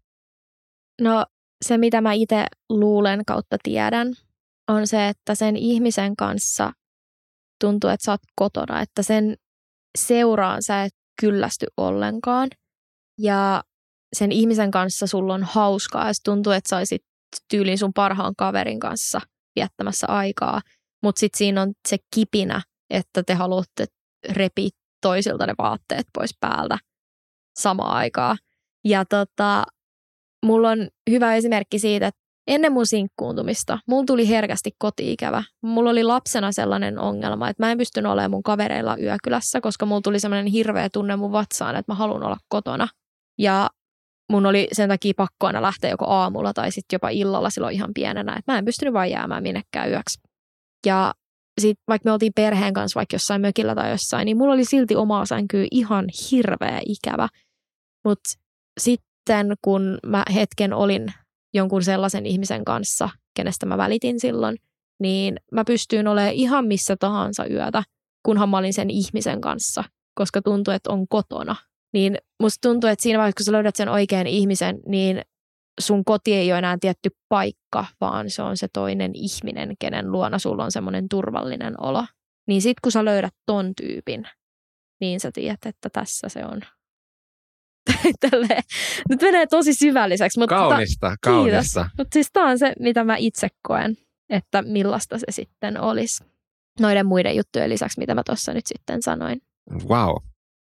No 1.02 1.26
se, 1.66 1.78
mitä 1.78 2.02
mä 2.02 2.14
itse 2.14 2.46
luulen 2.70 3.26
kautta 3.26 3.58
tiedän, 3.64 4.14
on 4.68 4.88
se, 4.88 5.08
että 5.08 5.36
sen 5.36 5.56
ihmisen 5.56 6.16
kanssa 6.16 6.72
tuntuu, 7.62 7.90
että 7.90 8.06
sä 8.06 8.12
oot 8.12 8.22
kotona, 8.36 8.82
että 8.82 9.04
sen 9.04 9.36
seuraan 9.98 10.64
sä 10.64 10.84
et 10.84 10.94
kyllästy 11.22 11.66
ollenkaan. 11.78 12.50
Ja 13.20 13.64
sen 14.16 14.32
ihmisen 14.32 14.72
kanssa 14.72 15.08
sulla 15.08 15.34
on 15.34 15.44
hauskaa 15.44 16.08
ja 16.08 16.14
tuntuu, 16.24 16.54
että 16.54 16.70
sä 16.70 16.78
olisit 16.78 17.02
tyyliin 17.52 17.78
sun 17.78 17.94
parhaan 17.94 18.34
kaverin 18.38 18.80
kanssa 18.80 19.22
viettämässä 19.56 20.08
aikaa. 20.08 20.62
Mutta 21.04 21.20
sitten 21.20 21.38
siinä 21.38 21.62
on 21.62 21.74
se 21.88 21.98
kipinä, 22.16 22.62
että 22.90 23.24
te 23.24 23.34
haluatte 23.34 23.86
repiä 24.30 24.70
toisilta 25.02 25.46
ne 25.46 25.54
vaatteet 25.58 26.06
pois 26.14 26.38
päältä 26.40 26.78
samaan 27.60 27.92
aikaan. 27.92 28.38
Ja 28.86 29.06
tota, 29.06 29.64
mulla 30.46 30.70
on 30.70 30.88
hyvä 31.10 31.36
esimerkki 31.36 31.80
siitä, 31.80 32.08
että 32.08 32.20
ennen 32.48 32.72
mun 32.72 32.86
sinkkuuntumista 32.86 33.80
mulla 33.88 34.06
tuli 34.06 34.30
herkästi 34.30 34.72
kotiikävä. 34.80 35.44
Mulla 35.62 35.90
oli 35.90 36.04
lapsena 36.04 36.52
sellainen 36.52 37.00
ongelma, 37.00 37.50
että 37.50 37.64
mä 37.64 37.72
en 37.72 37.78
pystynyt 37.78 38.12
olemaan 38.12 38.32
mun 38.32 38.44
kavereilla 38.44 38.98
yökylässä, 38.98 39.62
koska 39.62 39.86
mulla 39.86 40.02
tuli 40.02 40.20
sellainen 40.20 40.52
hirveä 40.52 40.90
tunne 40.90 41.16
mun 41.16 41.32
vatsaan, 41.32 41.76
että 41.76 41.92
mä 41.92 41.96
haluan 41.96 42.24
olla 42.24 42.38
kotona. 42.50 42.88
Ja 43.38 43.70
mun 44.30 44.46
oli 44.46 44.68
sen 44.72 44.90
takia 44.90 45.14
pakko 45.18 45.48
aina 45.48 45.62
lähteä 45.62 45.90
joko 45.90 46.06
aamulla 46.06 46.54
tai 46.54 46.72
sitten 46.72 46.96
jopa 46.96 47.10
illalla 47.10 47.50
silloin 47.50 47.76
ihan 47.76 47.94
pienenä, 47.94 48.36
että 48.36 48.52
mä 48.52 48.58
en 48.58 48.66
pystynyt 48.66 48.94
vaan 48.94 49.10
jäämään 49.10 49.44
minnekään 49.44 49.90
yöksi. 49.90 50.20
Ja 50.86 51.14
sitten 51.62 51.84
vaikka 51.88 52.10
me 52.10 52.14
oltiin 52.14 52.34
perheen 52.36 52.74
kanssa 52.74 52.98
vaikka 52.98 53.16
jossain 53.16 53.42
mökillä 53.42 53.76
tai 53.76 53.92
jossain, 53.92 54.26
niin 54.26 54.38
mulla 54.38 54.54
oli 54.54 54.66
silti 54.66 54.96
omaa 54.96 55.26
sänkyä 55.26 55.66
ihan 55.72 56.06
hirveä 56.32 56.82
ikävä. 56.86 57.28
Mutta 58.06 58.30
sitten 58.80 59.58
kun 59.62 59.98
mä 60.06 60.24
hetken 60.34 60.74
olin 60.74 61.14
jonkun 61.54 61.84
sellaisen 61.84 62.26
ihmisen 62.26 62.66
kanssa, 62.66 63.10
kenestä 63.36 63.66
mä 63.66 63.78
välitin 63.78 64.20
silloin, 64.20 64.58
niin 65.00 65.40
mä 65.52 65.64
pystyin 65.66 66.08
olemaan 66.08 66.34
ihan 66.34 66.68
missä 66.68 66.96
tahansa 67.00 67.46
yötä, 67.46 67.84
kunhan 68.26 68.50
mä 68.50 68.58
olin 68.58 68.74
sen 68.74 68.90
ihmisen 68.90 69.42
kanssa, 69.42 69.84
koska 70.16 70.42
tuntui, 70.42 70.76
että 70.76 70.92
on 70.92 71.08
kotona. 71.08 71.56
Niin 71.94 72.18
musta 72.42 72.70
tuntuu, 72.70 72.90
että 72.90 73.04
siinä 73.04 73.18
vaiheessa, 73.20 73.38
kun 73.38 73.46
sä 73.46 73.52
löydät 73.52 73.76
sen 73.76 73.90
oikean 73.90 74.28
ihmisen, 74.28 74.80
niin 74.88 75.22
sun 75.80 76.06
koti 76.06 76.34
ei 76.34 76.52
ole 76.52 76.58
enää 76.60 76.78
tietty 76.82 77.10
paikka, 77.30 77.86
vaan 78.02 78.30
se 78.30 78.42
on 78.42 78.58
se 78.58 78.68
toinen 78.74 79.12
ihminen, 79.16 79.76
kenen 79.80 80.12
luona 80.12 80.40
sulla 80.40 80.64
on 80.64 80.72
semmoinen 80.72 81.10
turvallinen 81.10 81.82
olo. 81.82 82.06
Niin 82.48 82.62
sit 82.62 82.80
kun 82.80 82.92
sä 82.92 83.06
löydät 83.06 83.34
ton 83.46 83.76
tyypin, 83.76 84.28
niin 85.02 85.20
sä 85.20 85.32
tiedät, 85.32 85.66
että 85.66 85.90
tässä 85.94 86.30
se 86.30 86.46
on. 86.46 86.62
Tälleen. 88.30 88.64
Nyt 89.10 89.22
menee 89.22 89.48
tosi 89.48 89.74
syvälliseksi. 89.74 90.40
Mutta 90.40 90.56
Kaunista, 90.56 91.16
kaunista. 91.24 91.90
Mutta 91.98 92.14
siis 92.14 92.30
tämä 92.34 92.50
on 92.50 92.60
se, 92.60 92.74
mitä 92.80 93.04
mä 93.04 93.16
itse 93.18 93.48
koen, 93.68 93.98
että 94.30 94.62
millaista 94.62 95.18
se 95.18 95.26
sitten 95.30 95.82
olisi. 95.82 96.24
Noiden 96.80 97.06
muiden 97.06 97.36
juttujen 97.36 97.70
lisäksi, 97.70 98.00
mitä 98.00 98.16
mä 98.16 98.24
tuossa 98.26 98.54
nyt 98.54 98.66
sitten 98.66 99.02
sanoin. 99.02 99.42
Wow, 99.88 100.16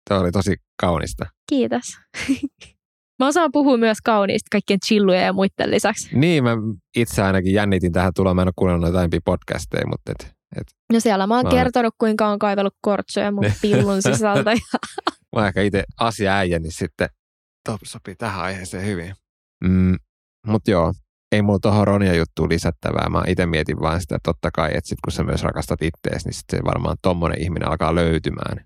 tämä 0.10 0.22
oli 0.22 0.32
tosi 0.32 0.56
kaunista. 0.82 1.26
Kiitos. 1.50 1.86
Mä 3.20 3.28
osaan 3.28 3.50
puhua 3.52 3.78
myös 3.78 3.98
kauniista 4.04 4.48
kaikkien 4.52 4.80
chilluja 4.86 5.20
ja 5.20 5.34
muiden 5.34 5.72
lisäksi. 5.72 6.18
Niin, 6.18 6.44
mä 6.44 6.58
itse 6.96 7.22
ainakin 7.22 7.54
jännitin 7.54 7.92
tähän 7.92 8.14
tulla. 8.16 8.34
Mä 8.34 8.42
en 8.42 8.48
ole 8.48 8.54
kuunnellut 8.56 8.92
noita 8.94 9.18
podcasteja, 9.26 9.88
mutta 9.88 10.12
et, 10.12 10.36
et, 10.58 10.68
No 10.94 11.00
siellä 11.00 11.28
mä 11.28 11.36
oon 11.36 11.46
Mä- 11.46 11.52
kertonut, 11.52 11.96
kuinka 11.98 12.28
on 12.28 12.40
kaivellut 12.40 12.76
kortsoja 12.82 13.32
mun 13.32 13.46
pillun 13.62 14.02
sisältä. 14.02 14.52
Ja 14.52 14.58
mä 15.36 15.40
oon 15.40 15.48
ehkä 15.48 15.62
itse 15.62 15.84
asiaäijä, 16.00 16.60
niin 16.60 16.72
sitten 16.72 17.10
top 17.66 17.82
sopii 17.84 18.16
tähän 18.16 18.44
aiheeseen 18.44 18.86
hyvin. 18.86 19.14
Mm, 19.64 19.96
mutta 20.48 20.72
joo, 20.72 20.94
ei 21.32 21.42
mulla 21.42 21.60
tuohon 21.62 21.88
Ronia 21.88 22.14
juttuun 22.14 22.50
lisättävää. 22.50 23.10
Mä 23.10 23.24
itse 23.28 23.46
mietin 23.46 23.80
vaan 23.80 24.02
sitä, 24.02 24.16
että 24.16 24.32
totta 24.32 24.52
kai, 24.52 24.70
että 24.70 24.88
sit 24.90 25.00
kun 25.04 25.12
sä 25.12 25.24
myös 25.24 25.44
rakastat 25.44 25.82
ittees, 25.82 26.26
niin 26.26 26.34
sitten 26.34 26.66
varmaan 26.66 26.98
tommonen 27.02 27.42
ihminen 27.42 27.70
alkaa 27.70 27.96
löytymään. 27.96 28.66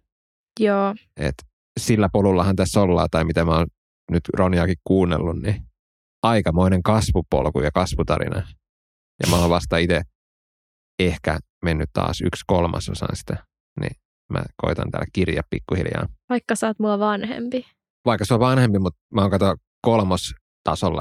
Joo, 0.60 0.96
Et 1.18 1.36
sillä 1.80 2.10
polullahan 2.14 2.56
tässä 2.56 2.82
ollaan, 2.82 3.08
tai 3.12 3.26
mitä 3.26 3.46
mä 3.46 3.52
oon 3.52 3.68
nyt 4.12 4.24
Roniakin 4.38 4.78
kuunnellut, 4.84 5.42
niin 5.42 5.64
aikamoinen 6.24 6.84
kasvupolku 6.84 7.60
ja 7.62 7.72
kasvutarina. 7.72 8.36
Ja 9.24 9.30
mä 9.30 9.36
oon 9.36 9.50
vasta 9.50 9.78
itse 9.78 10.02
ehkä 11.00 11.40
mennyt 11.66 11.90
taas 11.94 12.22
yksi 12.22 12.44
kolmasosan 12.48 13.16
sitä, 13.16 13.46
niin 13.80 13.96
mä 14.34 14.44
koitan 14.62 14.92
täällä 14.92 15.08
kirja 15.14 15.42
pikkuhiljaa. 15.50 16.08
vaikka 16.30 16.56
sä 16.56 16.68
oot 16.68 16.80
mua 16.80 17.00
vanhempi. 17.00 17.66
Vaikka 18.06 18.26
se 18.26 18.34
on 18.34 18.40
vanhempi, 18.40 18.80
mutta 18.80 19.00
mä 19.14 19.22
oon 19.22 19.32
kato 19.32 19.56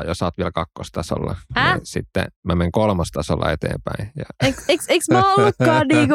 jos 0.06 0.18
sä 0.18 0.24
oot 0.24 0.38
vielä 0.38 0.52
kakkostasolla. 0.52 1.36
Hä? 1.54 1.74
Niin 1.74 1.86
sitten 1.86 2.24
mä 2.44 2.54
menen 2.54 2.72
kolmostasolla 2.72 3.52
eteenpäin. 3.52 4.12
Ja 4.16 4.24
eiks 4.88 5.08
mä 5.10 5.34
ollutkaan 5.34 5.88
niinku... 5.92 6.14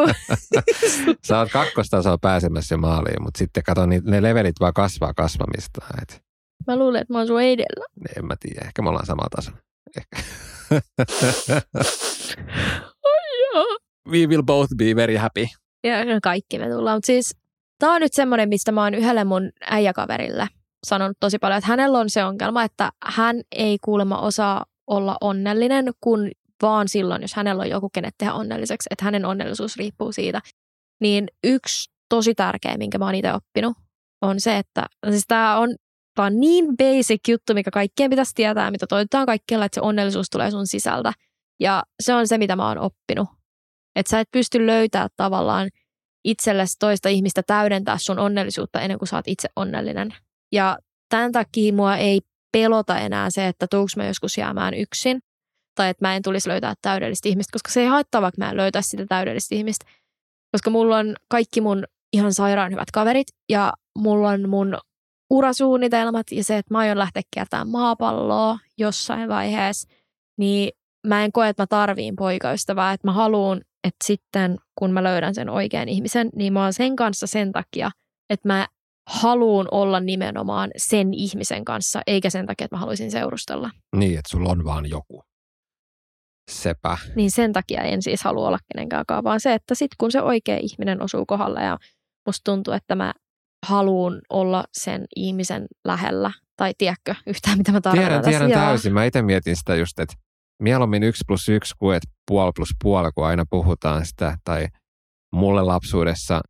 sä 1.27 1.39
oot 1.39 1.51
kakkostasolla 1.51 2.17
pääsemässä 2.17 2.77
maaliin, 2.77 3.23
mutta 3.23 3.37
sitten 3.37 3.63
kato, 3.63 3.85
niin 3.85 4.01
ne 4.05 4.21
levelit 4.21 4.59
vaan 4.59 4.73
kasvaa 4.73 5.13
kasvamista. 5.13 5.85
Et, 6.01 6.21
Mä 6.67 6.75
luulen, 6.75 7.01
että 7.01 7.13
mä 7.13 7.17
oon 7.17 7.27
sun 7.27 7.41
edellä. 7.41 7.85
en 8.17 8.25
mä 8.25 8.35
tiedä, 8.39 8.61
ehkä 8.65 8.81
me 8.81 8.89
ollaan 8.89 9.05
samalla 9.05 9.29
tasolla. 9.35 9.57
Ehkä. 9.97 10.17
Joo. 13.53 13.77
We 14.09 14.25
will 14.27 14.41
both 14.43 14.75
be 14.77 14.95
very 14.95 15.15
happy. 15.15 15.47
Ja 15.83 15.95
kaikki 16.23 16.59
me 16.59 16.69
tullaan. 16.69 16.97
Mutta 16.97 17.05
siis 17.05 17.35
tää 17.79 17.91
on 17.91 18.01
nyt 18.01 18.13
semmoinen, 18.13 18.49
mistä 18.49 18.71
mä 18.71 18.83
oon 18.83 18.93
yhdelle 18.93 19.23
mun 19.23 19.51
äijäkaverille 19.69 20.47
sanonut 20.87 21.17
tosi 21.19 21.39
paljon, 21.39 21.57
että 21.57 21.67
hänellä 21.67 21.99
on 21.99 22.09
se 22.09 22.23
ongelma, 22.23 22.63
että 22.63 22.91
hän 23.03 23.41
ei 23.51 23.77
kuulemma 23.81 24.17
osaa 24.17 24.65
olla 24.87 25.17
onnellinen, 25.21 25.91
kun 26.01 26.31
vaan 26.61 26.87
silloin, 26.87 27.21
jos 27.21 27.33
hänellä 27.33 27.61
on 27.61 27.69
joku, 27.69 27.89
kenet 27.89 28.15
tehdä 28.17 28.33
onnelliseksi, 28.33 28.87
että 28.91 29.05
hänen 29.05 29.25
onnellisuus 29.25 29.77
riippuu 29.77 30.11
siitä. 30.11 30.41
Niin 31.01 31.27
yksi 31.43 31.91
tosi 32.09 32.35
tärkeä, 32.35 32.77
minkä 32.77 32.97
mä 32.97 33.05
oon 33.05 33.15
itse 33.15 33.33
oppinut, 33.33 33.77
on 34.21 34.39
se, 34.39 34.57
että 34.57 34.85
siis 35.09 35.23
tää 35.27 35.57
on, 35.57 35.75
tää 36.15 36.25
on 36.25 36.39
niin 36.39 36.65
basic 36.77 37.27
juttu, 37.27 37.53
mikä 37.53 37.71
kaikkien 37.71 38.09
pitäisi 38.09 38.35
tietää, 38.35 38.71
mitä 38.71 38.87
toitetaan 38.87 39.25
kaikkialla, 39.25 39.65
että 39.65 39.75
se 39.75 39.81
onnellisuus 39.81 40.29
tulee 40.29 40.51
sun 40.51 40.67
sisältä. 40.67 41.13
Ja 41.59 41.83
se 41.99 42.13
on 42.13 42.27
se, 42.27 42.37
mitä 42.37 42.55
mä 42.55 42.67
oon 42.67 42.77
oppinut. 42.77 43.29
Että 43.95 44.09
sä 44.09 44.19
et 44.19 44.31
pysty 44.31 44.65
löytää 44.65 45.07
tavallaan 45.15 45.69
itsellesi 46.23 46.75
toista 46.79 47.09
ihmistä 47.09 47.43
täydentää 47.47 47.97
sun 47.97 48.19
onnellisuutta 48.19 48.81
ennen 48.81 48.99
kuin 48.99 49.07
sä 49.07 49.15
oot 49.15 49.27
itse 49.27 49.49
onnellinen. 49.55 50.13
Ja 50.51 50.77
tämän 51.09 51.31
takia 51.31 51.73
mua 51.73 51.97
ei 51.97 52.21
pelota 52.51 52.99
enää 52.99 53.29
se, 53.29 53.47
että 53.47 53.67
tuuks 53.67 53.97
mä 53.97 54.05
joskus 54.05 54.37
jäämään 54.37 54.73
yksin 54.73 55.19
tai 55.75 55.89
että 55.89 56.07
mä 56.07 56.15
en 56.15 56.21
tulisi 56.21 56.49
löytää 56.49 56.73
täydellistä 56.81 57.29
ihmistä, 57.29 57.51
koska 57.51 57.71
se 57.71 57.81
ei 57.81 57.87
haittaa, 57.87 58.21
vaikka 58.21 58.45
mä 58.45 58.49
en 58.49 58.57
löytäisi 58.57 58.89
sitä 58.89 59.05
täydellistä 59.05 59.55
ihmistä. 59.55 59.85
Koska 60.51 60.69
mulla 60.69 60.97
on 60.97 61.15
kaikki 61.29 61.61
mun 61.61 61.83
ihan 62.13 62.33
sairaan 62.33 62.71
hyvät 62.71 62.91
kaverit 62.91 63.27
ja 63.49 63.73
mulla 63.97 64.29
on 64.29 64.49
mun 64.49 64.77
urasuunnitelmat 65.29 66.31
ja 66.31 66.43
se, 66.43 66.57
että 66.57 66.73
mä 66.73 66.79
aion 66.79 66.97
lähteä 66.97 67.21
kiertämään 67.33 67.69
maapalloa 67.69 68.59
jossain 68.77 69.29
vaiheessa, 69.29 69.87
niin 70.37 70.71
mä 71.07 71.23
en 71.23 71.31
koe, 71.31 71.49
että 71.49 71.63
mä 71.63 71.67
tarviin 71.67 72.15
poikaystävää, 72.15 72.93
että 72.93 73.07
mä 73.07 73.11
haluan, 73.13 73.61
että 73.83 74.05
sitten 74.05 74.57
kun 74.75 74.91
mä 74.91 75.03
löydän 75.03 75.35
sen 75.35 75.49
oikean 75.49 75.89
ihmisen, 75.89 76.29
niin 76.35 76.53
mä 76.53 76.63
oon 76.63 76.73
sen 76.73 76.95
kanssa 76.95 77.27
sen 77.27 77.51
takia, 77.51 77.91
että 78.29 78.47
mä 78.47 78.67
haluan 79.11 79.67
olla 79.71 79.99
nimenomaan 79.99 80.71
sen 80.77 81.13
ihmisen 81.13 81.65
kanssa, 81.65 82.01
eikä 82.07 82.29
sen 82.29 82.45
takia, 82.45 82.65
että 82.65 82.75
mä 82.75 82.79
haluaisin 82.79 83.11
seurustella. 83.11 83.71
Niin, 83.95 84.19
että 84.19 84.29
sulla 84.29 84.49
on 84.49 84.63
vaan 84.63 84.89
joku. 84.89 85.23
Sepä. 86.51 86.97
Niin 87.15 87.31
sen 87.31 87.53
takia 87.53 87.81
en 87.81 88.01
siis 88.01 88.23
halua 88.23 88.47
olla 88.47 88.59
kenenkään 88.73 89.05
vaan 89.23 89.39
se, 89.39 89.53
että 89.53 89.75
sitten 89.75 89.95
kun 89.97 90.11
se 90.11 90.21
oikea 90.21 90.57
ihminen 90.61 91.01
osuu 91.01 91.25
kohdalle 91.25 91.63
ja 91.63 91.77
musta 92.27 92.51
tuntuu, 92.51 92.73
että 92.73 92.95
mä 92.95 93.13
haluan 93.65 94.21
olla 94.29 94.63
sen 94.73 95.05
ihmisen 95.15 95.65
lähellä, 95.85 96.31
tai 96.57 96.73
tiedätkö 96.77 97.15
yhtään, 97.27 97.57
mitä 97.57 97.71
mä 97.71 97.81
tarkoitan 97.81 98.21
Tiedän, 98.21 98.47
tiedän 98.47 98.51
täysin. 98.51 98.93
Mä 98.93 99.05
itse 99.05 99.21
mietin 99.21 99.55
sitä 99.55 99.75
just, 99.75 99.99
että 99.99 100.15
mieluummin 100.61 101.03
yksi 101.03 101.23
plus 101.27 101.49
yksi 101.49 101.73
kuin 101.79 101.99
puoli 102.27 102.51
plus 102.55 102.69
puoli, 102.83 103.11
kun 103.15 103.25
aina 103.25 103.45
puhutaan 103.49 104.05
sitä, 104.05 104.37
tai 104.43 104.67
mulle 105.33 105.61
lapsuudessa, 105.61 106.41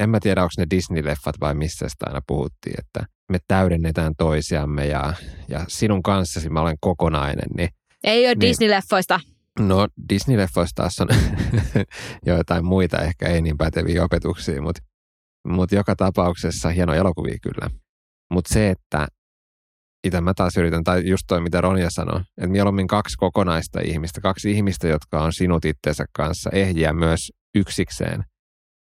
en 0.00 0.10
mä 0.10 0.20
tiedä, 0.20 0.42
onko 0.42 0.52
ne 0.58 0.66
Disney-leffat 0.74 1.40
vai 1.40 1.54
missä 1.54 1.88
sitä 1.88 2.04
aina 2.06 2.20
puhuttiin, 2.26 2.74
että 2.78 3.06
me 3.32 3.38
täydennetään 3.48 4.12
toisiamme 4.18 4.86
ja, 4.86 5.14
ja 5.48 5.64
sinun 5.68 6.02
kanssasi 6.02 6.50
mä 6.50 6.60
olen 6.60 6.76
kokonainen, 6.80 7.48
niin 7.56 7.68
ei 8.04 8.26
ole 8.26 8.34
niin, 8.34 8.40
Disney-leffoista. 8.40 9.20
No 9.58 9.88
Disney-leffoista 10.12 10.74
taas 10.74 11.00
on 11.00 11.08
joitain 12.26 12.64
muita, 12.64 12.98
ehkä 12.98 13.28
ei 13.28 13.42
niin 13.42 13.58
päteviä 13.58 14.04
opetuksia, 14.04 14.62
mutta, 14.62 14.82
mutta 15.48 15.74
joka 15.74 15.96
tapauksessa 15.96 16.68
hieno 16.68 16.94
elokuvia 16.94 17.36
kyllä. 17.42 17.70
Mutta 18.32 18.54
se, 18.54 18.70
että 18.70 19.06
itse 20.04 20.20
mä 20.20 20.34
taas 20.34 20.56
yritän, 20.56 20.84
tai 20.84 21.08
just 21.08 21.22
toi 21.28 21.40
mitä 21.40 21.60
Ronja 21.60 21.90
sanoi, 21.90 22.20
että 22.20 22.50
mieluummin 22.50 22.86
kaksi 22.86 23.16
kokonaista 23.16 23.80
ihmistä, 23.80 24.20
kaksi 24.20 24.50
ihmistä, 24.52 24.88
jotka 24.88 25.22
on 25.22 25.32
sinut 25.32 25.64
itsensä 25.64 26.04
kanssa 26.12 26.50
ehjiä 26.52 26.92
myös 26.92 27.32
yksikseen, 27.54 28.24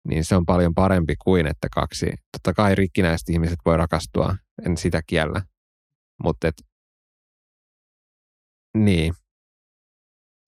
niin 0.07 0.25
se 0.25 0.35
on 0.35 0.45
paljon 0.45 0.73
parempi 0.73 1.15
kuin, 1.23 1.47
että 1.47 1.67
kaksi. 1.75 2.05
Totta 2.31 2.53
kai 2.53 2.75
rikkinäiset 2.75 3.29
ihmiset 3.29 3.59
voi 3.65 3.77
rakastua, 3.77 4.35
en 4.65 4.77
sitä 4.77 5.01
kiellä, 5.07 5.41
mutta 6.23 6.47
et 6.47 6.55
niin. 8.77 9.13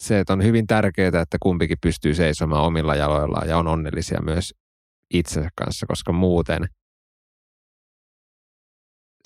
Se, 0.03 0.20
että 0.20 0.34
on 0.34 0.43
hyvin 0.43 0.68
tärkeää, 0.68 1.22
että 1.22 1.38
kumpikin 1.41 1.78
pystyy 1.82 2.16
seisomaan 2.16 2.64
omilla 2.64 2.95
jaloillaan 2.95 3.49
ja 3.49 3.57
on 3.57 3.68
onnellisia 3.68 4.22
myös 4.22 4.53
itsensä 5.14 5.49
kanssa, 5.55 5.86
koska 5.86 6.12
muuten 6.12 6.68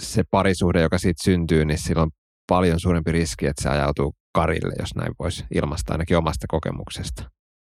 se 0.04 0.24
parisuhde, 0.32 0.82
joka 0.82 0.98
siitä 0.98 1.24
syntyy, 1.24 1.66
niin 1.66 1.78
sillä 1.78 2.02
on 2.02 2.12
paljon 2.48 2.80
suurempi 2.80 3.12
riski, 3.12 3.48
että 3.48 3.64
se 3.64 3.70
ajautuu 3.70 4.14
karille, 4.34 4.74
jos 4.80 4.96
näin 4.96 5.14
voisi 5.20 5.46
ilmaista 5.56 5.94
ainakin 5.94 6.18
omasta 6.18 6.46
kokemuksesta. 6.50 7.30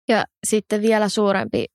Ja 0.09 0.25
sitten 0.47 0.83
vielä 0.83 1.09
suurempi 1.09 1.67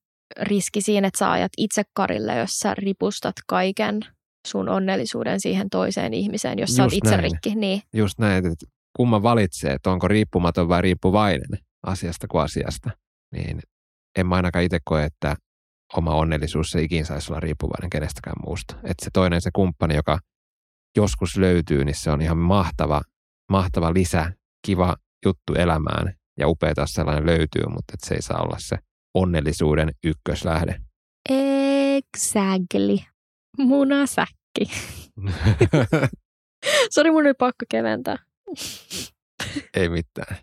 riski 0.42 0.82
siinä, 0.82 1.08
että 1.08 1.18
sä 1.18 1.32
ajat 1.32 1.52
itse 1.58 1.84
karille, 1.94 2.38
jos 2.38 2.60
sä 2.60 2.76
ripustat 2.76 3.36
kaiken 3.48 4.00
sun 4.48 4.70
onnellisuuden 4.70 5.40
siihen 5.40 5.70
toiseen 5.70 6.14
ihmiseen, 6.14 6.60
jos 6.60 6.70
Just 6.70 6.78
sä 6.78 6.84
oot 6.84 6.94
itse 6.94 7.10
näin. 7.12 7.24
rikki. 7.24 7.56
Niin. 7.56 7.82
Just 7.94 8.20
näin, 8.20 8.46
että 8.46 8.66
kumma 8.96 9.24
valitsee, 9.24 9.74
että 9.74 9.92
onko 9.92 10.08
riippumaton 10.08 10.70
vai 10.70 10.82
riippuvainen 10.82 11.60
asiasta 11.84 12.28
kuin 12.28 12.42
asiasta, 12.44 12.90
niin 13.34 13.60
en 14.20 14.28
mä 14.28 14.36
ainakaan 14.36 14.66
itse 14.66 14.80
koe, 14.86 15.04
että 15.04 15.36
oma 15.98 16.16
onnellisuus 16.16 16.76
ei 16.76 16.84
ikin 16.84 17.06
saisi 17.06 17.32
olla 17.32 17.40
riippuvainen 17.40 17.90
kenestäkään 17.90 18.36
muusta. 18.46 18.76
Että 18.76 19.06
se 19.06 19.10
toinen, 19.14 19.42
se 19.42 19.50
kumppani, 19.56 19.96
joka 19.96 20.20
joskus 20.98 21.38
löytyy, 21.38 21.86
niin 21.86 21.96
se 21.96 22.12
on 22.12 22.22
ihan 22.22 22.38
mahtava, 22.38 23.02
mahtava 23.52 23.94
lisä, 23.94 24.32
kiva 24.66 24.96
juttu 25.26 25.54
elämään 25.54 26.14
ja 26.40 26.48
upeata 26.48 26.88
sellainen 26.88 27.26
löytyy, 27.26 27.64
mutta 27.70 27.94
että 27.94 28.08
se 28.08 28.16
ei 28.16 28.22
saa 28.22 28.42
olla 28.42 28.58
se 28.60 28.78
onnellisuuden 29.14 29.92
ykköslähde. 30.04 30.76
Exactly. 31.30 32.98
Munasäkki. 33.58 34.66
Sori, 36.94 37.12
mun 37.12 37.26
oli 37.26 37.34
pakko 37.34 37.66
keventää. 37.70 38.18
Ei 39.74 39.90
mitään. 39.90 40.38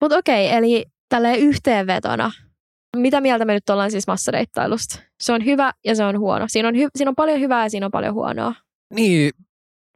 Mutta 0.00 0.16
okei, 0.16 0.48
eli 0.48 0.84
tälle 1.08 1.36
yhteenvetona. 1.36 2.30
Mitä 2.96 3.20
mieltä 3.20 3.44
me 3.44 3.54
nyt 3.54 3.70
ollaan 3.70 3.90
siis 3.90 4.06
massadeittailusta? 4.06 5.00
Se 5.22 5.32
on 5.32 5.44
hyvä 5.44 5.72
ja 5.84 5.94
se 5.94 6.04
on 6.04 6.18
huono. 6.18 6.44
Siinä 6.48 6.68
on, 6.68 6.74
hy- 6.74 6.90
siinä 6.96 7.08
on 7.08 7.14
paljon 7.14 7.40
hyvää 7.40 7.62
ja 7.62 7.70
siinä 7.70 7.86
on 7.86 7.92
paljon 7.92 8.14
huonoa. 8.14 8.54
Niin, 8.94 9.30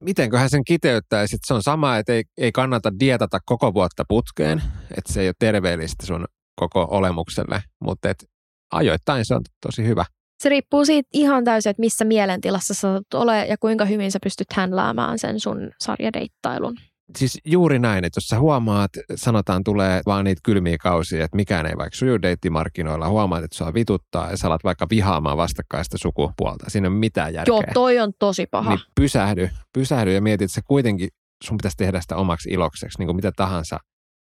mitenköhän 0.05 0.51
sen 0.51 0.64
kiteyttäisi? 0.64 1.37
Se 1.47 1.55
on 1.55 1.62
sama, 1.62 1.97
että 1.97 2.12
ei, 2.12 2.25
ei 2.39 2.53
kannata 2.53 2.93
dietata 3.01 3.39
koko 3.47 3.75
vuotta 3.75 4.05
putkeen, 4.09 4.62
että 4.99 5.12
se 5.12 5.21
ei 5.21 5.29
ole 5.29 5.35
terveellistä 5.39 6.07
sun 6.07 6.25
koko 6.61 6.89
olemukselle, 6.91 7.63
mutta 7.85 8.11
et 8.11 8.25
ajoittain 8.73 9.25
se 9.25 9.35
on 9.35 9.43
tosi 9.67 9.85
hyvä. 9.87 10.05
Se 10.43 10.49
riippuu 10.49 10.85
siitä 10.85 11.09
ihan 11.13 11.45
täysin, 11.45 11.71
että 11.71 11.81
missä 11.81 12.05
mielentilassa 12.05 12.75
sä 12.75 12.89
ole 13.15 13.47
ja 13.47 13.57
kuinka 13.59 13.85
hyvin 13.85 14.13
sä 14.13 14.19
pystyt 14.23 14.53
hänläämään 14.53 15.19
sen 15.19 15.41
sun 15.41 15.71
sarjadeittailun. 15.81 16.77
Siis 17.19 17.39
juuri 17.45 17.79
näin, 17.79 18.05
että 18.05 18.17
jos 18.19 18.29
sä 18.29 18.39
huomaat, 18.39 18.91
sanotaan 19.15 19.65
tulee 19.65 20.01
vaan 20.07 20.25
niitä 20.25 20.41
kylmiä 20.45 20.77
kausia, 20.79 21.25
että 21.25 21.37
mikään 21.37 21.67
ei 21.67 21.77
vaikka 21.77 21.97
suju 21.97 22.23
deittimarkkinoilla, 22.23 23.09
huomaat, 23.09 23.45
että 23.45 23.57
sua 23.57 23.75
vituttaa 23.75 24.31
ja 24.31 24.37
sä 24.37 24.47
alat 24.47 24.65
vaikka 24.65 24.87
vihaamaan 24.91 25.37
vastakkaista 25.37 25.99
sukupuolta. 25.99 26.71
Siinä 26.71 26.87
ei 26.87 26.91
ole 26.91 26.99
mitään 26.99 27.35
järkeä. 27.35 27.55
Joo, 27.55 27.63
toi 27.75 27.99
on 27.99 28.13
tosi 28.19 28.47
paha. 28.47 28.71
Niin 28.71 28.81
pysähdy, 28.95 29.51
pysähdy 29.73 30.15
ja 30.15 30.21
mieti, 30.21 30.45
että 30.45 30.55
se 30.55 30.61
kuitenkin, 30.65 31.09
sun 31.45 31.57
pitäisi 31.57 31.77
tehdä 31.77 32.01
sitä 32.01 32.17
omaksi 32.17 32.51
ilokseksi, 32.51 32.99
niin 32.99 33.07
kuin 33.07 33.17
mitä 33.17 33.33
tahansa 33.37 33.79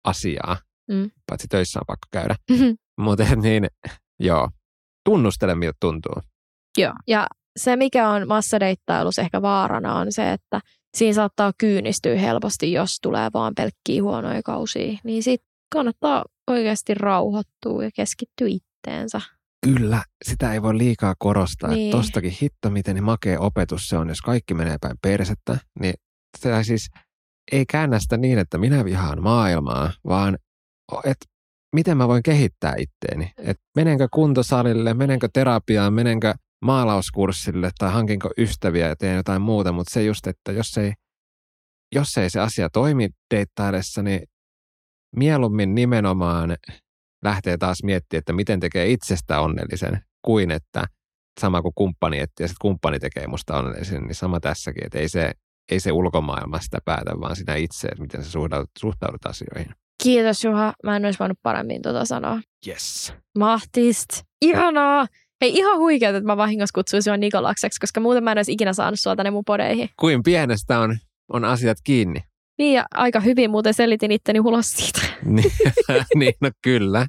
asiaa, 0.03 0.57
mm. 0.91 1.11
paitsi 1.29 1.47
töissä 1.47 1.79
on 1.79 1.83
pakko 1.87 2.07
käydä. 2.11 2.35
Mm-hmm. 2.49 2.77
Mutta 3.01 3.35
niin, 3.35 3.67
joo, 4.19 4.49
tunnustele 5.05 5.55
miltä 5.55 5.77
tuntuu. 5.79 6.15
Joo, 6.77 6.93
ja 7.07 7.27
se 7.59 7.75
mikä 7.75 8.09
on 8.09 8.27
massadeittailussa 8.27 9.21
ehkä 9.21 9.41
vaarana 9.41 9.95
on 9.95 10.11
se, 10.11 10.31
että– 10.31 10.59
siinä 10.97 11.13
saattaa 11.13 11.51
kyynistyä 11.57 12.15
helposti, 12.15 12.71
jos 12.71 12.97
tulee 13.01 13.29
vaan 13.33 13.53
pelkkiä 13.55 14.03
huonoja 14.03 14.43
kausia. 14.43 14.97
Niin 15.03 15.23
sitten 15.23 15.49
kannattaa 15.73 16.25
oikeasti 16.47 16.93
rauhoittua 16.93 17.83
ja 17.83 17.89
keskittyä 17.95 18.47
itteensä. 18.47 19.21
Kyllä, 19.65 20.03
sitä 20.25 20.53
ei 20.53 20.61
voi 20.61 20.77
liikaa 20.77 21.15
korostaa. 21.19 21.69
Niin. 21.69 21.91
tostakin 21.91 22.37
hitto, 22.41 22.69
miten 22.69 22.95
niin 22.95 23.03
makea 23.03 23.39
opetus 23.39 23.87
se 23.87 23.97
on, 23.97 24.09
jos 24.09 24.21
kaikki 24.21 24.53
menee 24.53 24.77
päin 24.81 24.97
persettä. 25.01 25.57
Niin 25.79 25.93
sitä 26.37 26.63
siis 26.63 26.89
ei 27.51 27.65
käännä 27.65 27.99
sitä 27.99 28.17
niin, 28.17 28.39
että 28.39 28.57
minä 28.57 28.85
vihaan 28.85 29.23
maailmaa, 29.23 29.91
vaan 30.07 30.37
että 31.05 31.25
miten 31.75 31.97
mä 31.97 32.07
voin 32.07 32.23
kehittää 32.23 32.75
itteeni. 32.77 33.31
Että 33.37 33.63
menenkö 33.75 34.07
kuntosalille, 34.11 34.93
menenkö 34.93 35.29
terapiaan, 35.33 35.93
menenkö 35.93 36.33
maalauskurssille 36.65 37.71
tai 37.77 37.91
hankinko 37.91 38.29
ystäviä 38.37 38.87
ja 38.87 38.95
teen 38.95 39.15
jotain 39.15 39.41
muuta, 39.41 39.71
mutta 39.71 39.93
se 39.93 40.03
just, 40.03 40.27
että 40.27 40.51
jos 40.51 40.77
ei, 40.77 40.93
jos 41.95 42.17
ei 42.17 42.29
se 42.29 42.39
asia 42.39 42.69
toimi 42.69 43.09
deittailessa, 43.33 44.03
niin 44.03 44.21
mieluummin 45.15 45.75
nimenomaan 45.75 46.57
lähtee 47.23 47.57
taas 47.57 47.83
miettimään, 47.83 48.19
että 48.19 48.33
miten 48.33 48.59
tekee 48.59 48.91
itsestä 48.91 49.41
onnellisen, 49.41 50.01
kuin 50.25 50.51
että 50.51 50.85
sama 51.39 51.61
kuin 51.61 51.73
kumppani 51.75 52.19
etti 52.19 52.43
ja 52.43 52.47
sitten 52.47 52.61
kumppani 52.61 52.99
tekee 52.99 53.27
musta 53.27 53.57
onnellisen, 53.57 54.03
niin 54.03 54.15
sama 54.15 54.39
tässäkin, 54.39 54.85
että 54.85 54.99
ei 54.99 55.09
se, 55.09 55.31
ei 55.71 55.79
se 55.79 55.91
ulkomaailma 55.91 56.59
sitä 56.59 56.79
päätä, 56.85 57.11
vaan 57.19 57.35
sinä 57.35 57.55
itse, 57.55 57.87
että 57.87 58.01
miten 58.01 58.23
sä 58.23 58.31
suhtaudut, 58.31 58.69
suhtaudut 58.79 59.25
asioihin. 59.25 59.75
Kiitos 60.03 60.43
Juha, 60.43 60.73
mä 60.83 60.95
en 60.95 61.05
olisi 61.05 61.19
voinut 61.19 61.37
paremmin 61.43 61.81
tuota 61.81 62.05
sanoa. 62.05 62.39
Yes. 62.67 63.13
Mahtist. 63.37 64.09
Ihanaa. 64.41 65.07
Hei, 65.41 65.57
ihan 65.57 65.77
huikeet, 65.77 66.15
että 66.15 66.27
mä 66.27 66.37
vahingossa 66.37 66.73
kutsuin 66.73 67.03
sinua 67.03 67.17
Nikolakseksi, 67.17 67.79
koska 67.79 67.99
muuten 67.99 68.23
mä 68.23 68.31
en 68.31 68.37
olisi 68.37 68.51
ikinä 68.51 68.73
saanut 68.73 68.99
sua 68.99 69.15
tänne 69.15 69.31
mun 69.31 69.45
podeihin. 69.45 69.89
Kuin 69.99 70.23
pienestä 70.23 70.79
on, 70.79 70.97
on 71.33 71.45
asiat 71.45 71.77
kiinni. 71.83 72.19
Niin, 72.57 72.73
ja 72.73 72.85
aika 72.93 73.19
hyvin 73.19 73.51
muuten 73.51 73.73
selitin 73.73 74.11
itteni 74.11 74.39
ulos 74.39 74.71
siitä. 74.71 75.01
niin, 75.25 75.51
niin, 76.15 76.33
no 76.41 76.49
kyllä. 76.63 77.07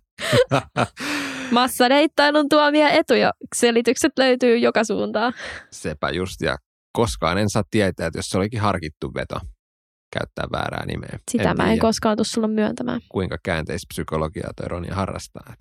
Massadeittailun 1.50 2.48
tuomia 2.48 2.90
etuja. 2.90 3.32
Selitykset 3.56 4.12
löytyy 4.18 4.56
joka 4.56 4.84
suuntaan. 4.84 5.32
Sepä 5.70 6.10
just, 6.10 6.40
ja 6.40 6.56
koskaan 6.92 7.38
en 7.38 7.50
saa 7.50 7.62
tietää, 7.70 8.06
että 8.06 8.18
jos 8.18 8.26
se 8.26 8.38
olikin 8.38 8.60
harkittu 8.60 9.14
veto 9.14 9.40
käyttää 10.18 10.46
väärää 10.52 10.86
nimeä. 10.86 11.18
Sitä 11.30 11.50
en 11.50 11.56
mä 11.56 11.62
en 11.62 11.68
tiedä, 11.68 11.80
koskaan 11.80 12.16
tule 12.16 12.26
sulla 12.26 12.48
myöntämään. 12.48 13.00
Kuinka 13.08 13.38
käänteispsykologiaa 13.42 14.50
toi 14.56 14.68
Ronja 14.68 14.94
harrastaa. 14.94 15.54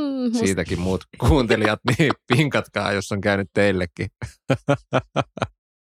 Mm, 0.00 0.38
Siitäkin 0.38 0.80
muut 0.80 1.04
kuuntelijat, 1.28 1.80
niin 1.98 2.12
pinkatkaa, 2.26 2.92
jos 2.92 3.12
on 3.12 3.20
käynyt 3.20 3.48
teillekin. 3.54 4.08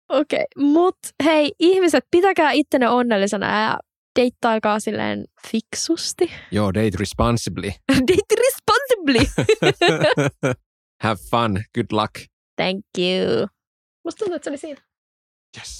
Okei, 0.09 0.45
okay. 0.55 0.71
mutta 0.71 1.09
hei 1.23 1.51
ihmiset, 1.59 2.03
pitäkää 2.11 2.51
ittenne 2.51 2.89
onnellisena 2.89 3.61
ja 3.61 3.79
deittailkaa 4.19 4.79
silleen 4.79 5.25
fiksusti. 5.51 6.31
Joo, 6.51 6.73
date 6.73 6.97
responsibly. 6.99 7.71
Date 7.91 8.35
responsibly. 8.37 9.45
Have 11.03 11.19
fun. 11.29 11.63
Good 11.75 11.91
luck. 11.91 12.13
Thank 12.55 12.85
you. 12.97 13.47
Musta 14.03 14.19
tuntuu, 14.19 14.35
että 14.35 14.43
se 14.43 14.49
oli 14.49 14.57
siinä. 14.57 14.81
Yes. 15.57 15.71